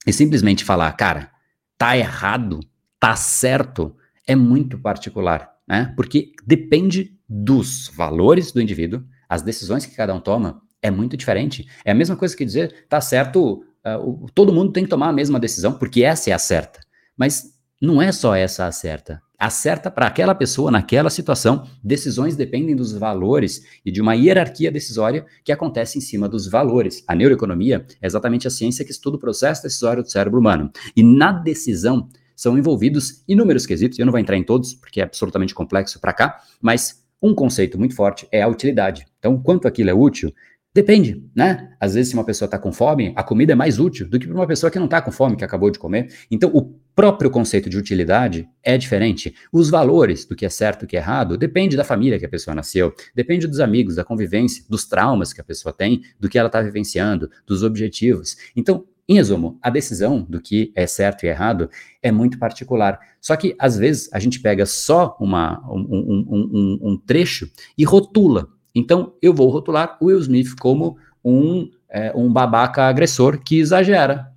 e 0.05 0.13
simplesmente 0.13 0.63
falar, 0.63 0.91
cara, 0.93 1.31
tá 1.77 1.97
errado, 1.97 2.59
tá 2.99 3.15
certo, 3.15 3.95
é 4.27 4.35
muito 4.35 4.77
particular, 4.77 5.51
né? 5.67 5.91
Porque 5.95 6.31
depende 6.45 7.17
dos 7.27 7.91
valores 7.95 8.51
do 8.51 8.61
indivíduo, 8.61 9.03
as 9.27 9.41
decisões 9.41 9.85
que 9.85 9.95
cada 9.95 10.13
um 10.13 10.19
toma 10.19 10.61
é 10.81 10.91
muito 10.91 11.17
diferente. 11.17 11.67
É 11.83 11.91
a 11.91 11.95
mesma 11.95 12.15
coisa 12.15 12.35
que 12.35 12.45
dizer, 12.45 12.85
tá 12.87 13.01
certo 13.01 13.65
uh, 13.85 14.25
todo 14.33 14.53
mundo 14.53 14.71
tem 14.71 14.83
que 14.83 14.89
tomar 14.89 15.09
a 15.09 15.13
mesma 15.13 15.39
decisão, 15.39 15.73
porque 15.73 16.03
essa 16.03 16.29
é 16.29 16.33
a 16.33 16.39
certa. 16.39 16.79
Mas 17.17 17.53
não 17.81 18.01
é 18.01 18.11
só 18.11 18.35
essa 18.35 18.65
a 18.65 18.71
certa. 18.71 19.21
A 19.37 19.49
certa 19.49 19.91
para 19.91 20.07
aquela 20.07 20.33
pessoa, 20.33 20.71
naquela 20.71 21.09
situação, 21.09 21.67
decisões 21.83 22.35
dependem 22.35 22.75
dos 22.75 22.93
valores 22.93 23.61
e 23.85 23.91
de 23.91 23.99
uma 23.99 24.15
hierarquia 24.15 24.71
decisória 24.71 25.25
que 25.43 25.51
acontece 25.51 25.97
em 25.97 26.01
cima 26.01 26.29
dos 26.29 26.47
valores. 26.47 27.03
A 27.05 27.13
neuroeconomia 27.13 27.85
é 28.01 28.07
exatamente 28.07 28.47
a 28.47 28.49
ciência 28.49 28.85
que 28.85 28.91
estuda 28.91 29.17
o 29.17 29.19
processo 29.19 29.63
decisório 29.63 30.01
do 30.01 30.09
cérebro 30.09 30.39
humano. 30.39 30.71
E 30.95 31.03
na 31.03 31.33
decisão 31.33 32.07
são 32.35 32.57
envolvidos 32.57 33.21
inúmeros 33.27 33.65
quesitos, 33.65 33.99
eu 33.99 34.05
não 34.05 34.11
vou 34.11 34.19
entrar 34.19 34.37
em 34.37 34.43
todos, 34.43 34.75
porque 34.75 35.01
é 35.01 35.03
absolutamente 35.03 35.53
complexo 35.53 35.99
para 35.99 36.13
cá, 36.13 36.39
mas 36.61 37.03
um 37.21 37.33
conceito 37.33 37.77
muito 37.77 37.95
forte 37.95 38.27
é 38.31 38.41
a 38.41 38.47
utilidade. 38.47 39.05
Então, 39.19 39.41
quanto 39.41 39.67
aquilo 39.67 39.89
é 39.89 39.93
útil, 39.93 40.33
Depende, 40.75 41.23
né? 41.35 41.69
Às 41.79 41.93
vezes, 41.93 42.09
se 42.09 42.15
uma 42.15 42.25
pessoa 42.25 42.47
está 42.47 42.57
com 42.57 42.73
fome, 42.73 43.13
a 43.15 43.21
comida 43.21 43.51
é 43.51 43.55
mais 43.55 43.79
útil 43.79 44.09
do 44.09 44.17
que 44.17 44.25
para 44.25 44.35
uma 44.35 44.47
pessoa 44.47 44.71
que 44.71 44.79
não 44.79 44.85
está 44.85 44.99
com 45.03 45.11
fome, 45.11 45.35
que 45.35 45.43
acabou 45.43 45.69
de 45.69 45.77
comer. 45.77 46.11
Então, 46.31 46.49
o 46.51 46.63
próprio 46.95 47.29
conceito 47.29 47.69
de 47.69 47.77
utilidade 47.77 48.49
é 48.63 48.75
diferente. 48.75 49.35
Os 49.51 49.69
valores 49.69 50.25
do 50.25 50.35
que 50.35 50.47
é 50.47 50.49
certo 50.49 50.85
e 50.85 50.87
que 50.87 50.97
é 50.97 50.99
errado 50.99 51.37
depende 51.37 51.77
da 51.77 51.83
família 51.83 52.17
que 52.17 52.25
a 52.25 52.29
pessoa 52.29 52.55
nasceu, 52.55 52.91
depende 53.13 53.45
dos 53.45 53.59
amigos, 53.59 53.95
da 53.95 54.03
convivência, 54.03 54.65
dos 54.67 54.85
traumas 54.85 55.31
que 55.31 55.39
a 55.39 55.43
pessoa 55.43 55.71
tem, 55.71 56.01
do 56.19 56.27
que 56.27 56.39
ela 56.39 56.47
está 56.47 56.59
vivenciando, 56.59 57.29
dos 57.45 57.61
objetivos. 57.61 58.35
Então, 58.55 58.83
em 59.07 59.13
resumo, 59.15 59.59
a 59.61 59.69
decisão 59.69 60.25
do 60.27 60.41
que 60.41 60.71
é 60.75 60.87
certo 60.87 61.23
e 61.23 61.27
errado 61.27 61.69
é 62.01 62.11
muito 62.11 62.39
particular. 62.39 62.99
Só 63.21 63.35
que, 63.35 63.55
às 63.59 63.77
vezes, 63.77 64.09
a 64.11 64.17
gente 64.17 64.39
pega 64.39 64.65
só 64.65 65.15
uma, 65.19 65.61
um, 65.69 65.79
um, 65.79 66.25
um, 66.31 66.79
um 66.93 66.97
trecho 66.97 67.47
e 67.77 67.83
rotula 67.83 68.47
então, 68.73 69.13
eu 69.21 69.33
vou 69.33 69.49
rotular 69.49 69.97
o 70.01 70.05
Will 70.05 70.19
Smith 70.19 70.55
como 70.59 70.97
um, 71.23 71.69
é, 71.89 72.11
um 72.15 72.31
babaca 72.31 72.83
agressor 72.83 73.39
que 73.39 73.59
exagera. 73.59 74.31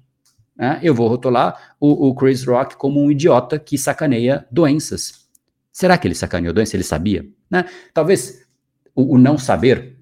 Né? 0.56 0.78
Eu 0.82 0.94
vou 0.94 1.08
rotular 1.08 1.74
o, 1.80 2.08
o, 2.08 2.14
Chris 2.14 2.44
Rock 2.44 2.76
como 2.76 3.02
um 3.02 3.10
idiota 3.10 3.58
que 3.58 3.78
sacaneia 3.78 4.46
doenças. 4.50 5.26
Será 5.72 5.96
que 5.98 6.06
ele 6.06 6.14
sacaneou 6.14 6.52
doença? 6.52 6.76
Ele 6.76 6.84
sabia? 6.84 7.26
Né? 7.50 7.64
Talvez 7.92 8.46
o, 8.94 9.14
o 9.14 9.18
não 9.18 9.38
saber, 9.38 9.96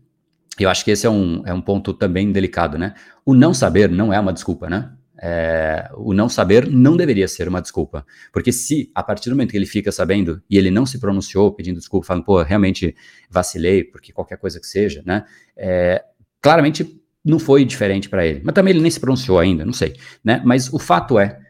eu 0.58 0.68
acho 0.68 0.84
que 0.84 0.90
esse 0.90 1.06
é 1.06 1.10
um, 1.10 1.42
é 1.46 1.52
um 1.52 1.60
ponto 1.60 1.92
também 1.92 2.30
delicado, 2.30 2.78
né? 2.78 2.94
O 3.24 3.34
não 3.34 3.52
saber 3.52 3.90
não 3.90 4.12
é 4.12 4.20
uma 4.20 4.32
desculpa, 4.32 4.70
né? 4.70 4.92
É, 5.26 5.88
o 5.94 6.12
não 6.12 6.28
saber 6.28 6.68
não 6.70 6.98
deveria 6.98 7.26
ser 7.26 7.48
uma 7.48 7.62
desculpa. 7.62 8.04
Porque 8.30 8.52
se, 8.52 8.90
a 8.94 9.02
partir 9.02 9.30
do 9.30 9.34
momento 9.34 9.52
que 9.52 9.56
ele 9.56 9.64
fica 9.64 9.90
sabendo 9.90 10.42
e 10.50 10.58
ele 10.58 10.70
não 10.70 10.84
se 10.84 11.00
pronunciou 11.00 11.50
pedindo 11.50 11.78
desculpa, 11.78 12.08
falando, 12.08 12.24
pô, 12.26 12.42
realmente 12.42 12.94
vacilei, 13.30 13.82
porque 13.82 14.12
qualquer 14.12 14.36
coisa 14.36 14.60
que 14.60 14.66
seja, 14.66 15.02
né? 15.06 15.24
É, 15.56 16.04
claramente 16.42 17.00
não 17.24 17.38
foi 17.38 17.64
diferente 17.64 18.06
para 18.06 18.26
ele. 18.26 18.42
Mas 18.44 18.54
também 18.54 18.72
ele 18.72 18.82
nem 18.82 18.90
se 18.90 19.00
pronunciou 19.00 19.38
ainda, 19.38 19.64
não 19.64 19.72
sei, 19.72 19.96
né? 20.22 20.42
Mas 20.44 20.70
o 20.70 20.78
fato 20.78 21.18
é, 21.18 21.40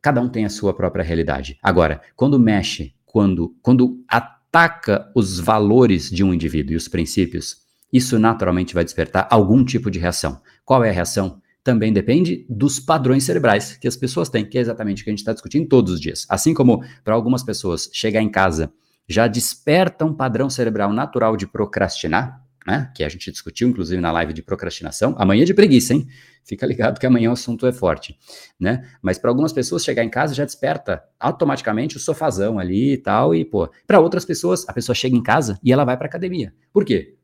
cada 0.00 0.22
um 0.22 0.28
tem 0.30 0.46
a 0.46 0.50
sua 0.50 0.72
própria 0.72 1.04
realidade. 1.04 1.58
Agora, 1.62 2.00
quando 2.16 2.40
mexe, 2.40 2.94
quando, 3.04 3.54
quando 3.60 4.02
ataca 4.08 5.12
os 5.14 5.38
valores 5.38 6.08
de 6.08 6.24
um 6.24 6.32
indivíduo 6.32 6.72
e 6.72 6.76
os 6.76 6.88
princípios, 6.88 7.58
isso 7.92 8.18
naturalmente 8.18 8.72
vai 8.72 8.84
despertar 8.84 9.28
algum 9.30 9.62
tipo 9.62 9.90
de 9.90 9.98
reação. 9.98 10.40
Qual 10.64 10.82
é 10.82 10.88
a 10.88 10.92
reação? 10.94 11.42
Também 11.68 11.92
depende 11.92 12.46
dos 12.48 12.80
padrões 12.80 13.24
cerebrais 13.24 13.76
que 13.76 13.86
as 13.86 13.94
pessoas 13.94 14.30
têm, 14.30 14.42
que 14.42 14.56
é 14.56 14.60
exatamente 14.62 15.02
o 15.02 15.04
que 15.04 15.10
a 15.10 15.12
gente 15.12 15.18
está 15.18 15.34
discutindo 15.34 15.68
todos 15.68 15.92
os 15.92 16.00
dias. 16.00 16.24
Assim 16.26 16.54
como 16.54 16.82
para 17.04 17.12
algumas 17.12 17.42
pessoas 17.42 17.90
chegar 17.92 18.22
em 18.22 18.30
casa 18.30 18.72
já 19.06 19.26
desperta 19.26 20.02
um 20.02 20.14
padrão 20.14 20.48
cerebral 20.48 20.90
natural 20.94 21.36
de 21.36 21.46
procrastinar, 21.46 22.42
né? 22.66 22.90
Que 22.96 23.04
a 23.04 23.08
gente 23.10 23.30
discutiu, 23.30 23.68
inclusive, 23.68 24.00
na 24.00 24.10
live 24.12 24.32
de 24.32 24.42
procrastinação. 24.42 25.14
Amanhã 25.18 25.42
é 25.42 25.44
de 25.44 25.52
preguiça, 25.52 25.92
hein? 25.92 26.08
Fica 26.42 26.64
ligado 26.64 26.98
que 26.98 27.06
amanhã 27.06 27.28
o 27.28 27.34
assunto 27.34 27.66
é 27.66 27.72
forte, 27.72 28.18
né? 28.58 28.88
Mas 29.02 29.18
para 29.18 29.30
algumas 29.30 29.52
pessoas 29.52 29.84
chegar 29.84 30.02
em 30.02 30.08
casa 30.08 30.32
já 30.32 30.46
desperta 30.46 31.02
automaticamente 31.20 31.98
o 31.98 32.00
sofazão 32.00 32.58
ali 32.58 32.94
e 32.94 32.96
tal, 32.96 33.34
e 33.34 33.44
pô. 33.44 33.70
Para 33.86 34.00
outras 34.00 34.24
pessoas, 34.24 34.66
a 34.66 34.72
pessoa 34.72 34.96
chega 34.96 35.14
em 35.14 35.22
casa 35.22 35.60
e 35.62 35.70
ela 35.70 35.84
vai 35.84 35.98
para 35.98 36.06
academia. 36.06 36.50
Por 36.72 36.82
quê? 36.82 37.14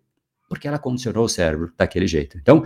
Porque 0.51 0.69
ela 0.69 0.79
condicionou 0.79 1.25
o 1.25 1.29
cérebro 1.31 1.73
daquele 1.79 2.07
jeito. 2.07 2.37
Então, 2.37 2.63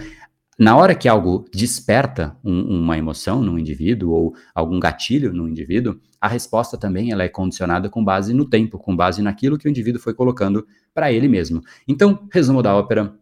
na 0.59 0.77
hora 0.77 0.95
que 0.95 1.07
algo 1.07 1.45
desperta 1.55 2.37
um, 2.43 2.81
uma 2.81 2.99
emoção 2.99 3.41
no 3.41 3.57
indivíduo 3.57 4.11
ou 4.11 4.35
algum 4.53 4.81
gatilho 4.81 5.33
no 5.33 5.49
indivíduo, 5.49 6.01
a 6.21 6.27
resposta 6.27 6.77
também 6.77 7.13
ela 7.13 7.23
é 7.23 7.29
condicionada 7.29 7.89
com 7.89 8.05
base 8.05 8.35
no 8.35 8.45
tempo, 8.45 8.77
com 8.77 8.97
base 8.97 9.23
naquilo 9.23 9.57
que 9.57 9.69
o 9.69 9.71
indivíduo 9.71 10.01
foi 10.01 10.15
colocando 10.15 10.67
para 10.93 11.13
ele 11.13 11.29
mesmo. 11.29 11.63
Então, 11.87 12.27
resumo 12.33 12.61
da 12.61 12.75
ópera, 12.75 13.15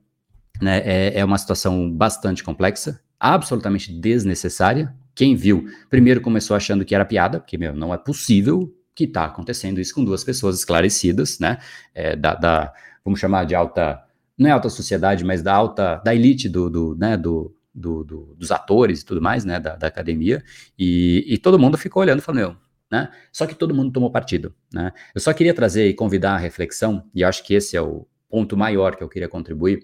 né, 0.63 0.79
é, 0.79 1.21
é 1.21 1.25
uma 1.25 1.37
situação 1.37 1.91
bastante 1.91 2.43
complexa, 2.43 2.99
absolutamente 3.21 3.93
desnecessária. 3.93 4.95
Quem 5.15 5.37
viu, 5.37 5.67
primeiro 5.91 6.23
começou 6.23 6.57
achando 6.57 6.87
que 6.87 6.95
era 6.95 7.05
piada, 7.05 7.39
porque, 7.39 7.59
meu, 7.59 7.75
não 7.75 7.93
é 7.93 7.99
possível 7.99 8.73
que 8.95 9.05
está 9.05 9.27
acontecendo 9.27 9.79
isso 9.79 9.95
com 9.95 10.03
duas 10.03 10.25
pessoas 10.25 10.57
esclarecidas, 10.57 11.39
né, 11.39 11.59
é, 11.95 12.17
da, 12.17 12.35
da, 12.35 12.73
vamos 13.05 13.21
chamar 13.21 13.45
de 13.45 13.55
alta 13.55 14.06
não 14.39 14.49
é 14.49 14.53
alta 14.53 14.69
sociedade, 14.69 15.25
mas 15.25 15.43
da 15.43 15.55
alta, 15.55 15.97
da 16.05 16.15
elite 16.15 16.49
do, 16.49 16.69
do 16.69 16.97
né, 16.97 17.17
do, 17.17 17.57
do, 17.75 18.05
do, 18.05 18.35
dos 18.37 18.51
atores 18.51 19.01
e 19.01 19.05
tudo 19.05 19.21
mais, 19.21 19.45
né, 19.45 19.59
da, 19.59 19.77
da 19.77 19.87
academia, 19.87 20.43
e, 20.79 21.25
e, 21.27 21.39
todo 21.39 21.59
mundo 21.59 21.79
ficou 21.79 22.03
olhando 22.03 22.19
e 22.19 22.23
falou, 22.23 22.41
meu, 22.41 22.57
né, 22.91 23.11
só 23.33 23.47
que 23.47 23.55
todo 23.55 23.75
mundo 23.75 23.93
tomou 23.93 24.11
partido, 24.11 24.55
né, 24.73 24.93
eu 25.15 25.21
só 25.21 25.33
queria 25.33 25.55
trazer 25.55 25.89
e 25.89 25.95
convidar 25.95 26.35
a 26.35 26.39
reflexão, 26.39 27.05
e 27.15 27.25
acho 27.25 27.43
que 27.45 27.55
esse 27.55 27.77
é 27.77 27.81
o 27.81 28.07
ponto 28.29 28.57
maior 28.57 28.97
que 28.97 29.03
eu 29.03 29.09
queria 29.09 29.29
contribuir, 29.29 29.81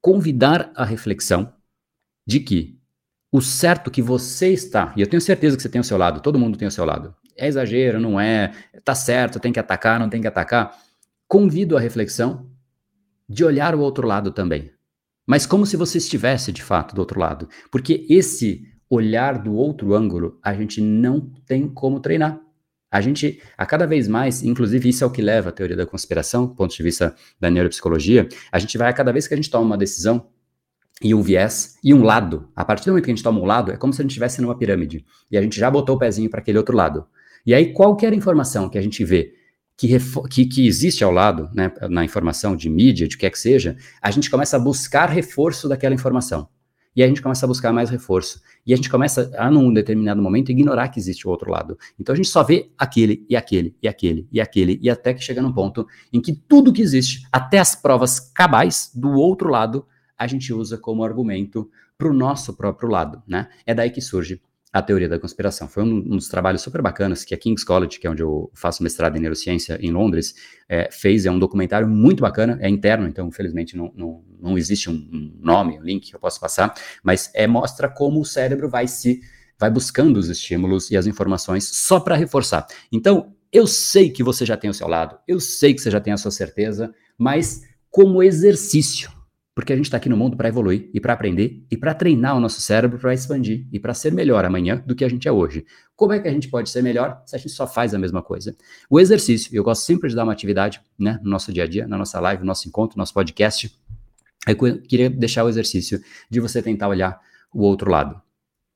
convidar 0.00 0.70
a 0.74 0.84
reflexão 0.84 1.52
de 2.26 2.40
que 2.40 2.78
o 3.30 3.40
certo 3.40 3.90
que 3.90 4.00
você 4.00 4.52
está, 4.52 4.92
e 4.96 5.00
eu 5.00 5.06
tenho 5.06 5.20
certeza 5.20 5.56
que 5.56 5.62
você 5.62 5.68
tem 5.68 5.80
o 5.80 5.84
seu 5.84 5.98
lado, 5.98 6.20
todo 6.20 6.38
mundo 6.38 6.56
tem 6.56 6.66
o 6.66 6.70
seu 6.70 6.84
lado, 6.84 7.14
é 7.36 7.46
exagero, 7.46 8.00
não 8.00 8.18
é, 8.18 8.52
tá 8.84 8.94
certo, 8.94 9.38
tem 9.38 9.52
que 9.52 9.60
atacar, 9.60 10.00
não 10.00 10.08
tem 10.08 10.20
que 10.20 10.26
atacar, 10.26 10.76
convido 11.26 11.76
a 11.76 11.80
reflexão 11.80 12.50
de 13.28 13.44
olhar 13.44 13.74
o 13.74 13.80
outro 13.80 14.06
lado 14.06 14.30
também. 14.30 14.70
Mas 15.26 15.44
como 15.44 15.66
se 15.66 15.76
você 15.76 15.98
estivesse 15.98 16.50
de 16.52 16.62
fato 16.62 16.94
do 16.94 17.00
outro 17.00 17.20
lado. 17.20 17.48
Porque 17.70 18.06
esse 18.08 18.64
olhar 18.88 19.38
do 19.42 19.54
outro 19.54 19.94
ângulo 19.94 20.38
a 20.42 20.54
gente 20.54 20.80
não 20.80 21.20
tem 21.46 21.68
como 21.68 22.00
treinar. 22.00 22.40
A 22.90 23.02
gente, 23.02 23.42
a 23.56 23.66
cada 23.66 23.86
vez 23.86 24.08
mais, 24.08 24.42
inclusive 24.42 24.88
isso 24.88 25.04
é 25.04 25.06
o 25.06 25.10
que 25.10 25.20
leva 25.20 25.50
a 25.50 25.52
teoria 25.52 25.76
da 25.76 25.84
conspiração, 25.84 26.46
do 26.46 26.54
ponto 26.54 26.74
de 26.74 26.82
vista 26.82 27.14
da 27.38 27.50
neuropsicologia, 27.50 28.26
a 28.50 28.58
gente 28.58 28.78
vai, 28.78 28.88
a 28.88 28.94
cada 28.94 29.12
vez 29.12 29.28
que 29.28 29.34
a 29.34 29.36
gente 29.36 29.50
toma 29.50 29.66
uma 29.66 29.76
decisão, 29.76 30.26
e 31.02 31.14
um 31.14 31.22
viés 31.22 31.76
e 31.82 31.94
um 31.94 32.02
lado. 32.02 32.48
A 32.54 32.64
partir 32.64 32.86
do 32.86 32.90
momento 32.90 33.04
que 33.04 33.10
a 33.10 33.14
gente 33.14 33.22
toma 33.22 33.40
um 33.40 33.44
lado, 33.44 33.70
é 33.70 33.76
como 33.76 33.92
se 33.92 34.00
a 34.00 34.02
gente 34.02 34.10
estivesse 34.10 34.40
numa 34.40 34.56
pirâmide. 34.56 35.04
E 35.30 35.38
a 35.38 35.42
gente 35.42 35.58
já 35.58 35.70
botou 35.70 35.96
o 35.96 35.98
pezinho 35.98 36.28
para 36.28 36.40
aquele 36.40 36.58
outro 36.58 36.76
lado. 36.76 37.06
E 37.46 37.54
aí, 37.54 37.72
qualquer 37.72 38.12
informação 38.12 38.68
que 38.68 38.76
a 38.76 38.82
gente 38.82 39.04
vê 39.04 39.34
que, 39.78 39.96
que, 40.28 40.44
que, 40.44 40.66
existe 40.66 41.04
ao 41.04 41.12
lado, 41.12 41.48
né, 41.54 41.72
na 41.88 42.04
informação 42.04 42.56
de 42.56 42.68
mídia, 42.68 43.06
de 43.06 43.16
que 43.16 43.30
que 43.30 43.38
seja, 43.38 43.76
a 44.02 44.10
gente 44.10 44.28
começa 44.28 44.56
a 44.56 44.60
buscar 44.60 45.08
reforço 45.08 45.68
daquela 45.68 45.94
informação. 45.94 46.48
E 46.96 47.02
a 47.02 47.06
gente 47.06 47.22
começa 47.22 47.46
a 47.46 47.48
buscar 47.48 47.72
mais 47.72 47.88
reforço. 47.88 48.42
E 48.66 48.72
a 48.72 48.76
gente 48.76 48.90
começa 48.90 49.30
a, 49.38 49.48
num 49.48 49.72
determinado 49.72 50.20
momento, 50.20 50.50
ignorar 50.50 50.88
que 50.88 50.98
existe 50.98 51.28
o 51.28 51.30
outro 51.30 51.48
lado. 51.48 51.78
Então 51.96 52.12
a 52.12 52.16
gente 52.16 52.26
só 52.26 52.42
vê 52.42 52.72
aquele, 52.76 53.24
e 53.30 53.36
aquele, 53.36 53.76
e 53.80 53.86
aquele, 53.86 54.28
e 54.32 54.40
aquele, 54.40 54.80
e 54.82 54.90
até 54.90 55.14
que 55.14 55.22
chega 55.22 55.40
num 55.40 55.52
ponto 55.52 55.86
em 56.12 56.20
que 56.20 56.32
tudo 56.32 56.72
que 56.72 56.82
existe, 56.82 57.22
até 57.30 57.60
as 57.60 57.76
provas 57.76 58.18
cabais 58.18 58.90
do 58.92 59.12
outro 59.12 59.48
lado, 59.48 59.86
a 60.18 60.26
gente 60.26 60.52
usa 60.52 60.76
como 60.76 61.04
argumento 61.04 61.70
para 61.96 62.08
o 62.08 62.12
nosso 62.12 62.56
próprio 62.56 62.88
lado. 62.88 63.22
Né? 63.28 63.48
É 63.64 63.72
daí 63.72 63.90
que 63.90 64.00
surge 64.00 64.42
a 64.72 64.82
teoria 64.82 65.08
da 65.08 65.18
conspiração. 65.18 65.66
Foi 65.68 65.82
um, 65.82 65.96
um, 65.96 66.16
dos 66.16 66.28
trabalhos 66.28 66.62
super 66.62 66.82
bacanas 66.82 67.24
que 67.24 67.34
a 67.34 67.38
King's 67.38 67.64
College, 67.64 67.98
que 67.98 68.06
é 68.06 68.10
onde 68.10 68.22
eu 68.22 68.50
faço 68.54 68.82
mestrado 68.82 69.16
em 69.16 69.20
neurociência 69.20 69.78
em 69.80 69.90
Londres, 69.90 70.34
é, 70.68 70.90
fez. 70.90 71.26
É 71.26 71.30
um 71.30 71.38
documentário 71.38 71.88
muito 71.88 72.20
bacana, 72.20 72.58
é 72.60 72.68
interno, 72.68 73.08
então 73.08 73.28
infelizmente 73.28 73.76
não, 73.76 73.92
não, 73.94 74.24
não 74.40 74.58
existe 74.58 74.90
um, 74.90 75.36
nome, 75.40 75.78
um 75.78 75.82
link 75.82 76.10
que 76.10 76.16
eu 76.16 76.20
possa 76.20 76.38
passar, 76.38 76.74
mas 77.02 77.30
é, 77.34 77.46
mostra 77.46 77.88
como 77.88 78.20
o 78.20 78.24
cérebro 78.24 78.68
vai 78.68 78.86
se 78.86 79.20
vai 79.58 79.70
buscando 79.70 80.18
os 80.18 80.28
estímulos 80.28 80.88
e 80.90 80.96
as 80.96 81.06
informações 81.06 81.64
só 81.64 81.98
para 81.98 82.14
reforçar. 82.14 82.64
Então, 82.92 83.34
eu 83.52 83.66
sei 83.66 84.10
que 84.10 84.22
você 84.22 84.46
já 84.46 84.56
tem 84.56 84.70
o 84.70 84.74
seu 84.74 84.86
lado, 84.86 85.18
eu 85.26 85.40
sei 85.40 85.74
que 85.74 85.80
você 85.80 85.90
já 85.90 86.00
tem 86.00 86.12
a 86.12 86.16
sua 86.16 86.30
certeza, 86.30 86.94
mas 87.18 87.62
como 87.90 88.22
exercício, 88.22 89.10
porque 89.58 89.72
a 89.72 89.76
gente 89.76 89.86
está 89.86 89.96
aqui 89.96 90.08
no 90.08 90.16
mundo 90.16 90.36
para 90.36 90.48
evoluir 90.48 90.88
e 90.94 91.00
para 91.00 91.12
aprender 91.12 91.66
e 91.68 91.76
para 91.76 91.92
treinar 91.92 92.36
o 92.36 92.38
nosso 92.38 92.60
cérebro 92.60 92.96
para 92.96 93.12
expandir 93.12 93.66
e 93.72 93.80
para 93.80 93.92
ser 93.92 94.12
melhor 94.12 94.44
amanhã 94.44 94.80
do 94.86 94.94
que 94.94 95.04
a 95.04 95.08
gente 95.08 95.26
é 95.26 95.32
hoje. 95.32 95.66
Como 95.96 96.12
é 96.12 96.20
que 96.20 96.28
a 96.28 96.30
gente 96.30 96.46
pode 96.46 96.70
ser 96.70 96.80
melhor 96.80 97.20
se 97.26 97.34
a 97.34 97.38
gente 97.40 97.50
só 97.50 97.66
faz 97.66 97.92
a 97.92 97.98
mesma 97.98 98.22
coisa? 98.22 98.54
O 98.88 99.00
exercício, 99.00 99.50
eu 99.52 99.64
gosto 99.64 99.82
sempre 99.82 100.10
de 100.10 100.14
dar 100.14 100.22
uma 100.22 100.32
atividade 100.32 100.80
né, 100.96 101.18
no 101.24 101.28
nosso 101.28 101.52
dia 101.52 101.64
a 101.64 101.66
dia, 101.66 101.88
na 101.88 101.98
nossa 101.98 102.20
live, 102.20 102.42
no 102.42 102.46
nosso 102.46 102.68
encontro, 102.68 102.96
no 102.96 103.00
nosso 103.00 103.12
podcast. 103.12 103.76
Eu 104.46 104.80
queria 104.82 105.10
deixar 105.10 105.42
o 105.42 105.48
exercício 105.48 106.00
de 106.30 106.38
você 106.38 106.62
tentar 106.62 106.86
olhar 106.86 107.18
o 107.52 107.62
outro 107.62 107.90
lado. 107.90 108.22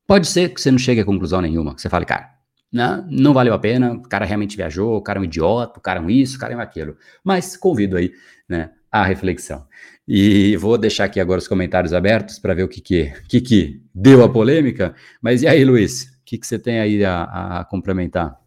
Pode 0.04 0.26
ser 0.26 0.48
que 0.48 0.60
você 0.60 0.72
não 0.72 0.78
chegue 0.78 1.00
a 1.00 1.04
conclusão 1.04 1.40
nenhuma, 1.40 1.76
que 1.76 1.80
você 1.80 1.88
fale, 1.88 2.04
cara, 2.04 2.28
não, 2.72 2.96
né, 2.96 3.08
não 3.08 3.32
valeu 3.32 3.54
a 3.54 3.58
pena, 3.60 3.92
o 3.92 4.02
cara 4.02 4.24
realmente 4.24 4.56
viajou, 4.56 4.96
o 4.96 5.00
cara 5.00 5.20
é 5.20 5.22
um 5.22 5.24
idiota, 5.26 5.78
o 5.78 5.80
cara 5.80 6.00
é 6.00 6.02
um 6.02 6.10
isso, 6.10 6.38
o 6.38 6.40
cara 6.40 6.54
é 6.54 6.56
um 6.56 6.60
aquilo. 6.60 6.96
Mas 7.22 7.56
convido 7.56 7.96
aí, 7.96 8.12
né, 8.48 8.72
a 8.92 9.04
reflexão. 9.04 9.66
E 10.06 10.54
vou 10.58 10.76
deixar 10.76 11.04
aqui 11.04 11.18
agora 11.18 11.38
os 11.38 11.48
comentários 11.48 11.94
abertos 11.94 12.38
para 12.38 12.52
ver 12.52 12.64
o 12.64 12.68
que 12.68 12.80
que, 12.80 13.10
que 13.26 13.40
que 13.40 13.82
deu 13.94 14.22
a 14.22 14.28
polêmica. 14.28 14.94
Mas 15.22 15.42
e 15.42 15.48
aí, 15.48 15.64
Luiz? 15.64 16.04
O 16.20 16.24
que, 16.24 16.36
que 16.36 16.46
você 16.46 16.58
tem 16.58 16.78
aí 16.78 17.04
a, 17.04 17.60
a 17.60 17.64
complementar? 17.64 18.38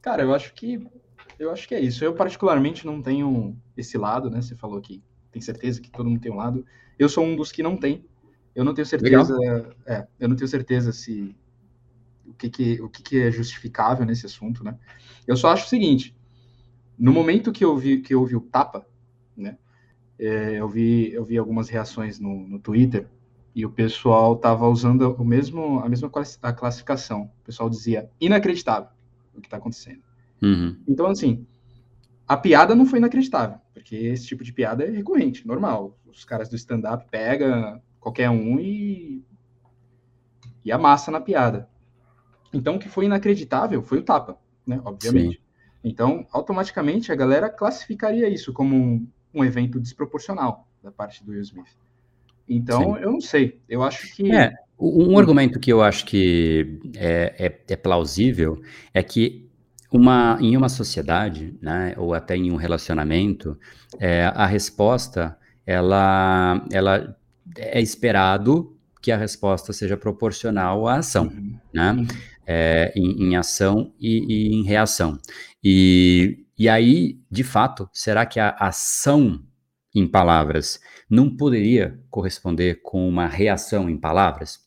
Cara, 0.00 0.22
eu 0.22 0.34
acho 0.34 0.54
que 0.54 0.82
eu 1.38 1.50
acho 1.50 1.68
que 1.68 1.74
é 1.74 1.80
isso. 1.80 2.04
Eu 2.04 2.14
particularmente 2.14 2.86
não 2.86 3.02
tenho 3.02 3.56
esse 3.76 3.98
lado, 3.98 4.30
né? 4.30 4.40
Você 4.40 4.54
falou 4.54 4.80
que 4.80 5.02
tem 5.30 5.42
certeza 5.42 5.80
que 5.80 5.90
todo 5.90 6.08
mundo 6.08 6.20
tem 6.20 6.32
um 6.32 6.36
lado. 6.36 6.64
Eu 6.98 7.08
sou 7.08 7.24
um 7.24 7.36
dos 7.36 7.52
que 7.52 7.62
não 7.62 7.76
tem. 7.76 8.04
Eu 8.54 8.64
não 8.64 8.74
tenho 8.74 8.86
certeza. 8.86 9.36
É, 9.86 10.06
eu 10.18 10.28
não 10.28 10.36
tenho 10.36 10.48
certeza 10.48 10.92
se 10.92 11.34
o 12.26 12.34
que, 12.34 12.48
que 12.48 12.80
o 12.80 12.88
que, 12.88 13.02
que 13.02 13.20
é 13.20 13.30
justificável 13.30 14.06
nesse 14.06 14.26
assunto, 14.26 14.64
né? 14.64 14.76
Eu 15.26 15.36
só 15.36 15.48
acho 15.48 15.66
o 15.66 15.68
seguinte: 15.68 16.14
no 16.98 17.12
momento 17.12 17.52
que 17.52 17.64
eu 17.64 17.76
vi 17.76 18.00
que 18.00 18.14
vi 18.14 18.36
o 18.36 18.40
tapa, 18.40 18.86
né? 19.36 19.56
É, 20.20 20.60
eu 20.60 20.68
vi 20.68 21.12
eu 21.12 21.24
vi 21.24 21.38
algumas 21.38 21.68
reações 21.68 22.20
no, 22.20 22.46
no 22.46 22.58
Twitter 22.58 23.08
e 23.54 23.64
o 23.64 23.70
pessoal 23.70 24.36
tava 24.36 24.68
usando 24.68 25.14
o 25.18 25.24
mesmo 25.24 25.80
a 25.80 25.88
mesma 25.88 26.10
a 26.42 26.52
classificação. 26.52 27.30
O 27.40 27.44
pessoal 27.44 27.70
dizia 27.70 28.10
inacreditável 28.20 28.90
o 29.34 29.40
que 29.40 29.46
está 29.46 29.56
acontecendo. 29.56 30.02
Uhum. 30.42 30.76
Então 30.86 31.06
assim, 31.06 31.46
a 32.28 32.36
piada 32.36 32.74
não 32.74 32.86
foi 32.86 32.98
inacreditável, 32.98 33.58
porque 33.74 33.96
esse 33.96 34.26
tipo 34.26 34.44
de 34.44 34.52
piada 34.52 34.84
é 34.84 34.90
recorrente, 34.90 35.46
normal. 35.46 35.98
Os 36.06 36.24
caras 36.24 36.48
do 36.48 36.54
stand-up 36.54 37.06
pegam 37.10 37.82
qualquer 37.98 38.30
um 38.30 38.60
e, 38.60 39.24
e 40.64 40.70
amassa 40.70 41.10
na 41.10 41.20
piada. 41.20 41.68
Então, 42.52 42.76
o 42.76 42.78
que 42.78 42.88
foi 42.88 43.04
inacreditável 43.04 43.82
foi 43.82 43.98
o 43.98 44.02
tapa, 44.02 44.38
né? 44.66 44.80
Obviamente. 44.84 45.36
Sim. 45.36 45.42
Então, 45.82 46.26
automaticamente, 46.32 47.10
a 47.10 47.16
galera 47.16 47.48
classificaria 47.48 48.28
isso 48.28 48.52
como 48.52 49.08
um, 49.34 49.44
evento 49.44 49.80
desproporcional 49.80 50.66
da 50.82 50.90
parte 50.90 51.24
do 51.24 51.32
Will 51.32 51.40
Smith. 51.42 51.76
Então, 52.48 52.94
Sim. 52.94 53.02
eu 53.02 53.12
não 53.12 53.20
sei. 53.20 53.60
Eu 53.68 53.82
acho 53.82 54.14
que. 54.14 54.32
É, 54.32 54.52
um 54.78 55.18
argumento 55.18 55.60
que 55.60 55.72
eu 55.72 55.82
acho 55.82 56.06
que 56.06 56.80
é, 56.96 57.34
é, 57.38 57.72
é 57.72 57.76
plausível 57.76 58.60
é 58.94 59.02
que 59.02 59.48
uma, 59.92 60.38
em 60.40 60.56
uma 60.56 60.68
sociedade, 60.68 61.54
né, 61.60 61.94
ou 61.96 62.14
até 62.14 62.36
em 62.36 62.50
um 62.50 62.56
relacionamento, 62.56 63.58
é, 63.98 64.24
a 64.24 64.46
resposta 64.46 65.36
ela, 65.66 66.66
ela 66.72 67.16
é 67.56 67.80
esperado 67.80 68.76
que 69.00 69.10
a 69.10 69.16
resposta 69.16 69.72
seja 69.72 69.96
proporcional 69.96 70.86
à 70.86 70.96
ação, 70.96 71.26
uhum. 71.26 71.58
né? 71.72 71.92
Uhum. 71.92 72.06
É, 72.52 72.92
em, 72.96 73.28
em, 73.28 73.36
ação 73.36 73.92
e, 74.00 74.24
e, 74.28 74.54
em 74.56 74.64
reação. 74.64 75.18
E, 75.62 76.44
e 76.60 76.68
aí, 76.68 77.18
de 77.30 77.42
fato, 77.42 77.88
será 77.90 78.26
que 78.26 78.38
a 78.38 78.50
ação 78.50 79.42
em 79.94 80.06
palavras 80.06 80.78
não 81.08 81.34
poderia 81.34 81.98
corresponder 82.10 82.82
com 82.82 83.08
uma 83.08 83.26
reação 83.26 83.88
em 83.88 83.96
palavras? 83.96 84.58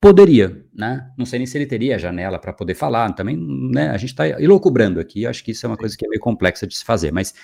Poderia, 0.00 0.64
né? 0.72 1.10
Não 1.18 1.26
sei 1.26 1.40
nem 1.40 1.46
se 1.46 1.58
ele 1.58 1.66
teria 1.66 1.96
a 1.96 1.98
janela 1.98 2.38
para 2.38 2.52
poder 2.52 2.76
falar, 2.76 3.12
também, 3.12 3.36
né? 3.36 3.90
A 3.90 3.96
gente 3.96 4.10
está 4.10 4.28
elocubrando 4.40 5.00
aqui, 5.00 5.26
acho 5.26 5.42
que 5.42 5.50
isso 5.50 5.66
é 5.66 5.68
uma 5.68 5.76
coisa 5.76 5.96
que 5.96 6.06
é 6.06 6.08
meio 6.08 6.20
complexa 6.20 6.64
de 6.64 6.76
se 6.76 6.84
fazer, 6.84 7.10
mas 7.10 7.34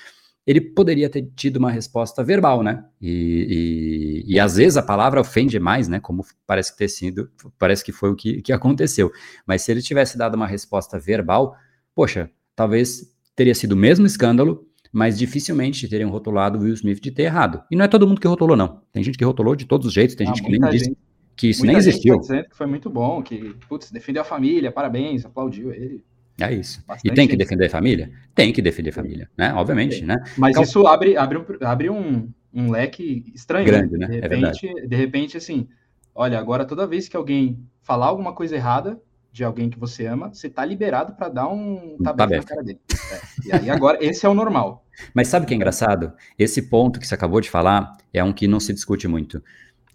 ele 0.46 0.60
poderia 0.60 1.10
ter 1.10 1.28
tido 1.34 1.56
uma 1.56 1.72
resposta 1.72 2.22
verbal, 2.22 2.62
né? 2.62 2.84
E, 3.00 4.22
e, 4.28 4.34
e, 4.34 4.38
às 4.38 4.54
vezes 4.58 4.76
a 4.76 4.82
palavra 4.82 5.20
ofende 5.20 5.58
mais, 5.58 5.88
né? 5.88 5.98
Como 5.98 6.24
parece 6.46 6.70
que 6.70 6.78
ter 6.78 6.88
sido, 6.88 7.28
parece 7.58 7.84
que 7.84 7.90
foi 7.90 8.12
o 8.12 8.14
que, 8.14 8.40
que 8.42 8.52
aconteceu. 8.52 9.10
Mas 9.44 9.62
se 9.62 9.72
ele 9.72 9.82
tivesse 9.82 10.16
dado 10.16 10.36
uma 10.36 10.46
resposta 10.46 11.00
verbal, 11.00 11.56
poxa, 11.96 12.30
talvez 12.54 13.15
teria 13.36 13.54
sido 13.54 13.72
o 13.72 13.76
mesmo 13.76 14.06
escândalo, 14.06 14.66
mas 14.90 15.18
dificilmente 15.18 15.86
teriam 15.86 16.10
rotulado 16.10 16.58
o 16.58 16.62
Will 16.62 16.72
Smith 16.72 17.00
de 17.00 17.10
ter 17.10 17.24
errado. 17.24 17.62
E 17.70 17.76
não 17.76 17.84
é 17.84 17.88
todo 17.88 18.08
mundo 18.08 18.20
que 18.20 18.26
rotulou, 18.26 18.56
não. 18.56 18.80
Tem 18.90 19.04
gente 19.04 19.18
que 19.18 19.24
rotulou 19.24 19.54
de 19.54 19.66
todos 19.66 19.86
os 19.86 19.92
jeitos, 19.92 20.16
tem 20.16 20.26
ah, 20.26 20.30
gente 20.30 20.42
que 20.42 20.50
nem 20.50 20.60
gente, 20.62 20.72
disse 20.72 20.96
que 21.36 21.50
isso 21.50 21.66
nem 21.66 21.76
existiu. 21.76 22.18
Tá 22.22 22.44
que 22.44 22.56
foi 22.56 22.66
muito 22.66 22.88
bom, 22.88 23.22
que, 23.22 23.54
putz, 23.68 23.90
defendeu 23.90 24.22
a 24.22 24.24
família, 24.24 24.72
parabéns, 24.72 25.26
aplaudiu 25.26 25.70
ele. 25.70 26.02
É 26.40 26.52
isso. 26.52 26.82
Bastante 26.86 27.12
e 27.12 27.14
tem 27.14 27.28
que 27.28 27.36
defender 27.36 27.66
a 27.66 27.70
família? 27.70 28.10
Tem 28.34 28.52
que 28.52 28.62
defender 28.62 28.90
a 28.90 28.92
família, 28.94 29.30
né? 29.36 29.52
Obviamente, 29.54 30.04
né? 30.04 30.16
Mas 30.36 30.50
então, 30.50 30.62
isso 30.62 30.86
abre, 30.86 31.16
abre, 31.16 31.38
um, 31.38 31.44
abre 31.62 31.90
um, 31.90 32.30
um 32.52 32.70
leque 32.70 33.24
estranho. 33.34 33.66
Grande, 33.66 33.96
né? 33.98 34.06
De 34.06 34.18
é 34.18 34.20
repente, 34.20 34.68
é 34.68 34.86
de 34.86 34.96
repente, 34.96 35.36
assim, 35.36 35.68
olha, 36.14 36.38
agora 36.38 36.64
toda 36.64 36.86
vez 36.86 37.08
que 37.08 37.16
alguém 37.16 37.58
falar 37.82 38.06
alguma 38.06 38.34
coisa 38.34 38.56
errada 38.56 39.00
de 39.36 39.44
alguém 39.44 39.68
que 39.68 39.78
você 39.78 40.06
ama, 40.06 40.32
você 40.32 40.48
tá 40.48 40.64
liberado 40.64 41.12
para 41.12 41.28
dar 41.28 41.46
um 41.46 41.98
tabefe 42.02 42.36
na 42.36 42.42
cara 42.42 42.62
dele. 42.62 42.80
É. 43.12 43.20
E 43.44 43.52
aí 43.52 43.68
agora, 43.68 43.98
esse 44.00 44.24
é 44.24 44.28
o 44.30 44.32
normal. 44.32 44.86
Mas 45.12 45.28
sabe 45.28 45.44
o 45.44 45.46
que 45.46 45.52
é 45.52 45.56
engraçado? 45.56 46.10
Esse 46.38 46.62
ponto 46.70 46.98
que 46.98 47.06
você 47.06 47.14
acabou 47.14 47.38
de 47.42 47.50
falar 47.50 47.98
é 48.14 48.24
um 48.24 48.32
que 48.32 48.48
não 48.48 48.58
se 48.58 48.72
discute 48.72 49.06
muito. 49.06 49.44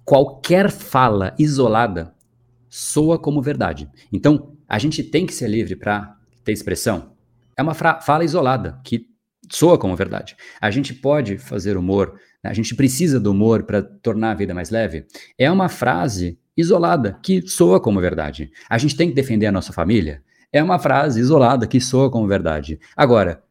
Qualquer 0.06 0.70
fala 0.70 1.34
isolada 1.40 2.14
soa 2.70 3.18
como 3.18 3.42
verdade. 3.42 3.90
Então, 4.14 4.56
a 4.70 4.78
gente 4.78 5.02
tem 5.04 5.26
que 5.26 5.34
ser 5.34 5.48
livre 5.48 5.76
para 5.76 6.16
ter 6.44 6.52
expressão, 6.52 7.14
é 7.58 7.64
uma 7.64 7.74
fala 7.74 8.24
isolada, 8.24 8.80
que 8.84 9.08
soa 9.52 9.76
como 9.76 9.96
verdade. 9.96 10.36
A 10.62 10.70
gente 10.70 10.94
pode 10.94 11.40
fazer 11.40 11.78
humor, 11.78 12.14
né? 12.44 12.52
a 12.52 12.54
gente 12.54 12.76
precisa 12.76 13.20
do 13.20 13.32
humor 13.32 13.64
para 13.64 13.82
tornar 13.82 14.32
a 14.32 14.36
vida 14.36 14.54
mais 14.54 14.70
leve. 14.70 15.08
É 15.36 15.50
uma 15.50 15.68
frase 15.68 16.38
isolada, 16.56 17.18
que 17.24 17.48
soa 17.48 17.80
como 17.80 18.00
verdade. 18.02 18.52
A 18.70 18.78
gente 18.78 18.96
tem 18.96 19.10
que 19.10 19.16
defender 19.16 19.48
a 19.48 19.52
nossa 19.52 19.74
família. 19.74 20.24
É 20.52 20.62
uma 20.62 20.80
frase 20.80 21.20
isolada 21.20 21.66
que 21.66 21.80
soa 21.80 22.12
como 22.12 22.28
verdade. 22.28 22.80
Agora, 22.96 23.44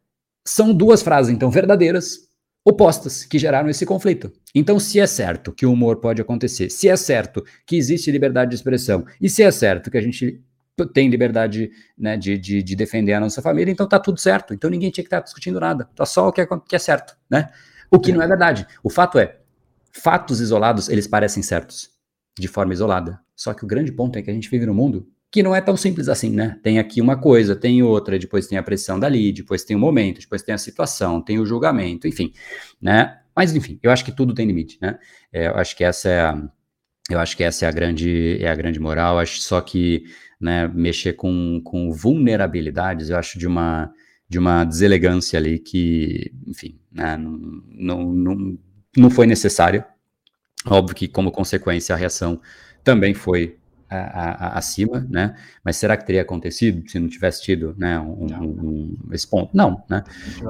são 0.47 0.73
duas 0.73 1.03
frases, 1.03 1.33
então, 1.33 1.51
verdadeiras, 1.51 2.29
opostas, 2.65 3.25
que 3.25 3.39
geraram 3.39 3.71
esse 3.71 3.87
conflito. 3.87 4.33
Então, 4.55 4.79
se 4.79 5.01
é 5.01 5.07
certo 5.07 5.53
que 5.53 5.65
o 5.65 5.73
humor 5.73 5.97
pode 5.97 6.21
acontecer, 6.21 6.71
se 6.71 6.89
é 6.89 6.97
certo 6.97 7.45
que 7.67 7.77
existe 7.77 8.11
liberdade 8.11 8.51
de 8.51 8.57
expressão, 8.57 9.05
e 9.21 9.29
se 9.29 9.43
é 9.43 9.51
certo 9.51 9.91
que 9.91 9.99
a 9.99 10.03
gente 10.03 10.43
tem 10.95 11.09
liberdade 11.09 11.71
né, 11.97 12.17
de, 12.17 12.39
de, 12.39 12.63
de, 12.63 12.77
defender 12.77 13.13
a 13.13 13.21
nossa 13.21 13.43
família, 13.43 13.71
então 13.71 13.87
tá 13.87 13.99
tudo 13.99 14.19
certo. 14.19 14.55
Então 14.55 14.71
ninguém 14.71 14.91
tinha 14.91 15.05
que 15.05 15.09
estar 15.09 15.21
discutindo 15.21 15.61
nada. 15.61 15.89
Tá 15.95 16.07
só 16.07 16.29
o 16.29 16.33
que 16.33 16.41
é, 16.41 16.47
que 16.47 16.77
é 16.77 16.79
certo, 16.79 17.17
né? 17.29 17.51
O 17.91 17.99
que 17.99 18.13
não 18.13 18.23
é 18.23 18.27
verdade. 18.27 18.67
O 18.83 18.89
fato 18.89 19.19
é, 19.19 19.37
fatos 19.93 20.41
isolados, 20.41 20.89
eles 20.89 21.07
parecem 21.07 21.43
certos, 21.43 21.91
de 22.41 22.49
forma 22.49 22.73
isolada. 22.73 23.21
Só 23.37 23.55
que 23.55 23.65
o 23.65 23.67
grande 23.67 23.93
ponto 23.93 24.19
é 24.19 24.23
que 24.23 24.31
a 24.31 24.35
gente 24.35 24.51
vive 24.51 24.67
num 24.67 24.75
mundo 24.75 25.07
que 25.31 25.43
não 25.43 25.55
é 25.55 25.61
tão 25.61 25.77
simples 25.77 26.09
assim, 26.09 26.31
né? 26.31 26.59
Tem 26.61 26.81
aqui 26.81 27.01
uma 27.01 27.17
coisa, 27.17 27.55
tem 27.55 27.83
outra, 27.83 28.19
depois 28.19 28.49
tem 28.49 28.59
a 28.59 28.63
pressão 28.63 28.99
dali, 28.99 29.33
depois 29.33 29.63
tem 29.63 29.77
o 29.77 29.79
momento, 29.79 30.21
depois 30.21 30.43
tem 30.43 30.53
a 30.53 30.59
situação, 30.59 31.23
tem 31.23 31.39
o 31.39 31.47
julgamento, 31.47 32.09
enfim, 32.09 32.33
né? 32.83 33.17
Mas 33.35 33.55
enfim, 33.55 33.79
eu 33.81 33.93
acho 33.93 34.05
que 34.05 34.11
tudo 34.11 34.35
tem 34.35 34.45
limite, 34.47 34.77
né? 34.83 34.99
É, 35.33 35.47
eu 35.47 35.55
acho 35.55 35.77
que 35.77 35.85
essa 35.85 36.09
é 36.09 36.21
a, 36.21 36.51
eu 37.11 37.19
acho 37.19 37.37
que 37.37 37.43
essa 37.43 37.65
é 37.65 37.69
a 37.69 37.73
grande, 37.73 38.39
é 38.41 38.49
a 38.49 38.55
grande 38.55 38.79
moral. 38.81 39.19
Acho 39.19 39.41
só 39.41 39.61
que 39.61 40.05
né, 40.41 40.69
mexer 40.69 41.15
com, 41.15 41.61
com 41.65 41.93
vulnerabilidades, 41.93 43.11
eu 43.11 43.17
acho 43.17 43.39
de 43.39 43.47
uma, 43.47 43.93
de 44.29 44.39
uma 44.39 44.65
deselegância 44.65 45.39
ali 45.39 45.59
que, 45.59 46.33
enfim, 46.47 46.81
né, 46.91 47.17
não, 47.17 47.39
não, 47.69 48.13
não, 48.13 48.59
não 48.97 49.11
foi 49.11 49.27
necessária. 49.27 49.87
Óbvio 50.67 50.95
que, 50.95 51.09
como 51.09 51.31
consequência, 51.31 51.95
a 51.95 51.99
reação 51.99 52.41
também 52.85 53.15
foi 53.15 53.59
a, 53.89 53.97
a, 53.97 54.59
acima, 54.59 55.07
né? 55.11 55.37
Mas 55.65 55.77
será 55.77 55.97
que 55.97 56.07
teria 56.07 56.23
acontecido 56.23 56.89
se 56.89 56.99
não 56.99 57.09
tivesse 57.09 57.43
tido, 57.43 57.75
né, 57.77 57.99
um, 57.99 58.27
um, 58.27 58.99
esse 59.13 59.27
ponto? 59.27 59.55
Não, 59.57 59.83
né? 59.89 60.05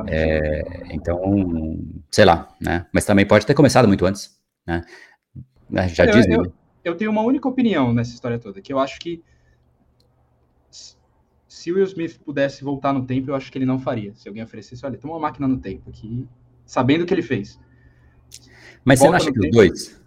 É, 0.09 0.63
então, 0.91 1.79
sei 2.11 2.25
lá, 2.25 2.55
né? 2.61 2.87
Mas 2.93 3.05
também 3.05 3.27
pode 3.27 3.47
ter 3.47 3.55
começado 3.55 3.89
muito 3.89 4.05
antes, 4.05 4.39
né? 4.67 4.85
Já 5.89 6.05
eu, 6.05 6.13
diz, 6.13 6.27
eu, 6.27 6.43
né? 6.43 6.51
eu 6.85 6.97
tenho 6.97 7.11
uma 7.11 7.23
única 7.23 7.49
opinião 7.49 7.95
nessa 7.95 8.13
história 8.13 8.39
toda, 8.39 8.61
que 8.61 8.73
eu 8.73 8.79
acho 8.79 8.99
que 8.99 9.23
se 11.49 11.73
o 11.73 11.77
Will 11.77 11.85
Smith 11.85 12.19
pudesse 12.25 12.63
voltar 12.63 12.93
no 12.93 13.05
tempo, 13.05 13.31
eu 13.31 13.35
acho 13.35 13.51
que 13.51 13.59
ele 13.59 13.67
não 13.67 13.79
faria. 13.79 14.15
Se 14.15 14.29
alguém 14.29 14.43
oferecesse, 14.43 14.85
olha, 14.85 14.99
tem 14.99 15.11
uma 15.11 15.19
máquina 15.19 15.47
no 15.47 15.59
tempo 15.59 15.89
aqui, 15.91 16.27
sabendo 16.65 17.03
o 17.03 17.07
que 17.07 17.15
ele 17.15 17.23
fez. 17.23 17.59
Mas 18.85 18.99
Volta 19.01 19.19
você 19.19 19.31
não 19.31 19.33
acha 19.33 19.33
que 19.33 19.47
os 19.47 19.51
dois? 19.51 20.00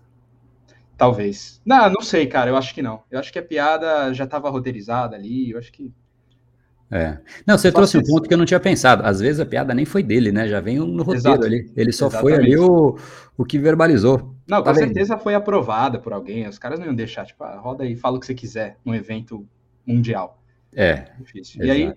Talvez. 1.04 1.62
Não, 1.66 1.90
não 1.90 2.02
sei, 2.02 2.28
cara. 2.28 2.50
Eu 2.50 2.56
acho 2.56 2.74
que 2.74 2.82
não. 2.82 3.04
Eu 3.12 3.20
acho 3.20 3.32
que 3.32 3.38
a 3.38 3.44
piada 3.44 4.14
já 4.14 4.24
estava 4.24 4.50
roteirizada 4.50 5.18
ali. 5.18 5.52
Eu 5.52 5.60
acho 5.60 5.70
que. 5.70 5.94
É. 6.90 7.18
Não, 7.46 7.58
você 7.58 7.70
só 7.70 7.76
trouxe 7.76 7.98
um 7.98 8.04
ponto 8.04 8.26
que 8.26 8.34
eu 8.34 8.38
não 8.38 8.46
tinha 8.46 8.60
pensado. 8.60 9.04
Às 9.06 9.20
vezes 9.20 9.42
a 9.42 9.46
piada 9.46 9.74
nem 9.74 9.84
foi 9.84 10.02
dele, 10.02 10.32
né? 10.32 10.48
Já 10.48 10.62
vem 10.62 10.78
no 10.78 11.04
roteiro 11.04 11.18
Exato. 11.18 11.46
ali. 11.46 11.70
Ele 11.76 11.92
só 11.92 12.08
Exatamente. 12.08 12.36
foi 12.36 12.46
ali 12.46 12.58
o, 12.58 12.98
o 13.36 13.44
que 13.44 13.60
verbalizou. 13.60 14.34
Não, 14.48 14.64
tá 14.64 14.72
com 14.72 14.80
certeza 14.80 15.18
foi 15.18 15.36
aprovada 15.36 16.00
por 16.00 16.14
alguém. 16.14 16.48
Os 16.48 16.58
caras 16.58 16.80
não 16.80 16.86
iam 16.86 16.96
deixar, 16.96 17.26
tipo, 17.26 17.44
ah, 17.44 17.58
roda 17.58 17.84
aí, 17.84 17.98
fala 17.98 18.16
o 18.16 18.20
que 18.20 18.26
você 18.26 18.34
quiser 18.34 18.78
num 18.86 18.96
evento 18.96 19.46
mundial. 19.86 20.42
É. 20.74 21.08
Difícil. 21.20 21.66
E 21.66 21.70
aí, 21.70 21.94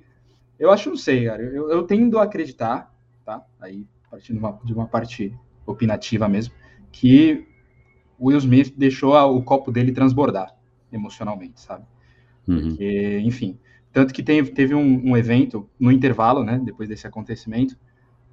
eu 0.59 0.73
acho, 0.73 0.91
não 0.91 0.97
sei, 0.97 1.27
cara. 1.27 1.43
Eu, 1.43 1.71
eu 1.71 1.85
tendo 1.85 2.19
a 2.19 2.25
acreditar, 2.25 2.93
tá? 3.25 3.45
Aí, 3.61 3.87
partindo 4.11 4.39
de 4.39 4.45
uma, 4.45 4.61
de 4.65 4.73
uma 4.73 4.87
parte 4.87 5.33
opinativa 5.65 6.29
mesmo, 6.29 6.55
que 6.91 7.47
o 8.19 8.29
Will 8.29 8.39
Smith 8.39 8.75
deixou 8.77 9.15
a, 9.15 9.27
o 9.27 9.43
copo 9.43 9.71
dele 9.71 9.93
transbordar 9.93 10.55
emocionalmente, 10.93 11.61
sabe? 11.61 11.85
Uhum. 12.47 12.69
Porque, 12.69 13.21
enfim. 13.25 13.59
Tanto 13.93 14.13
que 14.13 14.23
teve, 14.23 14.51
teve 14.51 14.75
um, 14.75 15.11
um, 15.11 15.17
evento 15.17 15.69
no 15.79 15.91
intervalo, 15.91 16.45
né? 16.45 16.61
Depois 16.63 16.89
desse 16.89 17.07
acontecimento, 17.07 17.77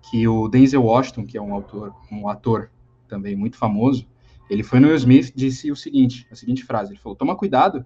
que 0.02 0.28
o 0.28 0.48
Denzel 0.48 0.84
Washington, 0.84 1.26
que 1.26 1.38
é 1.38 1.42
um 1.42 1.54
autor, 1.54 1.96
um 2.12 2.28
ator 2.28 2.70
também 3.08 3.36
muito 3.36 3.58
famoso, 3.58 4.06
ele 4.50 4.64
foi 4.64 4.80
no 4.80 4.88
Will 4.88 4.98
Smith 4.98 5.32
disse 5.34 5.72
o 5.72 5.76
seguinte, 5.76 6.28
a 6.30 6.36
seguinte 6.36 6.64
frase, 6.64 6.92
ele 6.92 7.00
falou: 7.00 7.16
"Toma 7.16 7.36
cuidado, 7.36 7.86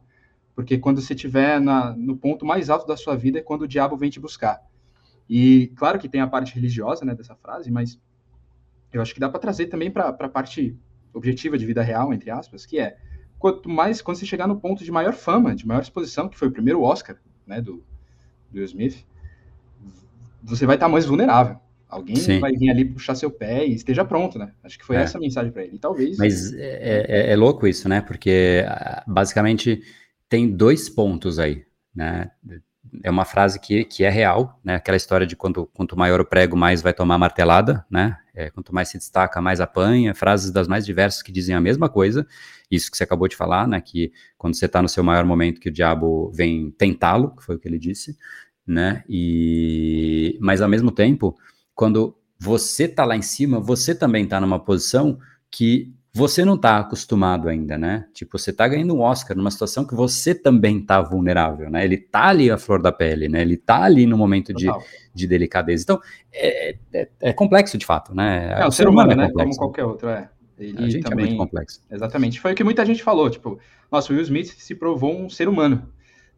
porque 0.56 0.78
quando 0.78 1.00
você 1.00 1.14
estiver 1.14 1.62
no 1.62 2.18
ponto 2.18 2.46
mais 2.46 2.70
alto 2.70 2.88
da 2.88 2.98
sua 2.98 3.16
vida 3.16 3.38
é 3.38 3.42
quando 3.44 3.62
o 3.62 3.68
diabo 3.68 3.96
vem 3.96 4.10
te 4.10 4.20
buscar". 4.20 4.60
E 5.30 5.68
claro 5.76 6.00
que 6.00 6.10
tem 6.10 6.22
a 6.22 6.28
parte 6.28 6.56
religiosa, 6.56 7.06
né, 7.06 7.14
dessa 7.14 7.36
frase, 7.36 7.70
mas 7.70 8.00
eu 8.92 9.02
acho 9.02 9.14
que 9.14 9.20
dá 9.20 9.30
para 9.30 9.40
trazer 9.40 9.68
também 9.68 9.92
para 9.92 10.10
a 10.10 10.30
parte 10.30 10.76
objetiva 11.18 11.58
de 11.58 11.66
vida 11.66 11.82
real, 11.82 12.14
entre 12.14 12.30
aspas, 12.30 12.66
que 12.66 12.80
é 12.80 12.98
quanto 13.40 13.70
mais 13.70 14.02
quando 14.02 14.18
você 14.18 14.26
chegar 14.26 14.48
no 14.48 14.60
ponto 14.60 14.84
de 14.84 14.92
maior 14.92 15.14
fama, 15.14 15.56
de 15.56 15.68
maior 15.68 15.82
exposição, 15.82 16.30
que 16.30 16.38
foi 16.38 16.48
o 16.48 16.52
primeiro 16.52 16.82
Oscar, 16.82 17.18
né, 17.46 17.62
do, 17.62 17.84
do 18.52 18.56
Will 18.58 18.66
Smith, 18.66 19.06
você 20.44 20.66
vai 20.66 20.76
estar 20.76 20.88
mais 20.88 21.06
vulnerável. 21.06 21.60
Alguém 21.90 22.18
Sim. 22.18 22.40
vai 22.40 22.52
vir 22.52 22.70
ali 22.70 22.84
puxar 22.84 23.16
seu 23.16 23.32
pé 23.32 23.66
e 23.66 23.74
esteja 23.74 24.04
pronto, 24.04 24.38
né? 24.38 24.52
Acho 24.62 24.78
que 24.78 24.86
foi 24.86 24.98
é. 24.98 25.02
essa 25.02 25.18
a 25.18 25.22
mensagem 25.22 25.52
para 25.54 25.64
ele. 25.64 25.78
E 25.78 25.80
talvez. 25.80 26.18
Mas 26.18 26.54
é, 26.54 27.06
é, 27.08 27.32
é, 27.32 27.36
louco 27.36 27.66
isso, 27.66 27.88
né? 27.88 28.02
Porque 28.02 28.66
ah, 28.68 29.04
basicamente 29.08 29.82
tem 30.28 30.52
dois 30.52 30.90
pontos 30.90 31.40
aí, 31.40 31.64
né? 31.96 32.30
É 33.04 33.10
uma 33.10 33.26
frase 33.26 33.60
que, 33.60 33.84
que 33.84 34.04
é 34.04 34.10
real, 34.10 34.60
né? 34.64 34.76
Aquela 34.76 34.98
história 34.98 35.26
de 35.26 35.36
quanto, 35.36 35.66
quanto 35.74 35.98
maior 35.98 36.20
o 36.22 36.26
prego, 36.26 36.56
mais 36.56 36.82
vai 36.82 36.94
tomar 36.94 37.18
martelada, 37.18 37.86
né? 37.90 38.18
É, 38.34 38.50
quanto 38.50 38.74
mais 38.74 38.90
se 38.90 38.98
destaca, 38.98 39.42
mais 39.42 39.60
apanha. 39.60 40.14
Frases 40.14 40.52
das 40.52 40.68
mais 40.68 40.86
diversas 40.86 41.22
que 41.22 41.32
dizem 41.32 41.56
a 41.56 41.62
mesma 41.62 41.90
coisa. 41.90 42.26
Isso 42.70 42.92
que 42.92 42.98
você 42.98 43.04
acabou 43.04 43.28
de 43.28 43.36
falar, 43.36 43.68
né? 43.68 43.82
Que 43.82 44.12
quando 44.38 44.56
você 44.56 44.66
está 44.66 44.82
no 44.82 44.90
seu 44.90 45.04
maior 45.04 45.26
momento, 45.26 45.60
que 45.60 45.70
o 45.70 45.74
diabo 45.74 46.32
vem 46.34 46.72
tentá-lo, 46.72 47.36
que 47.36 47.44
foi 47.44 47.56
o 47.56 47.60
que 47.60 47.68
ele 47.68 47.80
disse, 47.80 48.18
né? 48.66 49.04
E 49.10 50.38
mas 50.42 50.62
ao 50.62 50.70
mesmo 50.70 50.92
tempo 50.92 51.38
quando 51.78 52.18
você 52.40 52.86
está 52.86 53.06
lá 53.06 53.16
em 53.16 53.22
cima, 53.22 53.60
você 53.60 53.94
também 53.94 54.24
está 54.24 54.42
numa 54.42 54.60
posição 54.60 55.20
que 55.50 55.94
você 56.18 56.44
não 56.44 56.56
está 56.56 56.80
acostumado 56.80 57.48
ainda, 57.48 57.78
né? 57.78 58.08
Tipo, 58.12 58.40
você 58.40 58.50
está 58.50 58.68
ganhando 58.68 58.96
um 58.96 59.02
Oscar 59.02 59.38
numa 59.38 59.52
situação 59.52 59.86
que 59.86 59.94
você 59.94 60.34
também 60.34 60.80
está 60.80 61.00
vulnerável, 61.00 61.70
né? 61.70 61.86
Ele 61.86 61.96
está 61.96 62.30
ali 62.30 62.50
a 62.50 62.58
flor 62.58 62.82
da 62.82 62.92
pele, 62.92 63.30
né? 63.30 63.42
Ele 63.42 63.54
está 63.54 63.84
ali 63.84 64.08
no 64.08 64.18
momento 64.18 64.52
de, 64.52 64.68
de 65.14 65.28
delicadeza. 65.28 65.84
Então, 65.84 66.02
é, 66.34 66.76
é, 66.92 67.10
é, 67.22 67.34
complexo 67.34 67.78
de 67.78 67.86
fato, 67.86 68.16
né? 68.16 68.52
É, 68.60 68.66
o, 68.66 68.70
o 68.70 68.72
ser 68.72 68.88
humano, 68.88 69.14
humano 69.14 69.22
é 69.22 69.28
né? 69.28 69.34
Como 69.34 69.56
qualquer 69.56 69.84
outro, 69.84 70.10
é. 70.10 70.28
Ele 70.58 70.76
a 70.84 70.90
gente 70.90 71.04
também, 71.04 71.26
é 71.26 71.28
muito 71.30 71.40
complexo. 71.40 71.82
Exatamente. 71.92 72.42
Foi 72.42 72.54
o 72.54 72.56
que 72.56 72.64
muita 72.64 72.84
gente 72.84 73.04
falou, 73.04 73.30
tipo, 73.30 73.60
nossa, 73.92 74.12
o 74.12 74.16
Will 74.16 74.24
Smith 74.24 74.56
se 74.58 74.74
provou 74.74 75.16
um 75.16 75.30
ser 75.30 75.48
humano. 75.48 75.88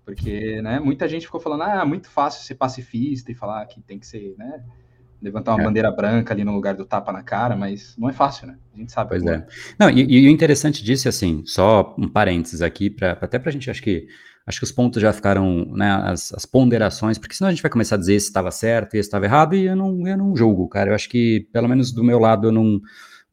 Porque, 0.03 0.61
né, 0.61 0.79
muita 0.79 1.07
gente 1.07 1.25
ficou 1.25 1.39
falando, 1.39 1.63
ah, 1.63 1.81
é 1.81 1.85
muito 1.85 2.09
fácil 2.09 2.43
ser 2.43 2.55
pacifista 2.55 3.31
e 3.31 3.35
falar 3.35 3.65
que 3.67 3.79
tem 3.79 3.97
que 3.97 4.07
ser, 4.07 4.35
né, 4.37 4.61
levantar 5.21 5.53
uma 5.53 5.61
é. 5.61 5.65
bandeira 5.65 5.91
branca 5.91 6.33
ali 6.33 6.43
no 6.43 6.53
lugar 6.53 6.75
do 6.75 6.85
tapa 6.85 7.11
na 7.11 7.23
cara, 7.23 7.55
mas 7.55 7.95
não 7.97 8.09
é 8.09 8.13
fácil, 8.13 8.47
né? 8.47 8.57
A 8.73 8.77
gente 8.77 8.91
sabe. 8.91 9.09
Pois 9.09 9.25
é. 9.25 9.45
Não, 9.77 9.89
e, 9.89 10.01
e, 10.01 10.27
o 10.27 10.29
interessante 10.29 10.83
disso, 10.83 11.07
é 11.07 11.09
assim, 11.09 11.43
só 11.45 11.95
um 11.97 12.07
parênteses 12.07 12.61
aqui, 12.61 12.89
pra, 12.89 13.11
até 13.11 13.37
para 13.37 13.49
a 13.49 13.53
gente, 13.53 13.69
acho 13.69 13.81
que 13.81 14.07
acho 14.47 14.59
que 14.59 14.63
os 14.63 14.71
pontos 14.71 14.99
já 14.99 15.13
ficaram, 15.13 15.65
né, 15.75 15.91
as, 16.05 16.33
as 16.33 16.43
ponderações, 16.43 17.19
porque 17.19 17.35
senão 17.35 17.49
a 17.49 17.51
gente 17.51 17.61
vai 17.61 17.69
começar 17.69 17.95
a 17.95 17.99
dizer 17.99 18.19
se 18.19 18.27
estava 18.27 18.49
certo 18.49 18.95
e 18.95 18.97
se 18.97 19.07
estava 19.07 19.25
errado, 19.25 19.55
e 19.55 19.65
eu 19.65 19.75
não, 19.75 20.07
eu 20.07 20.17
não 20.17 20.35
julgo, 20.35 20.67
cara. 20.67 20.89
Eu 20.89 20.95
acho 20.95 21.07
que, 21.07 21.47
pelo 21.53 21.67
menos 21.67 21.91
do 21.91 22.03
meu 22.03 22.17
lado, 22.17 22.47
eu 22.47 22.51
não. 22.51 22.81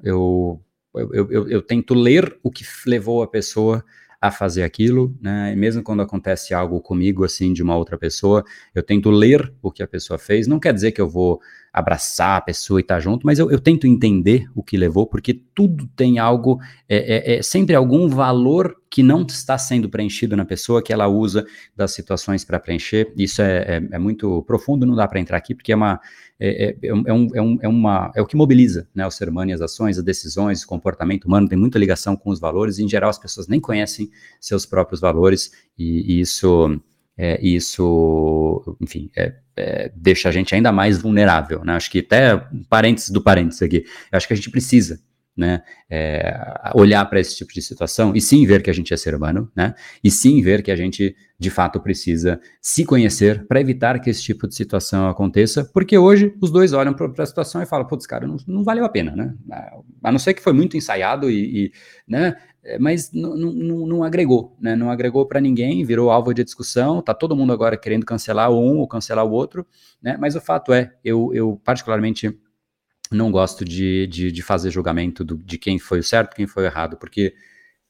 Eu, 0.03 0.63
eu, 0.95 1.31
eu, 1.31 1.49
eu 1.49 1.63
tento 1.63 1.95
ler 1.95 2.39
o 2.43 2.51
que 2.51 2.65
levou 2.87 3.23
a 3.23 3.27
pessoa 3.27 3.83
a 4.21 4.31
fazer 4.31 4.63
aquilo, 4.63 5.17
né? 5.21 5.53
E 5.53 5.57
mesmo 5.57 5.83
quando 5.83 6.03
acontece 6.03 6.55
algo 6.55 6.81
comigo, 6.81 7.25
assim, 7.25 7.53
de 7.53 7.63
uma 7.63 7.77
outra 7.77 7.97
pessoa, 7.97 8.45
eu 8.75 8.83
tento 8.83 9.11
ler 9.11 9.53
o 9.63 9.71
que 9.71 9.83
a 9.83 9.87
pessoa 9.87 10.19
fez. 10.19 10.47
Não 10.47 10.59
quer 10.59 10.73
dizer 10.73 10.93
que 10.93 11.01
eu 11.01 11.09
vou 11.09 11.41
abraçar 11.77 12.39
a 12.39 12.41
pessoa 12.41 12.81
e 12.81 12.83
estar 12.83 12.95
tá 12.95 13.01
junto, 13.01 13.27
mas 13.27 13.39
eu, 13.39 13.51
eu, 13.51 13.61
tento 13.61 13.87
entender 13.87 14.49
o 14.55 14.63
que 14.63 14.79
levou, 14.79 15.07
porque 15.07 15.35
tudo 15.55 15.87
tem 15.95 16.19
algo, 16.19 16.59
é, 16.89 17.35
é, 17.35 17.37
é, 17.37 17.43
sempre 17.43 17.75
algum 17.75 18.09
valor 18.09 18.75
que 18.91 19.03
não 19.03 19.27
está 19.29 19.59
sendo 19.59 19.87
preenchido 19.91 20.35
na 20.35 20.47
pessoa, 20.47 20.83
que 20.83 20.91
ela 20.91 21.07
usa 21.07 21.45
das 21.77 21.93
situações 21.93 22.47
para 22.47 22.59
preencher. 22.59 23.13
Isso 23.15 23.43
é, 23.43 23.59
é, 23.59 23.89
é, 23.93 23.99
muito 23.99 24.43
profundo, 24.45 24.87
não 24.87 24.95
dá 24.95 25.07
para 25.07 25.21
entrar 25.21 25.37
aqui, 25.37 25.55
porque 25.55 25.71
é 25.71 25.77
uma. 25.77 26.01
É, 26.41 26.69
é, 26.69 26.77
é, 26.83 26.95
um, 26.95 27.05
é, 27.07 27.43
um, 27.43 27.59
é, 27.61 27.69
uma, 27.69 28.11
é 28.17 28.23
o 28.23 28.27
que 28.27 28.37
mobiliza 28.37 28.89
né, 28.95 29.07
o 29.07 29.11
ser 29.11 29.29
humano 29.29 29.51
e 29.51 29.55
as 29.55 29.61
ações, 29.61 29.99
as 29.99 30.05
decisões, 30.05 30.63
o 30.63 30.67
comportamento 30.67 31.27
humano 31.27 31.47
tem 31.47 31.59
muita 31.59 31.79
ligação 31.79 32.17
com 32.17 32.31
os 32.31 32.41
valores, 32.41 32.79
e 32.79 32.85
em 32.85 32.89
geral 32.89 33.11
as 33.11 33.19
pessoas 33.19 33.49
nem 33.49 33.61
conhecem 33.61 34.11
seus 34.41 34.65
próprios 34.65 34.99
valores, 34.99 35.51
e, 35.79 36.15
e 36.15 36.21
isso 36.21 36.81
é, 37.19 37.41
isso, 37.41 38.77
enfim, 38.81 39.11
é, 39.17 39.35
é, 39.57 39.93
deixa 39.97 40.29
a 40.29 40.33
gente 40.33 40.55
ainda 40.55 40.71
mais 40.71 40.99
vulnerável, 40.99 41.65
né? 41.65 41.75
Acho 41.75 41.91
que 41.91 42.01
até 42.01 42.37
parênteses 42.69 43.11
do 43.11 43.23
parênteses 43.23 43.63
aqui, 43.63 43.85
acho 44.13 44.27
que 44.27 44.35
a 44.35 44.37
gente 44.37 44.51
precisa, 44.51 45.01
né, 45.37 45.63
é, 45.91 46.35
olhar 46.75 47.05
para 47.05 47.21
esse 47.21 47.37
tipo 47.37 47.53
de 47.53 47.61
situação 47.61 48.17
e 48.17 48.21
sim 48.23 48.47
ver 48.47 48.63
que 48.63 48.71
a 48.71 48.73
gente 48.73 48.95
é 48.95 48.97
ser 48.97 49.15
humano, 49.15 49.51
né? 49.55 49.75
E 50.03 50.11
sim 50.11 50.41
ver 50.41 50.63
que 50.63 50.71
a 50.71 50.77
gente 50.77 51.15
de 51.39 51.51
fato 51.51 51.79
precisa 51.79 52.41
se 52.63 52.85
conhecer 52.85 53.47
para 53.47 53.61
evitar 53.61 54.01
que 54.01 54.09
esse 54.09 54.23
tipo 54.23 54.49
de 54.49 54.55
situação 54.55 55.09
aconteça, 55.09 55.65
porque 55.75 55.99
hoje 55.99 56.35
os 56.41 56.51
dois 56.51 56.73
olham 56.73 56.95
para 56.95 57.23
a 57.23 57.27
situação 57.27 57.63
e 57.63 57.67
falam, 57.67 57.87
putz, 57.87 58.07
cara, 58.07 58.27
não, 58.27 58.37
não, 58.47 58.65
valeu 58.65 58.85
a 58.85 58.89
pena, 58.89 59.15
né? 59.15 59.35
A 60.03 60.11
não 60.11 60.19
ser 60.19 60.33
que 60.33 60.43
foi 60.43 60.55
muito 60.55 60.77
ensaiado 60.77 61.31
e, 61.31 61.67
e 61.67 61.73
né, 62.09 62.37
mas 62.81 63.13
não, 63.13 64.03
agregou, 64.03 64.57
né? 64.61 64.75
Não 64.75 64.91
agregou 64.91 65.27
para 65.27 65.41
ninguém, 65.41 65.85
virou 65.85 66.11
alvo 66.11 66.35
de 66.35 66.43
discussão, 66.43 67.01
tá 67.01 67.15
todo 67.15 67.37
mundo 67.37 67.53
agora 67.53 67.77
querendo 67.77 68.05
cancelar 68.05 68.51
um 68.51 68.79
ou 68.79 68.89
cancelar 68.89 69.25
o 69.25 69.31
outro, 69.31 69.67
né? 70.03 70.17
Mas 70.19 70.35
o 70.35 70.41
fato 70.41 70.73
é, 70.73 70.95
eu, 71.05 71.31
eu 71.33 71.61
particularmente 71.65 72.37
não 73.11 73.31
gosto 73.31 73.65
de, 73.65 74.07
de, 74.09 74.33
de 74.33 74.43
fazer 74.43 74.71
julgamento 74.71 75.25
do, 75.25 75.37
de 75.37 75.59
quem 75.59 75.79
foi 75.79 76.01
o 76.01 76.03
certo, 76.03 76.35
quem 76.35 76.47
foi 76.47 76.65
o 76.65 76.67
errado, 76.67 76.97
porque 76.97 77.35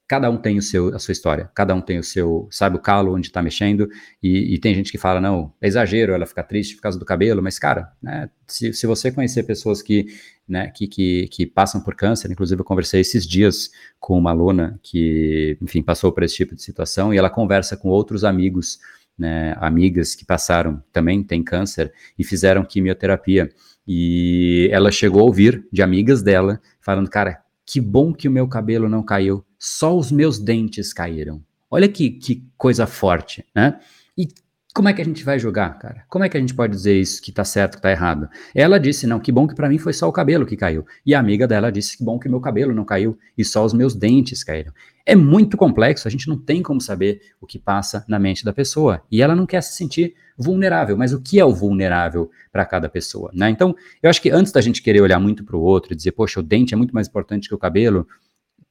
cada 0.08 0.30
um 0.30 0.36
tem 0.36 0.56
o 0.56 0.62
seu, 0.62 0.94
a 0.94 0.98
sua 0.98 1.12
história, 1.12 1.50
cada 1.54 1.74
um 1.74 1.80
tem 1.80 1.98
o 1.98 2.02
seu, 2.02 2.46
sabe 2.50 2.76
o 2.76 2.80
calo 2.80 3.14
onde 3.14 3.26
está 3.26 3.42
mexendo, 3.42 3.88
e, 4.22 4.54
e, 4.54 4.58
tem 4.58 4.74
gente 4.74 4.92
que 4.92 4.98
fala, 4.98 5.20
não, 5.20 5.52
é 5.60 5.66
exagero 5.66 6.12
ela 6.12 6.26
ficar 6.26 6.44
triste 6.44 6.76
por 6.76 6.82
causa 6.82 6.98
do 6.98 7.04
cabelo, 7.04 7.42
mas 7.42 7.58
cara, 7.58 7.92
né, 8.00 8.30
se, 8.46 8.72
se 8.72 8.86
você 8.86 9.10
conhecer 9.10 9.42
pessoas 9.42 9.82
que, 9.82 10.06
né, 10.48 10.68
que, 10.68 10.86
que, 10.86 11.28
que 11.28 11.46
passam 11.46 11.80
por 11.80 11.96
câncer, 11.96 12.30
inclusive 12.30 12.60
eu 12.60 12.64
conversei 12.64 13.00
esses 13.00 13.26
dias 13.26 13.70
com 13.98 14.16
uma 14.16 14.30
aluna 14.30 14.78
que, 14.82 15.58
enfim, 15.60 15.82
passou 15.82 16.12
por 16.12 16.22
esse 16.22 16.36
tipo 16.36 16.54
de 16.54 16.62
situação, 16.62 17.12
e 17.12 17.18
ela 17.18 17.30
conversa 17.30 17.76
com 17.76 17.88
outros 17.88 18.22
amigos, 18.22 18.78
né, 19.18 19.56
amigas 19.58 20.14
que 20.14 20.24
passaram, 20.24 20.80
também 20.92 21.22
têm 21.24 21.42
câncer, 21.42 21.92
e 22.16 22.22
fizeram 22.22 22.64
quimioterapia, 22.64 23.50
e 23.88 24.68
ela 24.70 24.90
chegou 24.92 25.22
a 25.22 25.24
ouvir 25.24 25.66
de 25.72 25.82
amigas 25.82 26.22
dela, 26.22 26.60
falando, 26.80 27.10
cara, 27.10 27.44
que 27.66 27.80
bom 27.80 28.12
que 28.14 28.28
o 28.28 28.30
meu 28.30 28.46
cabelo 28.46 28.88
não 28.88 29.02
caiu, 29.02 29.44
só 29.58 29.96
os 29.96 30.12
meus 30.12 30.38
dentes 30.38 30.92
caíram. 30.92 31.42
Olha 31.70 31.88
que, 31.88 32.10
que 32.10 32.48
coisa 32.56 32.86
forte, 32.86 33.44
né? 33.54 33.80
E 34.16 34.28
como 34.76 34.90
é 34.90 34.92
que 34.92 35.00
a 35.00 35.04
gente 35.06 35.24
vai 35.24 35.38
julgar, 35.38 35.78
cara? 35.78 36.04
Como 36.06 36.22
é 36.22 36.28
que 36.28 36.36
a 36.36 36.40
gente 36.40 36.52
pode 36.52 36.74
dizer 36.74 37.00
isso 37.00 37.22
que 37.22 37.32
tá 37.32 37.46
certo, 37.46 37.76
que 37.76 37.82
tá 37.82 37.90
errado? 37.90 38.28
Ela 38.54 38.78
disse, 38.78 39.06
não, 39.06 39.18
que 39.18 39.32
bom 39.32 39.46
que 39.46 39.54
para 39.54 39.70
mim 39.70 39.78
foi 39.78 39.94
só 39.94 40.06
o 40.06 40.12
cabelo 40.12 40.44
que 40.44 40.54
caiu. 40.54 40.84
E 41.06 41.14
a 41.14 41.18
amiga 41.18 41.46
dela 41.48 41.72
disse 41.72 41.96
que 41.96 42.04
bom 42.04 42.18
que 42.18 42.28
meu 42.28 42.42
cabelo 42.42 42.74
não 42.74 42.84
caiu 42.84 43.18
e 43.38 43.42
só 43.42 43.64
os 43.64 43.72
meus 43.72 43.94
dentes 43.94 44.44
caíram. 44.44 44.74
É 45.06 45.16
muito 45.16 45.56
complexo, 45.56 46.06
a 46.06 46.10
gente 46.10 46.28
não 46.28 46.36
tem 46.36 46.62
como 46.62 46.78
saber 46.78 47.22
o 47.40 47.46
que 47.46 47.58
passa 47.58 48.04
na 48.06 48.18
mente 48.18 48.44
da 48.44 48.52
pessoa. 48.52 49.00
E 49.10 49.22
ela 49.22 49.34
não 49.34 49.46
quer 49.46 49.62
se 49.62 49.72
sentir 49.72 50.14
vulnerável, 50.36 50.94
mas 50.94 51.14
o 51.14 51.22
que 51.22 51.40
é 51.40 51.44
o 51.44 51.54
vulnerável 51.54 52.30
para 52.52 52.66
cada 52.66 52.86
pessoa, 52.86 53.30
né? 53.32 53.48
Então, 53.48 53.74
eu 54.02 54.10
acho 54.10 54.20
que 54.20 54.28
antes 54.28 54.52
da 54.52 54.60
gente 54.60 54.82
querer 54.82 55.00
olhar 55.00 55.18
muito 55.18 55.42
para 55.42 55.56
o 55.56 55.62
outro 55.62 55.94
e 55.94 55.96
dizer, 55.96 56.12
poxa, 56.12 56.38
o 56.38 56.42
dente 56.42 56.74
é 56.74 56.76
muito 56.76 56.92
mais 56.92 57.08
importante 57.08 57.48
que 57.48 57.54
o 57.54 57.58
cabelo, 57.58 58.06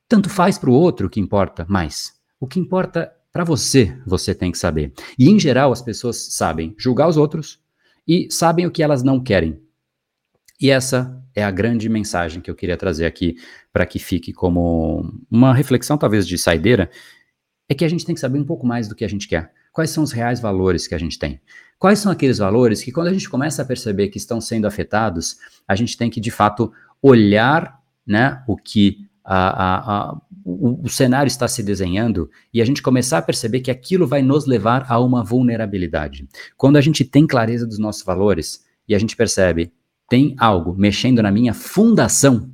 tanto 0.08 0.30
faz 0.30 0.60
para 0.60 0.70
o 0.70 0.74
outro 0.74 1.08
o 1.08 1.10
que 1.10 1.20
importa 1.20 1.66
mais. 1.68 2.14
O 2.40 2.46
que 2.46 2.60
importa 2.60 3.12
para 3.36 3.44
você, 3.44 3.94
você 4.06 4.34
tem 4.34 4.50
que 4.50 4.58
saber. 4.58 4.94
E 5.20 5.30
em 5.30 5.38
geral, 5.38 5.74
as 5.74 5.82
pessoas 5.82 6.16
sabem 6.34 6.74
julgar 6.78 7.10
os 7.10 7.18
outros 7.18 7.60
e 8.08 8.30
sabem 8.32 8.66
o 8.66 8.72
que 8.72 8.82
elas 8.82 9.04
não 9.04 9.22
querem. 9.22 9.60
E 10.58 10.72
essa 10.72 11.22
é 11.36 11.44
a 11.44 11.52
grande 11.52 11.90
mensagem 11.90 12.42
que 12.42 12.50
eu 12.50 12.56
queria 12.56 12.78
trazer 12.78 13.06
aqui 13.06 13.36
para 13.74 13.86
que 13.86 14.00
fique 14.00 14.32
como 14.32 15.14
uma 15.30 15.54
reflexão, 15.54 15.98
talvez 15.98 16.26
de 16.26 16.38
saideira, 16.38 16.90
é 17.68 17.76
que 17.76 17.84
a 17.84 17.90
gente 17.90 18.06
tem 18.06 18.16
que 18.16 18.22
saber 18.22 18.40
um 18.40 18.46
pouco 18.46 18.66
mais 18.66 18.88
do 18.88 18.96
que 18.96 19.04
a 19.04 19.10
gente 19.10 19.28
quer. 19.28 19.52
Quais 19.74 19.90
são 19.90 20.02
os 20.02 20.14
reais 20.14 20.40
valores 20.40 20.88
que 20.88 20.96
a 20.96 20.98
gente 20.98 21.20
tem? 21.20 21.42
Quais 21.78 22.00
são 22.00 22.14
aqueles 22.14 22.38
valores 22.38 22.82
que, 22.82 22.92
quando 22.94 23.08
a 23.08 23.14
gente 23.14 23.30
começa 23.30 23.62
a 23.62 23.66
perceber 23.66 24.08
que 24.08 24.18
estão 24.18 24.40
sendo 24.40 24.66
afetados, 24.66 25.36
a 25.68 25.76
gente 25.76 25.98
tem 25.98 26.10
que, 26.10 26.22
de 26.22 26.32
fato, 26.32 26.72
olhar 27.02 27.84
né, 28.08 28.42
o 28.48 28.56
que 28.56 29.10
a, 29.26 29.48
a, 29.48 30.10
a, 30.12 30.22
o, 30.46 30.86
o, 30.86 30.90
cenário 30.90 31.28
está 31.28 31.48
se 31.48 31.64
desenhando 31.64 32.30
e 32.54 32.62
a 32.62 32.66
gente 32.66 32.82
começar 32.82 33.18
a 33.18 33.22
perceber 33.22 33.62
que 33.62 33.72
aquilo 33.72 34.06
vai 34.06 34.22
nos 34.22 34.46
levar 34.46 34.86
a 34.88 35.00
uma 35.00 35.24
vulnerabilidade. 35.24 36.28
Quando 36.56 36.78
a 36.78 36.82
gente 36.82 37.04
tem 37.04 37.26
clareza 37.26 37.66
dos 37.66 37.80
nossos 37.80 38.04
valores 38.04 38.64
e 38.88 38.94
a 38.94 39.00
gente 39.00 39.16
percebe, 39.16 39.74
tem 40.08 40.36
algo 40.38 40.76
mexendo 40.78 41.24
na 41.24 41.32
minha 41.32 41.54
fundação, 41.54 42.52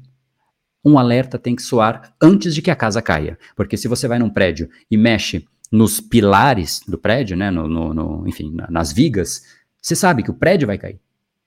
um 0.83 0.97
alerta 0.97 1.37
tem 1.37 1.55
que 1.55 1.61
soar 1.61 2.13
antes 2.21 2.55
de 2.55 2.61
que 2.61 2.71
a 2.71 2.75
casa 2.75 3.01
caia. 3.01 3.37
Porque 3.55 3.75
se 3.75 3.89
você 3.89 4.07
vai 4.07 4.17
num 4.17 4.29
prédio 4.29 4.69
e 4.89 4.95
mexe 4.95 5.45
nos 5.69 5.99
pilares 5.99 6.81
do 6.87 6.97
prédio, 6.97 7.35
né, 7.35 7.51
no, 7.51 7.67
no, 7.67 7.93
no 7.93 8.27
enfim, 8.27 8.55
nas 8.69 8.91
vigas, 8.91 9.43
você 9.81 9.95
sabe 9.95 10.23
que 10.23 10.31
o 10.31 10.33
prédio 10.33 10.67
vai 10.67 10.77
cair. 10.77 10.99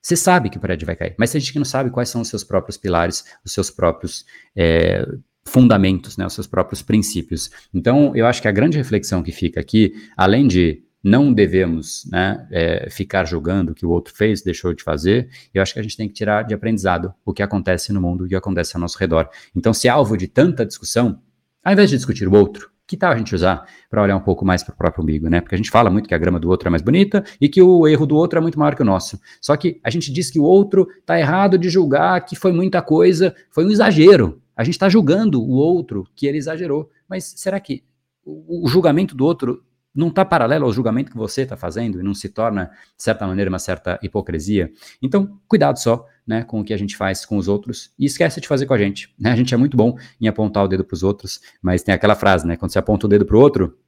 Você 0.04 0.16
sabe 0.16 0.50
que 0.50 0.58
o 0.58 0.60
prédio 0.60 0.84
vai 0.84 0.94
cair, 0.94 1.14
mas 1.18 1.32
tem 1.32 1.40
gente 1.40 1.54
que 1.54 1.58
não 1.58 1.64
sabe 1.64 1.88
quais 1.88 2.10
são 2.10 2.20
os 2.20 2.28
seus 2.28 2.44
próprios 2.44 2.76
pilares, 2.76 3.24
os 3.42 3.52
seus 3.52 3.70
próprios 3.70 4.26
é, 4.54 5.02
fundamentos, 5.46 6.18
né, 6.18 6.26
os 6.26 6.34
seus 6.34 6.46
próprios 6.46 6.82
princípios. 6.82 7.50
Então, 7.72 8.14
eu 8.14 8.26
acho 8.26 8.42
que 8.42 8.46
a 8.46 8.52
grande 8.52 8.76
reflexão 8.76 9.22
que 9.22 9.32
fica 9.32 9.60
aqui, 9.60 9.94
além 10.14 10.46
de 10.46 10.82
não 11.02 11.32
devemos 11.32 12.06
né, 12.12 12.46
é, 12.50 12.90
ficar 12.90 13.24
julgando 13.24 13.72
o 13.72 13.74
que 13.74 13.86
o 13.86 13.88
outro 13.88 14.14
fez, 14.14 14.42
deixou 14.42 14.74
de 14.74 14.82
fazer. 14.82 15.30
Eu 15.54 15.62
acho 15.62 15.72
que 15.72 15.80
a 15.80 15.82
gente 15.82 15.96
tem 15.96 16.06
que 16.06 16.14
tirar 16.14 16.42
de 16.42 16.52
aprendizado 16.52 17.14
o 17.24 17.32
que 17.32 17.42
acontece 17.42 17.90
no 17.90 18.00
mundo, 18.02 18.24
o 18.24 18.28
que 18.28 18.36
acontece 18.36 18.76
ao 18.76 18.82
nosso 18.82 18.98
redor. 18.98 19.30
Então, 19.56 19.72
se 19.72 19.88
alvo 19.88 20.18
de 20.18 20.28
tanta 20.28 20.66
discussão, 20.66 21.18
ao 21.64 21.72
invés 21.72 21.88
de 21.88 21.96
discutir 21.96 22.28
o 22.28 22.34
outro, 22.34 22.70
que 22.86 22.96
tal 22.96 23.12
a 23.12 23.16
gente 23.16 23.34
usar 23.34 23.66
para 23.88 24.02
olhar 24.02 24.16
um 24.16 24.20
pouco 24.20 24.44
mais 24.44 24.62
para 24.62 24.74
o 24.74 24.76
próprio 24.76 25.02
umbigo, 25.02 25.28
né? 25.28 25.40
Porque 25.40 25.54
a 25.54 25.58
gente 25.58 25.70
fala 25.70 25.90
muito 25.90 26.08
que 26.08 26.14
a 26.14 26.18
grama 26.18 26.38
do 26.38 26.48
outro 26.50 26.68
é 26.68 26.70
mais 26.70 26.82
bonita 26.82 27.24
e 27.40 27.48
que 27.48 27.62
o 27.62 27.88
erro 27.88 28.06
do 28.06 28.16
outro 28.16 28.38
é 28.38 28.42
muito 28.42 28.58
maior 28.58 28.74
que 28.74 28.82
o 28.82 28.84
nosso. 28.84 29.18
Só 29.40 29.56
que 29.56 29.80
a 29.82 29.90
gente 29.90 30.12
diz 30.12 30.30
que 30.30 30.38
o 30.38 30.44
outro 30.44 30.86
está 31.00 31.18
errado 31.18 31.56
de 31.56 31.70
julgar 31.70 32.24
que 32.24 32.36
foi 32.36 32.52
muita 32.52 32.82
coisa, 32.82 33.34
foi 33.50 33.64
um 33.64 33.70
exagero. 33.70 34.40
A 34.56 34.62
gente 34.62 34.74
está 34.74 34.88
julgando 34.88 35.42
o 35.42 35.52
outro 35.52 36.06
que 36.14 36.26
ele 36.26 36.38
exagerou. 36.38 36.90
Mas 37.08 37.32
será 37.36 37.58
que 37.58 37.82
o, 38.24 38.64
o 38.64 38.68
julgamento 38.68 39.14
do 39.14 39.24
outro 39.24 39.62
não 39.94 40.08
está 40.08 40.24
paralelo 40.24 40.64
ao 40.64 40.72
julgamento 40.72 41.10
que 41.10 41.16
você 41.16 41.42
está 41.42 41.56
fazendo 41.56 42.00
e 42.00 42.02
não 42.02 42.14
se 42.14 42.28
torna, 42.28 42.70
de 42.96 43.02
certa 43.02 43.26
maneira, 43.26 43.48
uma 43.48 43.58
certa 43.58 43.98
hipocrisia. 44.02 44.72
Então, 45.00 45.38
cuidado 45.46 45.78
só 45.78 46.06
né, 46.26 46.42
com 46.42 46.60
o 46.60 46.64
que 46.64 46.74
a 46.74 46.76
gente 46.76 46.96
faz 46.96 47.24
com 47.24 47.36
os 47.36 47.48
outros 47.48 47.92
e 47.98 48.06
esquece 48.06 48.40
de 48.40 48.48
fazer 48.48 48.66
com 48.66 48.74
a 48.74 48.78
gente. 48.78 49.14
Né? 49.18 49.30
A 49.30 49.36
gente 49.36 49.54
é 49.54 49.56
muito 49.56 49.76
bom 49.76 49.96
em 50.20 50.26
apontar 50.26 50.64
o 50.64 50.68
dedo 50.68 50.84
para 50.84 50.94
os 50.94 51.02
outros, 51.02 51.40
mas 51.62 51.82
tem 51.82 51.94
aquela 51.94 52.14
frase, 52.14 52.46
né? 52.46 52.56
Quando 52.56 52.72
você 52.72 52.78
aponta 52.78 53.06
o 53.06 53.08
dedo 53.08 53.24
para 53.24 53.36
o 53.36 53.40
outro, 53.40 53.78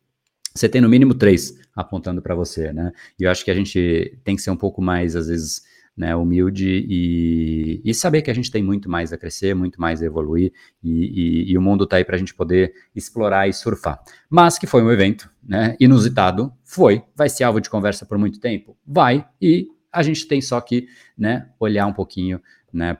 você 0.55 0.69
tem 0.69 0.81
no 0.81 0.89
mínimo 0.89 1.15
três 1.15 1.59
apontando 1.75 2.23
para 2.23 2.35
você, 2.35 2.73
né? 2.73 2.93
E 3.19 3.25
eu 3.25 3.31
acho 3.31 3.45
que 3.45 3.51
a 3.51 3.55
gente 3.55 4.19
tem 4.25 4.37
que 4.37 4.43
ser 4.43 4.51
um 4.51 4.57
pouco 4.57 4.81
mais, 4.81 5.17
às 5.17 5.29
vezes, 5.29 5.63
né, 5.97 6.15
humilde 6.15 6.85
e, 6.89 7.81
e, 7.83 7.95
saber 7.95 8.21
que 8.21 8.31
a 8.31 8.35
gente 8.35 8.51
tem 8.51 8.63
muito 8.63 8.89
mais 8.89 9.13
a 9.13 9.17
crescer, 9.19 9.55
muito 9.55 9.81
mais 9.81 10.03
a 10.03 10.05
evoluir 10.05 10.53
e, 10.83 10.91
e, 10.91 11.53
e 11.53 11.59
o 11.59 11.63
mundo 11.63 11.85
está 11.85 11.97
aí 11.97 12.05
para 12.05 12.17
a 12.17 12.19
gente 12.19 12.35
poder 12.35 12.75
explorar 12.95 13.49
e 13.49 13.53
surfar. 13.53 14.03
Mas 14.29 14.59
que 14.59 14.67
foi 14.67 14.83
um 14.83 14.91
evento 14.91 15.31
né, 15.43 15.75
inusitado, 15.81 16.53
foi, 16.63 17.03
vai 17.15 17.31
ser 17.31 17.45
alvo 17.45 17.61
de 17.61 17.71
conversa 17.71 18.05
por 18.05 18.19
muito 18.19 18.39
tempo? 18.39 18.77
Vai, 18.87 19.27
e 19.41 19.69
a 19.91 20.03
gente 20.03 20.29
tem 20.29 20.43
só 20.43 20.61
que 20.61 20.87
né, 21.17 21.49
olhar 21.59 21.87
um 21.87 21.95
pouquinho 21.95 22.43
né, 22.71 22.93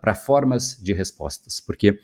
para 0.00 0.14
formas 0.14 0.78
de 0.82 0.92
respostas, 0.92 1.60
porque 1.60 1.98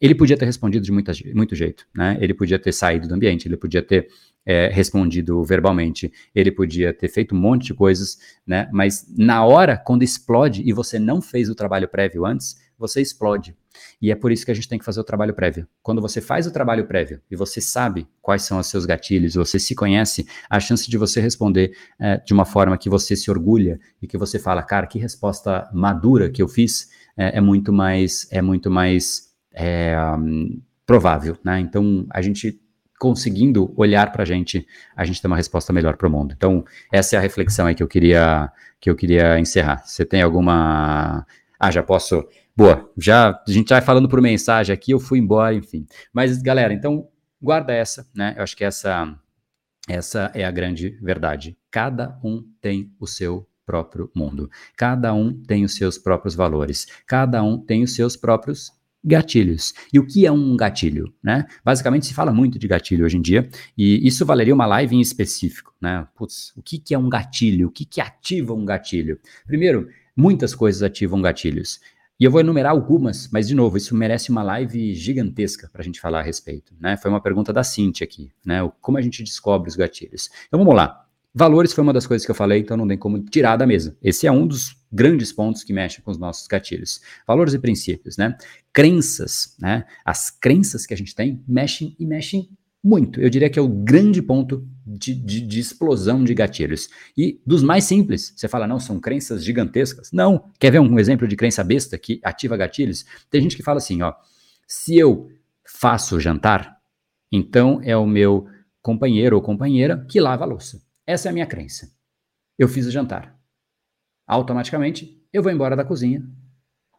ele 0.00 0.14
podia 0.14 0.36
ter 0.36 0.44
respondido 0.44 0.84
de 0.84 0.92
muita, 0.92 1.12
muito 1.34 1.54
jeito, 1.54 1.86
né? 1.94 2.16
Ele 2.20 2.32
podia 2.32 2.58
ter 2.58 2.72
saído 2.72 3.08
do 3.08 3.14
ambiente, 3.14 3.46
ele 3.48 3.56
podia 3.56 3.82
ter 3.82 4.08
é, 4.46 4.68
respondido 4.68 5.42
verbalmente, 5.44 6.12
ele 6.34 6.50
podia 6.50 6.92
ter 6.92 7.08
feito 7.08 7.34
um 7.34 7.38
monte 7.38 7.66
de 7.66 7.74
coisas, 7.74 8.18
né? 8.46 8.68
Mas 8.72 9.06
na 9.16 9.44
hora, 9.44 9.76
quando 9.76 10.02
explode 10.02 10.62
e 10.64 10.72
você 10.72 10.98
não 10.98 11.20
fez 11.20 11.50
o 11.50 11.54
trabalho 11.54 11.88
prévio 11.88 12.24
antes, 12.24 12.56
você 12.78 13.00
explode. 13.00 13.56
E 14.00 14.10
é 14.10 14.14
por 14.14 14.30
isso 14.30 14.44
que 14.44 14.50
a 14.50 14.54
gente 14.54 14.68
tem 14.68 14.78
que 14.78 14.84
fazer 14.84 15.00
o 15.00 15.04
trabalho 15.04 15.34
prévio. 15.34 15.66
Quando 15.82 16.00
você 16.00 16.20
faz 16.20 16.46
o 16.46 16.52
trabalho 16.52 16.86
prévio 16.86 17.20
e 17.30 17.36
você 17.36 17.60
sabe 17.60 18.08
quais 18.22 18.42
são 18.42 18.58
os 18.58 18.68
seus 18.68 18.86
gatilhos, 18.86 19.34
você 19.34 19.58
se 19.58 19.74
conhece, 19.74 20.26
a 20.48 20.60
chance 20.60 20.88
de 20.88 20.96
você 20.96 21.20
responder 21.20 21.76
é, 21.98 22.16
de 22.18 22.32
uma 22.32 22.44
forma 22.44 22.78
que 22.78 22.88
você 22.88 23.16
se 23.16 23.30
orgulha 23.30 23.78
e 24.00 24.06
que 24.06 24.16
você 24.16 24.38
fala, 24.38 24.62
cara, 24.62 24.86
que 24.86 24.98
resposta 24.98 25.68
madura 25.72 26.30
que 26.30 26.42
eu 26.42 26.48
fiz, 26.48 26.88
é, 27.16 27.38
é 27.38 27.40
muito 27.40 27.72
mais, 27.72 28.28
é 28.30 28.40
muito 28.40 28.70
mais 28.70 29.27
é, 29.58 29.96
provável, 30.86 31.36
né? 31.44 31.58
Então 31.58 32.06
a 32.10 32.22
gente 32.22 32.60
conseguindo 32.98 33.72
olhar 33.76 34.10
para 34.10 34.22
a 34.22 34.26
gente, 34.26 34.66
a 34.96 35.04
gente 35.04 35.20
tem 35.22 35.30
uma 35.30 35.36
resposta 35.36 35.72
melhor 35.72 35.96
para 35.96 36.08
o 36.08 36.10
mundo. 36.10 36.34
Então, 36.36 36.64
essa 36.92 37.14
é 37.14 37.18
a 37.18 37.22
reflexão 37.22 37.66
aí 37.66 37.74
que 37.74 37.82
eu 37.82 37.88
queria 37.88 38.50
que 38.80 38.88
eu 38.88 38.96
queria 38.96 39.38
encerrar. 39.38 39.84
Você 39.84 40.04
tem 40.04 40.22
alguma. 40.22 41.26
Ah, 41.58 41.70
já 41.70 41.82
posso. 41.82 42.24
Boa, 42.56 42.90
já 42.96 43.30
a 43.30 43.50
gente 43.50 43.68
vai 43.68 43.80
falando 43.80 44.08
por 44.08 44.20
mensagem 44.20 44.72
aqui, 44.72 44.92
eu 44.92 44.98
fui 44.98 45.18
embora, 45.18 45.54
enfim. 45.54 45.86
Mas, 46.12 46.40
galera, 46.42 46.72
então 46.72 47.08
guarda 47.40 47.72
essa, 47.72 48.08
né? 48.14 48.34
Eu 48.36 48.42
acho 48.42 48.56
que 48.56 48.64
essa, 48.64 49.16
essa 49.88 50.30
é 50.34 50.44
a 50.44 50.50
grande 50.50 50.90
verdade. 51.00 51.56
Cada 51.70 52.18
um 52.22 52.44
tem 52.60 52.92
o 52.98 53.06
seu 53.06 53.48
próprio 53.64 54.10
mundo. 54.14 54.50
Cada 54.76 55.12
um 55.12 55.32
tem 55.32 55.64
os 55.64 55.76
seus 55.76 55.98
próprios 55.98 56.34
valores. 56.34 56.86
Cada 57.06 57.42
um 57.42 57.58
tem 57.58 57.82
os 57.82 57.94
seus 57.94 58.16
próprios 58.16 58.72
gatilhos. 59.04 59.74
E 59.92 59.98
o 59.98 60.06
que 60.06 60.26
é 60.26 60.32
um 60.32 60.56
gatilho? 60.56 61.12
Né? 61.22 61.46
Basicamente 61.64 62.06
se 62.06 62.14
fala 62.14 62.32
muito 62.32 62.58
de 62.58 62.66
gatilho 62.66 63.04
hoje 63.04 63.16
em 63.16 63.22
dia, 63.22 63.48
e 63.76 64.06
isso 64.06 64.24
valeria 64.26 64.54
uma 64.54 64.66
live 64.66 64.96
em 64.96 65.00
específico. 65.00 65.74
Né? 65.80 66.06
Putz, 66.14 66.52
o 66.56 66.62
que, 66.62 66.78
que 66.78 66.94
é 66.94 66.98
um 66.98 67.08
gatilho? 67.08 67.68
O 67.68 67.70
que, 67.70 67.84
que 67.84 68.00
ativa 68.00 68.52
um 68.52 68.64
gatilho? 68.64 69.18
Primeiro, 69.46 69.88
muitas 70.16 70.54
coisas 70.54 70.82
ativam 70.82 71.22
gatilhos. 71.22 71.80
E 72.20 72.24
eu 72.24 72.32
vou 72.32 72.40
enumerar 72.40 72.72
algumas, 72.72 73.28
mas 73.30 73.46
de 73.46 73.54
novo, 73.54 73.76
isso 73.76 73.94
merece 73.94 74.30
uma 74.30 74.42
live 74.42 74.92
gigantesca 74.92 75.68
para 75.72 75.82
a 75.82 75.84
gente 75.84 76.00
falar 76.00 76.18
a 76.18 76.22
respeito. 76.22 76.74
Né? 76.80 76.96
Foi 76.96 77.08
uma 77.08 77.20
pergunta 77.20 77.52
da 77.52 77.62
Cintia 77.62 78.04
aqui, 78.04 78.32
né? 78.44 78.58
Como 78.80 78.98
a 78.98 79.00
gente 79.00 79.22
descobre 79.22 79.68
os 79.68 79.76
gatilhos? 79.76 80.28
Então 80.48 80.58
vamos 80.58 80.74
lá. 80.74 81.06
Valores 81.32 81.72
foi 81.72 81.84
uma 81.84 81.92
das 81.92 82.08
coisas 82.08 82.26
que 82.26 82.30
eu 82.32 82.34
falei, 82.34 82.58
então 82.60 82.76
não 82.76 82.88
tem 82.88 82.98
como 82.98 83.20
tirar 83.20 83.54
da 83.54 83.64
mesa. 83.64 83.96
Esse 84.02 84.26
é 84.26 84.32
um 84.32 84.48
dos 84.48 84.74
grandes 84.90 85.32
pontos 85.32 85.64
que 85.64 85.72
mexem 85.72 86.02
com 86.02 86.10
os 86.10 86.18
nossos 86.18 86.46
gatilhos. 86.46 87.00
Valores 87.26 87.54
e 87.54 87.58
princípios, 87.58 88.16
né? 88.16 88.36
Crenças, 88.72 89.54
né? 89.58 89.84
As 90.04 90.30
crenças 90.30 90.86
que 90.86 90.94
a 90.94 90.96
gente 90.96 91.14
tem 91.14 91.42
mexem 91.46 91.94
e 91.98 92.06
mexem 92.06 92.48
muito. 92.82 93.20
Eu 93.20 93.28
diria 93.28 93.50
que 93.50 93.58
é 93.58 93.62
o 93.62 93.68
grande 93.68 94.22
ponto 94.22 94.66
de, 94.86 95.14
de, 95.14 95.40
de, 95.40 95.60
explosão 95.60 96.24
de 96.24 96.32
gatilhos. 96.34 96.88
E 97.16 97.40
dos 97.44 97.62
mais 97.62 97.84
simples, 97.84 98.32
você 98.34 98.48
fala, 98.48 98.66
não, 98.66 98.78
são 98.78 99.00
crenças 99.00 99.44
gigantescas. 99.44 100.10
Não. 100.12 100.50
Quer 100.58 100.72
ver 100.72 100.80
um 100.80 100.98
exemplo 100.98 101.26
de 101.26 101.36
crença 101.36 101.62
besta 101.64 101.98
que 101.98 102.20
ativa 102.24 102.56
gatilhos? 102.56 103.04
Tem 103.30 103.42
gente 103.42 103.56
que 103.56 103.62
fala 103.62 103.78
assim, 103.78 104.02
ó, 104.02 104.14
se 104.66 104.96
eu 104.96 105.30
faço 105.66 106.20
jantar, 106.20 106.78
então 107.30 107.80
é 107.82 107.96
o 107.96 108.06
meu 108.06 108.46
companheiro 108.80 109.36
ou 109.36 109.42
companheira 109.42 110.06
que 110.08 110.20
lava 110.20 110.44
a 110.44 110.46
louça. 110.46 110.80
Essa 111.06 111.28
é 111.28 111.30
a 111.30 111.32
minha 111.32 111.46
crença. 111.46 111.90
Eu 112.58 112.68
fiz 112.68 112.86
o 112.86 112.90
jantar. 112.90 113.37
Automaticamente, 114.28 115.18
eu 115.32 115.42
vou 115.42 115.50
embora 115.50 115.74
da 115.74 115.86
cozinha. 115.86 116.22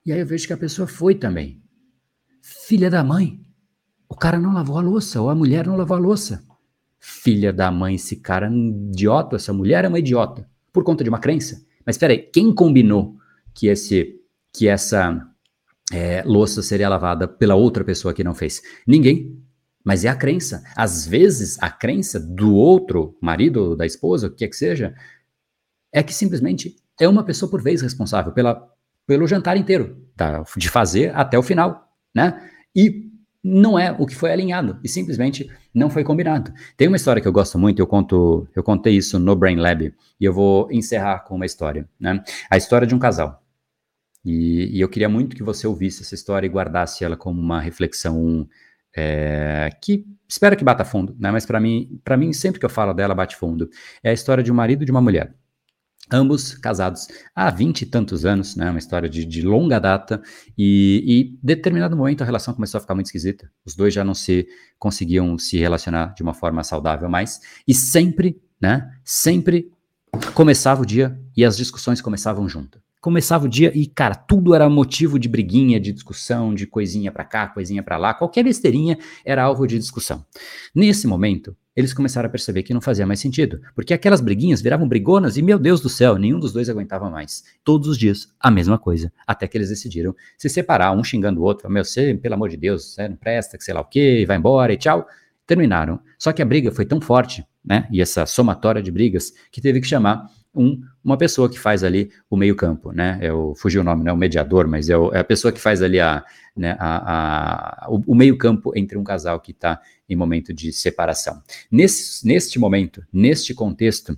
E 0.04 0.12
aí 0.12 0.20
eu 0.20 0.26
vejo 0.26 0.48
que 0.48 0.54
a 0.54 0.58
pessoa 0.58 0.88
foi 0.88 1.14
também. 1.14 1.62
Filha 2.42 2.90
da 2.90 3.04
mãe. 3.04 3.40
O 4.10 4.16
cara 4.16 4.40
não 4.40 4.52
lavou 4.52 4.80
a 4.80 4.82
louça, 4.82 5.22
ou 5.22 5.30
a 5.30 5.36
mulher 5.36 5.68
não 5.68 5.78
lavou 5.78 5.96
a 5.96 6.00
louça. 6.00 6.44
Filha 7.00 7.54
da 7.54 7.70
mãe, 7.70 7.94
esse 7.94 8.16
cara 8.16 8.48
é 8.48 8.50
um 8.50 8.90
idiota, 8.92 9.36
essa 9.36 9.54
mulher 9.54 9.86
é 9.86 9.88
uma 9.88 10.00
idiota. 10.00 10.50
Por 10.74 10.84
conta 10.84 11.04
de 11.04 11.10
uma 11.10 11.20
crença. 11.20 11.64
Mas 11.86 11.96
espera 11.96 12.14
aí, 12.14 12.18
quem 12.18 12.52
combinou 12.52 13.16
que, 13.54 13.68
esse, 13.68 14.20
que 14.52 14.68
essa 14.68 15.24
é, 15.94 16.24
louça 16.24 16.64
seria 16.64 16.90
lavada 16.90 17.28
pela 17.28 17.54
outra 17.54 17.84
pessoa 17.84 18.12
que 18.12 18.24
não 18.24 18.34
fez? 18.34 18.64
Ninguém. 18.88 19.40
Mas 19.84 20.04
é 20.04 20.10
a 20.10 20.16
crença. 20.16 20.64
Às 20.76 21.06
vezes, 21.06 21.62
a 21.62 21.70
crença 21.70 22.20
do 22.20 22.56
outro 22.56 23.16
marido, 23.22 23.76
da 23.76 23.86
esposa, 23.86 24.28
o 24.28 24.30
que 24.32 24.38
quer 24.38 24.48
que 24.48 24.56
seja, 24.56 24.96
é 25.92 26.02
que 26.02 26.14
simplesmente 26.14 26.76
é 27.00 27.08
uma 27.08 27.24
pessoa 27.24 27.50
por 27.50 27.62
vez 27.62 27.82
responsável 27.82 28.32
pela, 28.32 28.68
pelo 29.08 29.28
jantar 29.28 29.58
inteiro, 29.58 30.06
de 30.58 30.70
fazer 30.70 31.16
até 31.16 31.38
o 31.38 31.44
final, 31.44 31.88
né? 32.14 32.50
E 32.76 33.10
não 33.44 33.80
é 33.80 33.92
o 33.98 34.06
que 34.06 34.16
foi 34.16 34.32
alinhado 34.32 34.80
e 34.84 34.90
simplesmente 34.90 35.50
não 35.74 35.90
foi 35.90 36.04
combinado. 36.04 36.54
Tem 36.76 36.88
uma 36.88 36.98
história 36.98 37.22
que 37.22 37.28
eu 37.28 37.32
gosto 37.32 37.58
muito, 37.58 37.80
eu 37.80 37.88
conto, 37.88 38.48
eu 38.56 38.62
contei 38.62 38.96
isso 38.96 39.18
no 39.18 39.36
Brain 39.36 39.56
Lab 39.56 39.94
e 40.20 40.26
eu 40.26 40.34
vou 40.34 40.70
encerrar 40.72 41.20
com 41.20 41.36
uma 41.36 41.46
história, 41.46 41.88
né? 42.00 42.22
A 42.50 42.58
história 42.58 42.86
de 42.86 42.94
um 42.94 43.00
casal. 43.00 43.42
E, 44.26 44.78
e 44.78 44.82
eu 44.82 44.90
queria 44.90 45.08
muito 45.08 45.36
que 45.36 45.44
você 45.44 45.66
ouvisse 45.66 46.02
essa 46.02 46.14
história 46.14 46.46
e 46.46 46.50
guardasse 46.50 47.04
ela 47.04 47.16
como 47.16 47.40
uma 47.40 47.62
reflexão 47.62 48.48
é, 48.96 49.70
que 49.82 50.06
espero 50.28 50.58
que 50.58 50.64
bata 50.64 50.84
fundo, 50.84 51.16
né? 51.18 51.32
Mas 51.32 51.46
para 51.46 51.60
mim, 51.60 52.00
para 52.04 52.18
mim 52.18 52.34
sempre 52.34 52.60
que 52.60 52.66
eu 52.66 52.70
falo 52.70 52.94
dela 52.94 53.16
bate 53.16 53.36
fundo. 53.36 53.70
É 54.04 54.10
a 54.10 54.14
história 54.14 54.44
de 54.44 54.52
um 54.52 54.56
marido 54.56 54.84
e 54.84 54.86
de 54.86 54.92
uma 54.92 55.02
mulher. 55.02 55.34
Ambos 56.12 56.54
casados 56.56 57.08
há 57.36 57.50
vinte 57.52 57.84
e 57.84 57.86
tantos 57.86 58.26
anos, 58.26 58.56
né? 58.56 58.70
Uma 58.70 58.80
história 58.80 59.08
de, 59.08 59.26
de 59.26 59.42
longa 59.42 59.80
data, 59.80 60.22
e, 60.58 61.04
e 61.06 61.40
determinado 61.42 61.96
momento 61.96 62.22
a 62.22 62.26
relação 62.26 62.54
começou 62.54 62.78
a 62.80 62.82
ficar 62.82 62.96
muito 62.96 63.08
esquisita. 63.08 63.50
Os 63.66 63.76
dois 63.76 63.94
já 63.94 64.04
não 64.04 64.14
se 64.14 64.48
conseguiam 64.78 65.38
se 65.38 65.58
relacionar 65.58 66.14
de 66.16 66.24
uma 66.24 66.34
forma 66.34 66.64
saudável 66.64 67.10
mais, 67.10 67.40
e 67.68 67.74
sempre, 67.74 68.42
né? 68.60 68.92
Sempre 69.04 69.72
começava 70.34 70.82
o 70.82 70.86
dia 70.86 71.20
e 71.38 71.46
as 71.46 71.56
discussões 71.56 72.02
começavam 72.02 72.50
junto 72.50 72.82
começava 73.02 73.46
o 73.46 73.50
dia 73.50 73.72
e, 73.76 73.88
cara, 73.88 74.16
tudo 74.16 74.54
era 74.54 74.70
motivo 74.70 75.18
de 75.18 75.30
briguinha, 75.30 75.80
de 75.80 75.92
discussão, 75.92 76.54
de 76.54 76.68
coisinha 76.68 77.12
para 77.12 77.24
cá, 77.24 77.48
coisinha 77.48 77.82
para 77.82 77.98
lá, 77.98 78.14
qualquer 78.14 78.44
besteirinha 78.44 78.98
era 79.24 79.44
alvo 79.44 79.66
de 79.66 79.78
discussão. 79.78 80.26
Nesse 80.76 81.08
momento, 81.08 81.56
eles 81.76 81.94
começaram 81.94 82.28
a 82.28 82.30
perceber 82.30 82.64
que 82.64 82.74
não 82.74 82.82
fazia 82.82 83.08
mais 83.08 83.22
sentido, 83.22 83.62
porque 83.74 83.94
aquelas 83.94 84.20
briguinhas 84.20 84.62
viravam 84.62 84.88
brigonas 84.88 85.38
e, 85.38 85.42
meu 85.42 85.58
Deus 85.58 85.80
do 85.80 85.88
céu, 85.88 86.18
nenhum 86.18 86.38
dos 86.40 86.52
dois 86.52 86.70
aguentava 86.70 87.10
mais. 87.10 87.44
Todos 87.64 87.88
os 87.88 87.98
dias, 87.98 88.34
a 88.38 88.52
mesma 88.52 88.78
coisa, 88.78 89.12
até 89.26 89.48
que 89.48 89.58
eles 89.58 89.70
decidiram 89.70 90.14
se 90.38 90.50
separar, 90.50 90.92
um 90.92 91.04
xingando 91.04 91.40
o 91.40 91.44
outro, 91.44 91.70
meu, 91.70 91.86
você, 91.86 92.14
pelo 92.16 92.36
amor 92.36 92.50
de 92.50 92.58
Deus, 92.58 92.94
você 92.94 93.08
não 93.08 93.16
presta, 93.16 93.58
que 93.58 93.64
sei 93.64 93.74
lá 93.74 93.80
o 93.80 93.86
quê, 93.86 94.26
vai 94.28 94.36
embora 94.36 94.74
e 94.74 94.78
tchau. 94.78 95.08
Terminaram. 95.48 96.00
Só 96.18 96.32
que 96.32 96.42
a 96.42 96.46
briga 96.46 96.72
foi 96.72 96.86
tão 96.86 97.00
forte, 97.00 97.44
né, 97.66 97.88
e 97.92 98.02
essa 98.02 98.26
somatória 98.26 98.84
de 98.84 98.92
brigas, 98.92 99.34
que 99.52 99.62
teve 99.62 99.80
que 99.80 99.88
chamar 99.88 100.30
um, 100.54 100.82
uma 101.04 101.18
pessoa 101.18 101.50
que 101.50 101.60
faz 101.60 101.84
ali 101.84 102.12
o 102.30 102.36
meio-campo, 102.36 102.92
né? 102.92 103.20
Eu 103.22 103.54
fugi 103.56 103.78
o 103.78 103.84
nome, 103.84 104.04
não 104.04 104.12
é 104.12 104.14
o 104.14 104.18
mediador, 104.18 104.68
mas 104.68 104.90
é, 104.90 104.98
o, 104.98 105.14
é, 105.14 105.20
a 105.20 105.24
pessoa 105.24 105.52
que 105.52 105.60
faz 105.60 105.82
ali 105.82 106.00
a, 106.00 106.24
né, 106.56 106.76
a, 106.80 107.86
a 107.86 107.90
o, 107.90 108.04
o 108.08 108.16
meio-campo 108.16 108.72
entre 108.76 108.98
um 108.98 109.04
casal 109.04 109.40
que 109.40 109.52
está 109.52 109.80
em 110.10 110.16
momento 110.16 110.54
de 110.54 110.74
separação. 110.74 111.42
Nesse, 111.72 112.26
neste 112.26 112.58
momento, 112.60 113.06
neste 113.14 113.54
contexto, 113.54 114.18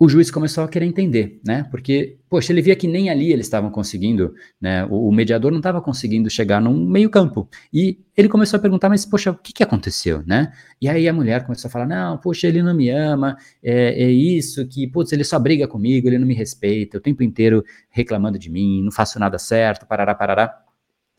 o 0.00 0.08
juiz 0.08 0.30
começou 0.30 0.62
a 0.62 0.68
querer 0.68 0.86
entender, 0.86 1.40
né? 1.44 1.64
Porque, 1.72 2.18
poxa, 2.30 2.52
ele 2.52 2.62
via 2.62 2.76
que 2.76 2.86
nem 2.86 3.10
ali 3.10 3.32
eles 3.32 3.46
estavam 3.46 3.68
conseguindo, 3.68 4.32
né? 4.60 4.84
O, 4.84 5.08
o 5.08 5.12
mediador 5.12 5.50
não 5.50 5.58
estava 5.58 5.82
conseguindo 5.82 6.30
chegar 6.30 6.60
num 6.60 6.88
meio 6.88 7.10
campo. 7.10 7.48
E 7.72 7.98
ele 8.16 8.28
começou 8.28 8.58
a 8.58 8.60
perguntar, 8.60 8.88
mas, 8.88 9.04
poxa, 9.04 9.32
o 9.32 9.34
que, 9.34 9.52
que 9.52 9.62
aconteceu, 9.62 10.22
né? 10.24 10.52
E 10.80 10.88
aí 10.88 11.08
a 11.08 11.12
mulher 11.12 11.44
começou 11.44 11.68
a 11.68 11.70
falar, 11.72 11.86
não, 11.86 12.16
poxa, 12.16 12.46
ele 12.46 12.62
não 12.62 12.74
me 12.74 12.88
ama, 12.90 13.36
é, 13.60 14.04
é 14.04 14.08
isso, 14.08 14.64
que, 14.68 14.86
putz, 14.86 15.12
ele 15.12 15.24
só 15.24 15.36
briga 15.36 15.66
comigo, 15.66 16.06
ele 16.06 16.18
não 16.18 16.28
me 16.28 16.34
respeita, 16.34 16.98
o 16.98 17.00
tempo 17.00 17.24
inteiro 17.24 17.64
reclamando 17.90 18.38
de 18.38 18.48
mim, 18.50 18.84
não 18.84 18.92
faço 18.92 19.18
nada 19.18 19.36
certo, 19.36 19.84
parará, 19.84 20.14
parará. 20.14 20.62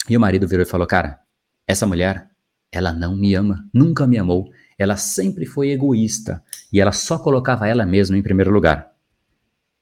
E 0.09 0.15
o 0.15 0.19
marido 0.21 0.47
virou 0.47 0.63
e 0.63 0.69
falou, 0.69 0.87
cara, 0.87 1.19
essa 1.67 1.85
mulher, 1.85 2.29
ela 2.71 2.93
não 2.93 3.13
me 3.17 3.35
ama, 3.35 3.67
nunca 3.73 4.07
me 4.07 4.17
amou, 4.17 4.49
ela 4.79 4.95
sempre 4.95 5.45
foi 5.45 5.71
egoísta 5.71 6.41
e 6.71 6.79
ela 6.79 6.93
só 6.93 7.19
colocava 7.19 7.67
ela 7.67 7.85
mesma 7.85 8.17
em 8.17 8.23
primeiro 8.23 8.49
lugar. 8.49 8.89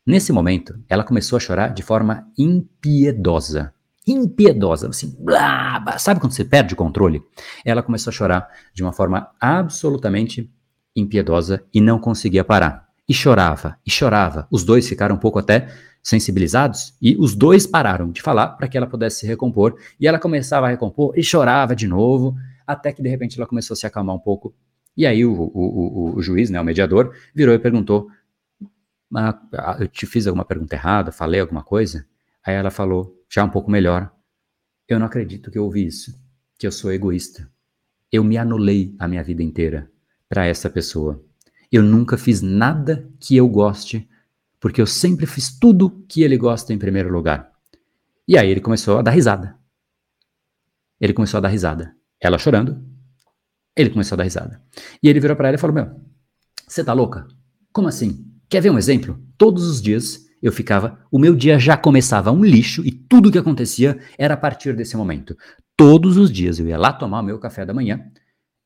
Nesse 0.05 0.31
momento, 0.31 0.79
ela 0.89 1.03
começou 1.03 1.37
a 1.37 1.39
chorar 1.39 1.73
de 1.73 1.83
forma 1.83 2.27
impiedosa. 2.37 3.73
Impiedosa, 4.07 4.89
assim, 4.89 5.15
blá, 5.19 5.79
blá, 5.79 5.99
sabe 5.99 6.19
quando 6.19 6.31
você 6.31 6.43
perde 6.43 6.73
o 6.73 6.77
controle? 6.77 7.21
Ela 7.63 7.83
começou 7.83 8.09
a 8.09 8.13
chorar 8.13 8.49
de 8.73 8.81
uma 8.81 8.93
forma 8.93 9.29
absolutamente 9.39 10.49
impiedosa 10.95 11.63
e 11.73 11.79
não 11.79 11.99
conseguia 11.99 12.43
parar. 12.43 12.87
E 13.07 13.13
chorava, 13.13 13.77
e 13.85 13.91
chorava. 13.91 14.47
Os 14.49 14.63
dois 14.63 14.87
ficaram 14.87 15.15
um 15.15 15.19
pouco 15.19 15.39
até 15.39 15.67
sensibilizados 16.01 16.93
e 17.01 17.17
os 17.17 17.35
dois 17.35 17.67
pararam 17.67 18.09
de 18.09 18.21
falar 18.21 18.47
para 18.49 18.67
que 18.67 18.77
ela 18.77 18.87
pudesse 18.87 19.19
se 19.19 19.27
recompor. 19.27 19.77
E 19.99 20.07
ela 20.07 20.17
começava 20.17 20.67
a 20.67 20.69
recompor 20.69 21.13
e 21.17 21.23
chorava 21.23 21.75
de 21.75 21.85
novo, 21.85 22.33
até 22.65 22.93
que 22.93 23.01
de 23.01 23.09
repente 23.09 23.37
ela 23.37 23.47
começou 23.47 23.73
a 23.73 23.77
se 23.77 23.85
acalmar 23.85 24.15
um 24.15 24.19
pouco 24.19 24.55
e 24.97 25.05
aí 25.05 25.23
o, 25.23 25.31
o, 25.31 25.51
o, 25.53 26.15
o 26.15 26.21
juiz, 26.23 26.49
né, 26.49 26.59
o 26.59 26.63
mediador, 26.63 27.15
virou 27.33 27.53
e 27.53 27.59
perguntou: 27.59 28.09
ah, 29.15 29.39
ah, 29.53 29.77
Eu 29.79 29.87
te 29.87 30.07
fiz 30.07 30.25
alguma 30.25 30.43
pergunta 30.43 30.75
errada? 30.75 31.11
Falei 31.11 31.39
alguma 31.39 31.63
coisa? 31.63 32.05
Aí 32.43 32.55
ela 32.55 32.71
falou, 32.71 33.23
já 33.29 33.43
um 33.43 33.49
pouco 33.49 33.69
melhor: 33.69 34.11
Eu 34.87 34.97
não 34.97 35.05
acredito 35.05 35.51
que 35.51 35.57
eu 35.57 35.63
ouvi 35.63 35.85
isso, 35.85 36.19
que 36.57 36.65
eu 36.65 36.71
sou 36.71 36.91
egoísta. 36.91 37.49
Eu 38.11 38.23
me 38.23 38.37
anulei 38.37 38.95
a 38.97 39.07
minha 39.07 39.23
vida 39.23 39.43
inteira 39.43 39.91
para 40.27 40.45
essa 40.45 40.69
pessoa. 40.69 41.23
Eu 41.71 41.83
nunca 41.83 42.17
fiz 42.17 42.41
nada 42.41 43.07
que 43.19 43.35
eu 43.35 43.47
goste, 43.47 44.09
porque 44.59 44.81
eu 44.81 44.87
sempre 44.87 45.25
fiz 45.25 45.59
tudo 45.59 46.03
que 46.07 46.23
ele 46.23 46.37
gosta 46.37 46.73
em 46.73 46.77
primeiro 46.77 47.11
lugar. 47.11 47.51
E 48.27 48.37
aí 48.37 48.49
ele 48.49 48.61
começou 48.61 48.97
a 48.97 49.01
dar 49.01 49.11
risada. 49.11 49.57
Ele 50.99 51.13
começou 51.13 51.37
a 51.37 51.41
dar 51.41 51.49
risada. 51.49 51.95
Ela 52.19 52.37
chorando, 52.37 52.83
ele 53.77 53.91
começou 53.91 54.15
a 54.15 54.17
dar 54.17 54.23
risada. 54.23 54.61
E 55.01 55.07
ele 55.07 55.19
virou 55.19 55.37
para 55.37 55.47
ela 55.49 55.55
e 55.55 55.59
falou: 55.59 55.75
Meu, 55.75 55.91
você 56.67 56.83
tá 56.83 56.93
louca? 56.93 57.27
Como 57.71 57.87
assim? 57.87 58.25
Quer 58.49 58.61
ver 58.61 58.71
um 58.71 58.77
exemplo? 58.77 59.21
Todos 59.37 59.65
os 59.67 59.81
dias 59.81 60.25
eu 60.41 60.51
ficava, 60.51 60.99
o 61.11 61.19
meu 61.19 61.35
dia 61.35 61.59
já 61.59 61.77
começava 61.77 62.31
um 62.31 62.43
lixo 62.43 62.85
e 62.85 62.91
tudo 62.91 63.31
que 63.31 63.37
acontecia 63.37 63.99
era 64.17 64.33
a 64.33 64.37
partir 64.37 64.75
desse 64.75 64.95
momento. 64.97 65.37
Todos 65.75 66.17
os 66.17 66.31
dias 66.31 66.59
eu 66.59 66.67
ia 66.67 66.77
lá 66.77 66.91
tomar 66.91 67.21
o 67.21 67.23
meu 67.23 67.39
café 67.39 67.65
da 67.65 67.73
manhã 67.73 68.11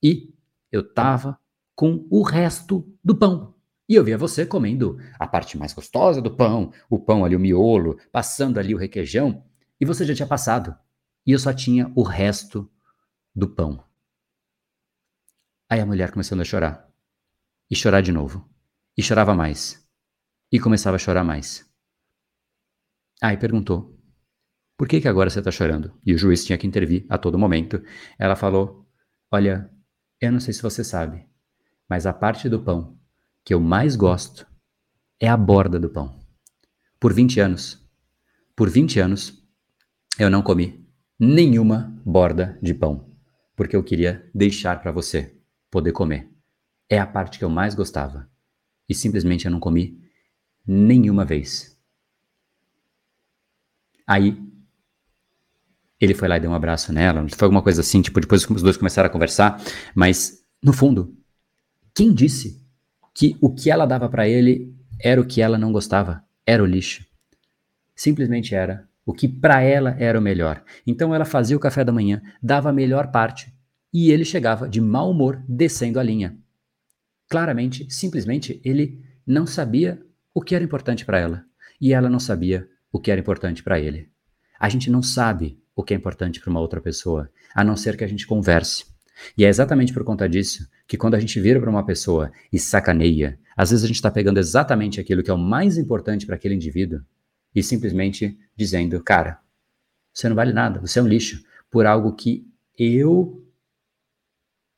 e 0.01 0.33
eu 0.71 0.81
tava 0.93 1.37
com 1.75 2.05
o 2.09 2.21
resto 2.23 2.87
do 3.03 3.15
pão. 3.15 3.53
E 3.87 3.95
eu 3.95 4.03
via 4.03 4.17
você 4.17 4.45
comendo 4.45 4.97
a 5.19 5.27
parte 5.27 5.57
mais 5.57 5.73
gostosa 5.73 6.21
do 6.21 6.31
pão, 6.31 6.71
o 6.89 6.97
pão 6.97 7.25
ali, 7.25 7.35
o 7.35 7.39
miolo, 7.39 7.97
passando 8.11 8.57
ali 8.57 8.73
o 8.73 8.77
requeijão, 8.77 9.43
e 9.79 9.85
você 9.85 10.05
já 10.05 10.15
tinha 10.15 10.27
passado. 10.27 10.73
E 11.25 11.31
eu 11.31 11.39
só 11.39 11.51
tinha 11.51 11.91
o 11.95 12.03
resto 12.03 12.69
do 13.35 13.49
pão. 13.49 13.83
Aí 15.71 15.79
a 15.79 15.85
mulher 15.85 16.11
começando 16.11 16.41
a 16.41 16.43
chorar. 16.43 16.85
E 17.69 17.77
chorar 17.77 18.01
de 18.01 18.11
novo. 18.11 18.45
E 18.97 19.01
chorava 19.01 19.33
mais. 19.33 19.81
E 20.51 20.59
começava 20.59 20.97
a 20.97 20.99
chorar 20.99 21.23
mais. 21.23 21.65
Aí 23.21 23.37
perguntou: 23.37 23.97
Por 24.75 24.85
que, 24.85 24.99
que 24.99 25.07
agora 25.07 25.29
você 25.29 25.39
está 25.39 25.49
chorando? 25.49 25.97
E 26.05 26.13
o 26.13 26.17
juiz 26.17 26.43
tinha 26.43 26.57
que 26.57 26.67
intervir 26.67 27.05
a 27.07 27.17
todo 27.17 27.39
momento. 27.39 27.81
Ela 28.19 28.35
falou: 28.35 28.85
Olha, 29.31 29.71
eu 30.19 30.29
não 30.29 30.41
sei 30.41 30.53
se 30.53 30.61
você 30.61 30.83
sabe, 30.83 31.25
mas 31.87 32.05
a 32.05 32.11
parte 32.11 32.49
do 32.49 32.61
pão 32.61 32.99
que 33.41 33.53
eu 33.53 33.61
mais 33.61 33.95
gosto 33.95 34.45
é 35.21 35.29
a 35.29 35.37
borda 35.37 35.79
do 35.79 35.89
pão. 35.89 36.19
Por 36.99 37.13
20 37.13 37.39
anos, 37.39 37.89
por 38.57 38.69
20 38.69 38.99
anos, 38.99 39.41
eu 40.19 40.29
não 40.29 40.41
comi 40.41 40.85
nenhuma 41.17 41.97
borda 42.05 42.59
de 42.61 42.73
pão, 42.73 43.15
porque 43.55 43.77
eu 43.77 43.83
queria 43.85 44.29
deixar 44.35 44.81
para 44.81 44.91
você 44.91 45.40
poder 45.71 45.93
comer. 45.93 46.29
É 46.89 46.99
a 46.99 47.07
parte 47.07 47.39
que 47.39 47.45
eu 47.45 47.49
mais 47.49 47.73
gostava. 47.73 48.29
E 48.87 48.93
simplesmente 48.93 49.45
eu 49.45 49.51
não 49.51 49.59
comi 49.59 49.97
nenhuma 50.67 51.23
vez. 51.23 51.77
Aí 54.05 54.37
ele 55.99 56.13
foi 56.13 56.27
lá 56.27 56.35
e 56.35 56.41
deu 56.41 56.51
um 56.51 56.55
abraço 56.55 56.91
nela. 56.91 57.25
Foi 57.29 57.45
alguma 57.45 57.61
coisa 57.61 57.79
assim, 57.79 58.01
tipo, 58.01 58.19
depois 58.19 58.47
os 58.47 58.61
dois 58.61 58.75
começaram 58.75 59.07
a 59.07 59.11
conversar, 59.11 59.61
mas 59.95 60.43
no 60.61 60.73
fundo, 60.73 61.15
quem 61.95 62.13
disse 62.13 62.61
que 63.13 63.37
o 63.39 63.53
que 63.53 63.71
ela 63.71 63.85
dava 63.85 64.09
para 64.09 64.27
ele 64.27 64.75
era 64.99 65.21
o 65.21 65.25
que 65.25 65.41
ela 65.41 65.57
não 65.57 65.71
gostava? 65.71 66.23
Era 66.45 66.61
o 66.61 66.65
lixo. 66.65 67.05
Simplesmente 67.95 68.53
era 68.53 68.89
o 69.05 69.13
que 69.13 69.27
para 69.27 69.61
ela 69.61 69.95
era 69.99 70.19
o 70.19 70.21
melhor. 70.21 70.63
Então 70.85 71.15
ela 71.15 71.25
fazia 71.25 71.55
o 71.55 71.59
café 71.59 71.83
da 71.83 71.91
manhã, 71.91 72.21
dava 72.41 72.69
a 72.69 72.73
melhor 72.73 73.11
parte 73.11 73.53
e 73.93 74.11
ele 74.11 74.25
chegava 74.25 74.69
de 74.69 74.79
mau 74.79 75.11
humor 75.11 75.43
descendo 75.47 75.99
a 75.99 76.03
linha. 76.03 76.37
Claramente, 77.29 77.89
simplesmente, 77.89 78.61
ele 78.63 79.03
não 79.25 79.45
sabia 79.45 80.01
o 80.33 80.41
que 80.41 80.55
era 80.55 80.63
importante 80.63 81.05
para 81.05 81.19
ela 81.19 81.45
e 81.79 81.93
ela 81.93 82.09
não 82.09 82.19
sabia 82.19 82.67
o 82.91 82.99
que 82.99 83.11
era 83.11 83.19
importante 83.19 83.63
para 83.63 83.79
ele. 83.79 84.09
A 84.59 84.69
gente 84.69 84.89
não 84.89 85.01
sabe 85.01 85.59
o 85.75 85.83
que 85.83 85.93
é 85.93 85.97
importante 85.97 86.39
para 86.39 86.49
uma 86.49 86.59
outra 86.59 86.81
pessoa, 86.81 87.29
a 87.55 87.63
não 87.63 87.75
ser 87.75 87.97
que 87.97 88.03
a 88.03 88.07
gente 88.07 88.27
converse. 88.27 88.85
E 89.37 89.45
é 89.45 89.49
exatamente 89.49 89.93
por 89.93 90.03
conta 90.03 90.27
disso 90.27 90.67
que 90.87 90.97
quando 90.97 91.15
a 91.15 91.19
gente 91.19 91.39
vira 91.39 91.59
para 91.59 91.69
uma 91.69 91.85
pessoa 91.85 92.31
e 92.51 92.59
sacaneia, 92.59 93.39
às 93.55 93.71
vezes 93.71 93.83
a 93.83 93.87
gente 93.87 93.97
está 93.97 94.11
pegando 94.11 94.39
exatamente 94.39 94.99
aquilo 94.99 95.23
que 95.23 95.31
é 95.31 95.33
o 95.33 95.37
mais 95.37 95.77
importante 95.77 96.25
para 96.25 96.35
aquele 96.35 96.55
indivíduo 96.55 97.01
e 97.53 97.61
simplesmente 97.61 98.37
dizendo, 98.55 99.01
cara, 99.03 99.39
você 100.13 100.27
não 100.27 100.35
vale 100.35 100.53
nada, 100.53 100.79
você 100.79 100.99
é 100.99 101.01
um 101.01 101.07
lixo, 101.07 101.43
por 101.69 101.85
algo 101.85 102.13
que 102.13 102.45
eu 102.77 103.41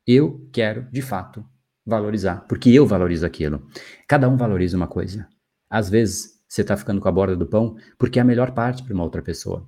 eu 0.05 0.47
quero, 0.51 0.87
de 0.91 1.01
fato, 1.01 1.45
valorizar, 1.85 2.45
porque 2.47 2.69
eu 2.69 2.85
valorizo 2.85 3.25
aquilo. 3.25 3.67
Cada 4.07 4.29
um 4.29 4.37
valoriza 4.37 4.77
uma 4.77 4.87
coisa. 4.87 5.27
Às 5.69 5.89
vezes, 5.89 6.39
você 6.47 6.61
está 6.61 6.77
ficando 6.77 7.01
com 7.01 7.07
a 7.07 7.11
borda 7.11 7.35
do 7.35 7.47
pão 7.47 7.75
porque 7.97 8.19
é 8.19 8.21
a 8.21 8.25
melhor 8.25 8.51
parte 8.51 8.83
para 8.83 8.93
uma 8.93 9.03
outra 9.03 9.21
pessoa. 9.21 9.67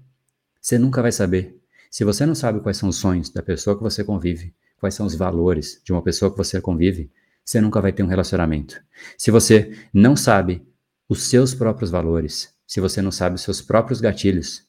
Você 0.62 0.78
nunca 0.78 1.02
vai 1.02 1.12
saber. 1.12 1.60
Se 1.90 2.04
você 2.04 2.26
não 2.26 2.36
sabe 2.36 2.60
quais 2.60 2.78
são 2.78 2.90
os 2.90 2.98
sonhos 2.98 3.30
da 3.30 3.42
pessoa 3.42 3.76
que 3.76 3.84
você 3.84 4.04
convive, 4.04 4.54
quais 4.78 4.94
são 4.94 5.06
os 5.06 5.16
valores 5.16 5.82
de 5.84 5.92
uma 5.92 6.02
pessoa 6.02 6.30
que 6.30 6.38
você 6.38 6.60
convive, 6.60 7.12
você 7.44 7.62
nunca 7.62 7.82
vai 7.82 7.94
ter 7.94 8.04
um 8.04 8.08
relacionamento. 8.08 8.82
Se 9.18 9.32
você 9.32 9.72
não 9.94 10.16
sabe 10.16 10.68
os 11.08 11.24
seus 11.24 11.54
próprios 11.54 11.90
valores, 11.90 12.54
se 12.68 12.80
você 12.80 13.02
não 13.02 13.12
sabe 13.12 13.36
os 13.36 13.42
seus 13.42 13.62
próprios 13.62 14.02
gatilhos, 14.02 14.68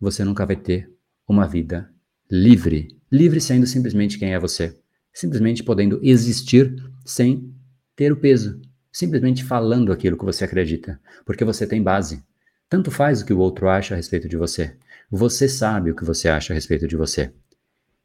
você 0.00 0.22
nunca 0.22 0.46
vai 0.46 0.56
ter 0.56 0.90
uma 1.26 1.46
vida 1.46 1.90
livre. 2.30 2.96
Livre 3.10 3.40
sendo 3.40 3.66
simplesmente 3.66 4.18
quem 4.18 4.34
é 4.34 4.38
você 4.38 4.78
simplesmente 5.18 5.64
podendo 5.64 5.98
existir 6.00 6.76
sem 7.04 7.52
ter 7.96 8.12
o 8.12 8.16
peso, 8.16 8.62
simplesmente 8.92 9.42
falando 9.42 9.90
aquilo 9.90 10.16
que 10.16 10.24
você 10.24 10.44
acredita, 10.44 11.00
porque 11.26 11.44
você 11.44 11.66
tem 11.66 11.82
base. 11.82 12.22
Tanto 12.68 12.88
faz 12.92 13.20
o 13.20 13.26
que 13.26 13.32
o 13.32 13.38
outro 13.40 13.68
acha 13.68 13.94
a 13.94 13.96
respeito 13.96 14.28
de 14.28 14.36
você. 14.36 14.76
Você 15.10 15.48
sabe 15.48 15.90
o 15.90 15.96
que 15.96 16.04
você 16.04 16.28
acha 16.28 16.52
a 16.52 16.54
respeito 16.54 16.86
de 16.86 16.94
você. 16.94 17.32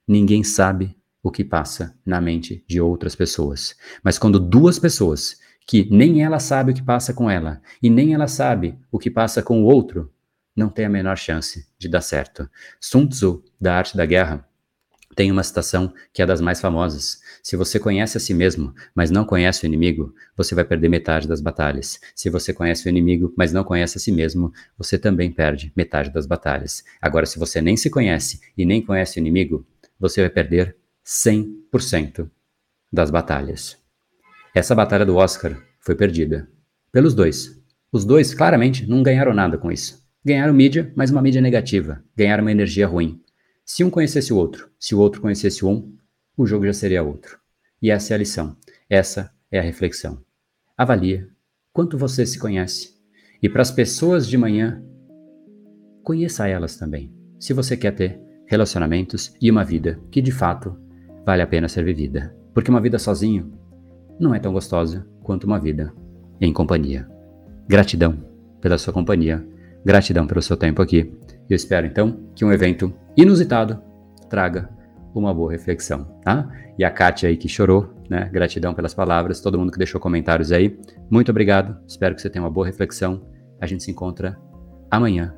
Ninguém 0.07 0.43
sabe 0.43 0.97
o 1.21 1.29
que 1.29 1.43
passa 1.43 1.95
na 2.03 2.19
mente 2.19 2.65
de 2.67 2.81
outras 2.81 3.15
pessoas. 3.15 3.75
Mas 4.03 4.17
quando 4.17 4.39
duas 4.39 4.79
pessoas 4.79 5.37
que 5.67 5.87
nem 5.91 6.23
ela 6.23 6.39
sabe 6.39 6.71
o 6.71 6.73
que 6.73 6.81
passa 6.81 7.13
com 7.13 7.29
ela 7.29 7.61
e 7.79 7.91
nem 7.91 8.15
ela 8.15 8.27
sabe 8.27 8.75
o 8.91 8.97
que 8.97 9.11
passa 9.11 9.43
com 9.43 9.61
o 9.61 9.65
outro, 9.65 10.11
não 10.55 10.67
tem 10.67 10.85
a 10.85 10.89
menor 10.89 11.19
chance 11.19 11.67
de 11.77 11.87
dar 11.87 12.01
certo. 12.01 12.49
Sun 12.81 13.05
Tzu, 13.05 13.43
da 13.61 13.75
Arte 13.75 13.95
da 13.95 14.03
Guerra, 14.03 14.47
tem 15.15 15.31
uma 15.31 15.43
citação 15.43 15.93
que 16.11 16.21
é 16.21 16.25
das 16.25 16.41
mais 16.41 16.59
famosas. 16.59 17.21
Se 17.41 17.55
você 17.55 17.79
conhece 17.79 18.17
a 18.17 18.19
si 18.19 18.33
mesmo, 18.33 18.73
mas 18.95 19.11
não 19.11 19.25
conhece 19.25 19.65
o 19.65 19.67
inimigo, 19.67 20.13
você 20.35 20.55
vai 20.55 20.63
perder 20.63 20.89
metade 20.89 21.27
das 21.27 21.41
batalhas. 21.41 21.99
Se 22.15 22.29
você 22.29 22.53
conhece 22.53 22.87
o 22.87 22.89
inimigo, 22.89 23.33
mas 23.37 23.53
não 23.53 23.63
conhece 23.63 23.97
a 23.97 24.01
si 24.01 24.11
mesmo, 24.11 24.51
você 24.77 24.97
também 24.97 25.31
perde 25.31 25.71
metade 25.75 26.11
das 26.11 26.25
batalhas. 26.25 26.83
Agora, 27.01 27.25
se 27.25 27.39
você 27.39 27.61
nem 27.61 27.77
se 27.77 27.89
conhece 27.89 28.39
e 28.57 28.65
nem 28.65 28.81
conhece 28.81 29.19
o 29.19 29.21
inimigo, 29.21 29.65
você 29.99 30.21
vai 30.21 30.29
perder 30.29 30.75
100% 31.05 32.29
das 32.91 33.09
batalhas. 33.09 33.77
Essa 34.53 34.75
batalha 34.75 35.05
do 35.05 35.15
Oscar 35.15 35.57
foi 35.79 35.95
perdida 35.95 36.47
pelos 36.91 37.15
dois, 37.15 37.59
Os 37.91 38.05
dois 38.05 38.33
claramente 38.33 38.87
não 38.87 39.03
ganharam 39.03 39.33
nada 39.33 39.57
com 39.57 39.71
isso. 39.71 40.01
Ganharam 40.25 40.53
mídia, 40.53 40.91
mas 40.95 41.11
uma 41.11 41.21
mídia 41.21 41.41
negativa. 41.41 42.03
Ganharam 42.15 42.43
uma 42.43 42.51
energia 42.51 42.87
ruim. 42.87 43.21
Se 43.65 43.83
um 43.83 43.89
conhecesse 43.89 44.33
o 44.33 44.37
outro, 44.37 44.69
se 44.79 44.93
o 44.93 44.99
outro 44.99 45.21
conhecesse 45.21 45.65
um, 45.65 45.95
o 46.37 46.45
jogo 46.45 46.65
já 46.65 46.73
seria 46.73 47.03
outro. 47.03 47.39
E 47.81 47.89
essa 47.89 48.13
é 48.13 48.15
a 48.15 48.17
lição. 48.17 48.57
Essa 48.89 49.31
é 49.51 49.59
a 49.59 49.61
reflexão. 49.61 50.21
Avalia 50.77 51.29
quanto 51.71 51.97
você 51.97 52.25
se 52.25 52.39
conhece. 52.39 52.93
E 53.41 53.49
para 53.49 53.61
as 53.61 53.71
pessoas 53.71 54.27
de 54.27 54.37
manhã, 54.37 54.83
conheça 56.03 56.47
elas 56.47 56.75
também. 56.75 57.13
Se 57.39 57.53
você 57.53 57.77
quer 57.77 57.93
ter 57.93 58.19
relacionamentos 58.45 59.33
e 59.41 59.49
uma 59.49 59.63
vida 59.63 59.99
que 60.11 60.21
de 60.21 60.31
fato 60.31 60.77
vale 61.25 61.41
a 61.41 61.47
pena 61.47 61.67
ser 61.67 61.83
vivida. 61.83 62.35
Porque 62.53 62.69
uma 62.69 62.81
vida 62.81 62.99
sozinho 62.99 63.51
não 64.19 64.35
é 64.35 64.39
tão 64.39 64.53
gostosa 64.53 65.07
quanto 65.23 65.45
uma 65.45 65.59
vida 65.59 65.93
em 66.39 66.53
companhia. 66.53 67.09
Gratidão 67.67 68.23
pela 68.61 68.77
sua 68.77 68.93
companhia, 68.93 69.45
gratidão 69.83 70.27
pelo 70.27 70.41
seu 70.41 70.55
tempo 70.55 70.81
aqui. 70.81 71.11
Eu 71.49 71.55
espero 71.55 71.85
então 71.85 72.29
que 72.35 72.45
um 72.45 72.51
evento 72.51 72.93
inusitado 73.15 73.81
traga 74.29 74.69
uma 75.13 75.33
boa 75.33 75.51
reflexão, 75.51 76.05
tá? 76.23 76.49
E 76.77 76.83
a 76.83 76.89
Kátia 76.89 77.29
aí 77.29 77.37
que 77.37 77.47
chorou, 77.47 77.93
né? 78.09 78.29
Gratidão 78.31 78.73
pelas 78.73 78.93
palavras, 78.93 79.39
todo 79.39 79.59
mundo 79.59 79.71
que 79.71 79.77
deixou 79.77 80.01
comentários 80.01 80.51
aí. 80.51 80.79
Muito 81.09 81.29
obrigado, 81.29 81.77
espero 81.87 82.15
que 82.15 82.21
você 82.21 82.29
tenha 82.29 82.43
uma 82.43 82.49
boa 82.49 82.65
reflexão. 82.65 83.21
A 83.61 83.67
gente 83.67 83.83
se 83.83 83.91
encontra 83.91 84.37
amanhã, 84.89 85.35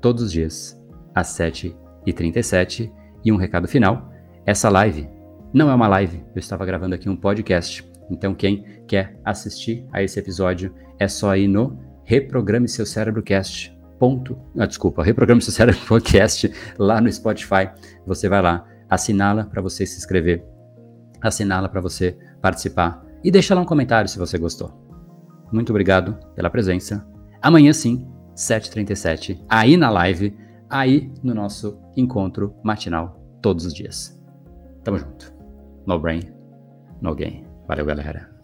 todos 0.00 0.24
os 0.24 0.32
dias, 0.32 0.80
às 1.14 1.28
7h37. 1.28 2.92
E 3.24 3.32
um 3.32 3.36
recado 3.36 3.66
final: 3.66 4.12
essa 4.44 4.68
live 4.68 5.08
não 5.52 5.70
é 5.70 5.74
uma 5.74 5.88
live, 5.88 6.24
eu 6.34 6.38
estava 6.38 6.66
gravando 6.66 6.94
aqui 6.94 7.08
um 7.08 7.16
podcast. 7.16 7.88
Então, 8.10 8.34
quem 8.34 8.64
quer 8.86 9.18
assistir 9.24 9.84
a 9.92 10.02
esse 10.02 10.18
episódio 10.18 10.72
é 10.98 11.08
só 11.08 11.36
ir 11.36 11.48
no 11.48 11.78
Reprograme 12.04 12.68
Seu 12.68 12.86
Cérebro 12.86 13.22
Cast. 13.22 13.75
Ponto, 13.98 14.38
ah, 14.58 14.66
desculpa, 14.66 15.02
Reprograme 15.02 15.40
Seu 15.40 15.52
Cérebro 15.52 15.80
Podcast 15.88 16.52
lá 16.78 17.00
no 17.00 17.10
Spotify. 17.10 17.70
Você 18.06 18.28
vai 18.28 18.42
lá, 18.42 18.66
assinala 18.90 19.44
para 19.44 19.62
você 19.62 19.86
se 19.86 19.96
inscrever, 19.98 20.44
assinala 21.22 21.68
para 21.68 21.80
você 21.80 22.16
participar 22.42 23.04
e 23.24 23.30
deixa 23.30 23.54
lá 23.54 23.60
um 23.60 23.66
comentário 23.66 24.08
se 24.08 24.18
você 24.18 24.36
gostou. 24.38 24.70
Muito 25.50 25.70
obrigado 25.70 26.18
pela 26.34 26.50
presença. 26.50 27.06
Amanhã 27.40 27.72
sim, 27.72 28.06
7h37, 28.34 29.42
aí 29.48 29.76
na 29.76 29.88
live, 29.88 30.36
aí 30.68 31.10
no 31.22 31.34
nosso 31.34 31.78
encontro 31.96 32.54
matinal 32.62 33.18
todos 33.40 33.64
os 33.64 33.72
dias. 33.72 34.20
Tamo 34.84 34.98
junto. 34.98 35.34
No 35.86 35.98
brain, 35.98 36.20
no 37.00 37.14
game. 37.14 37.46
Valeu, 37.66 37.86
galera. 37.86 38.35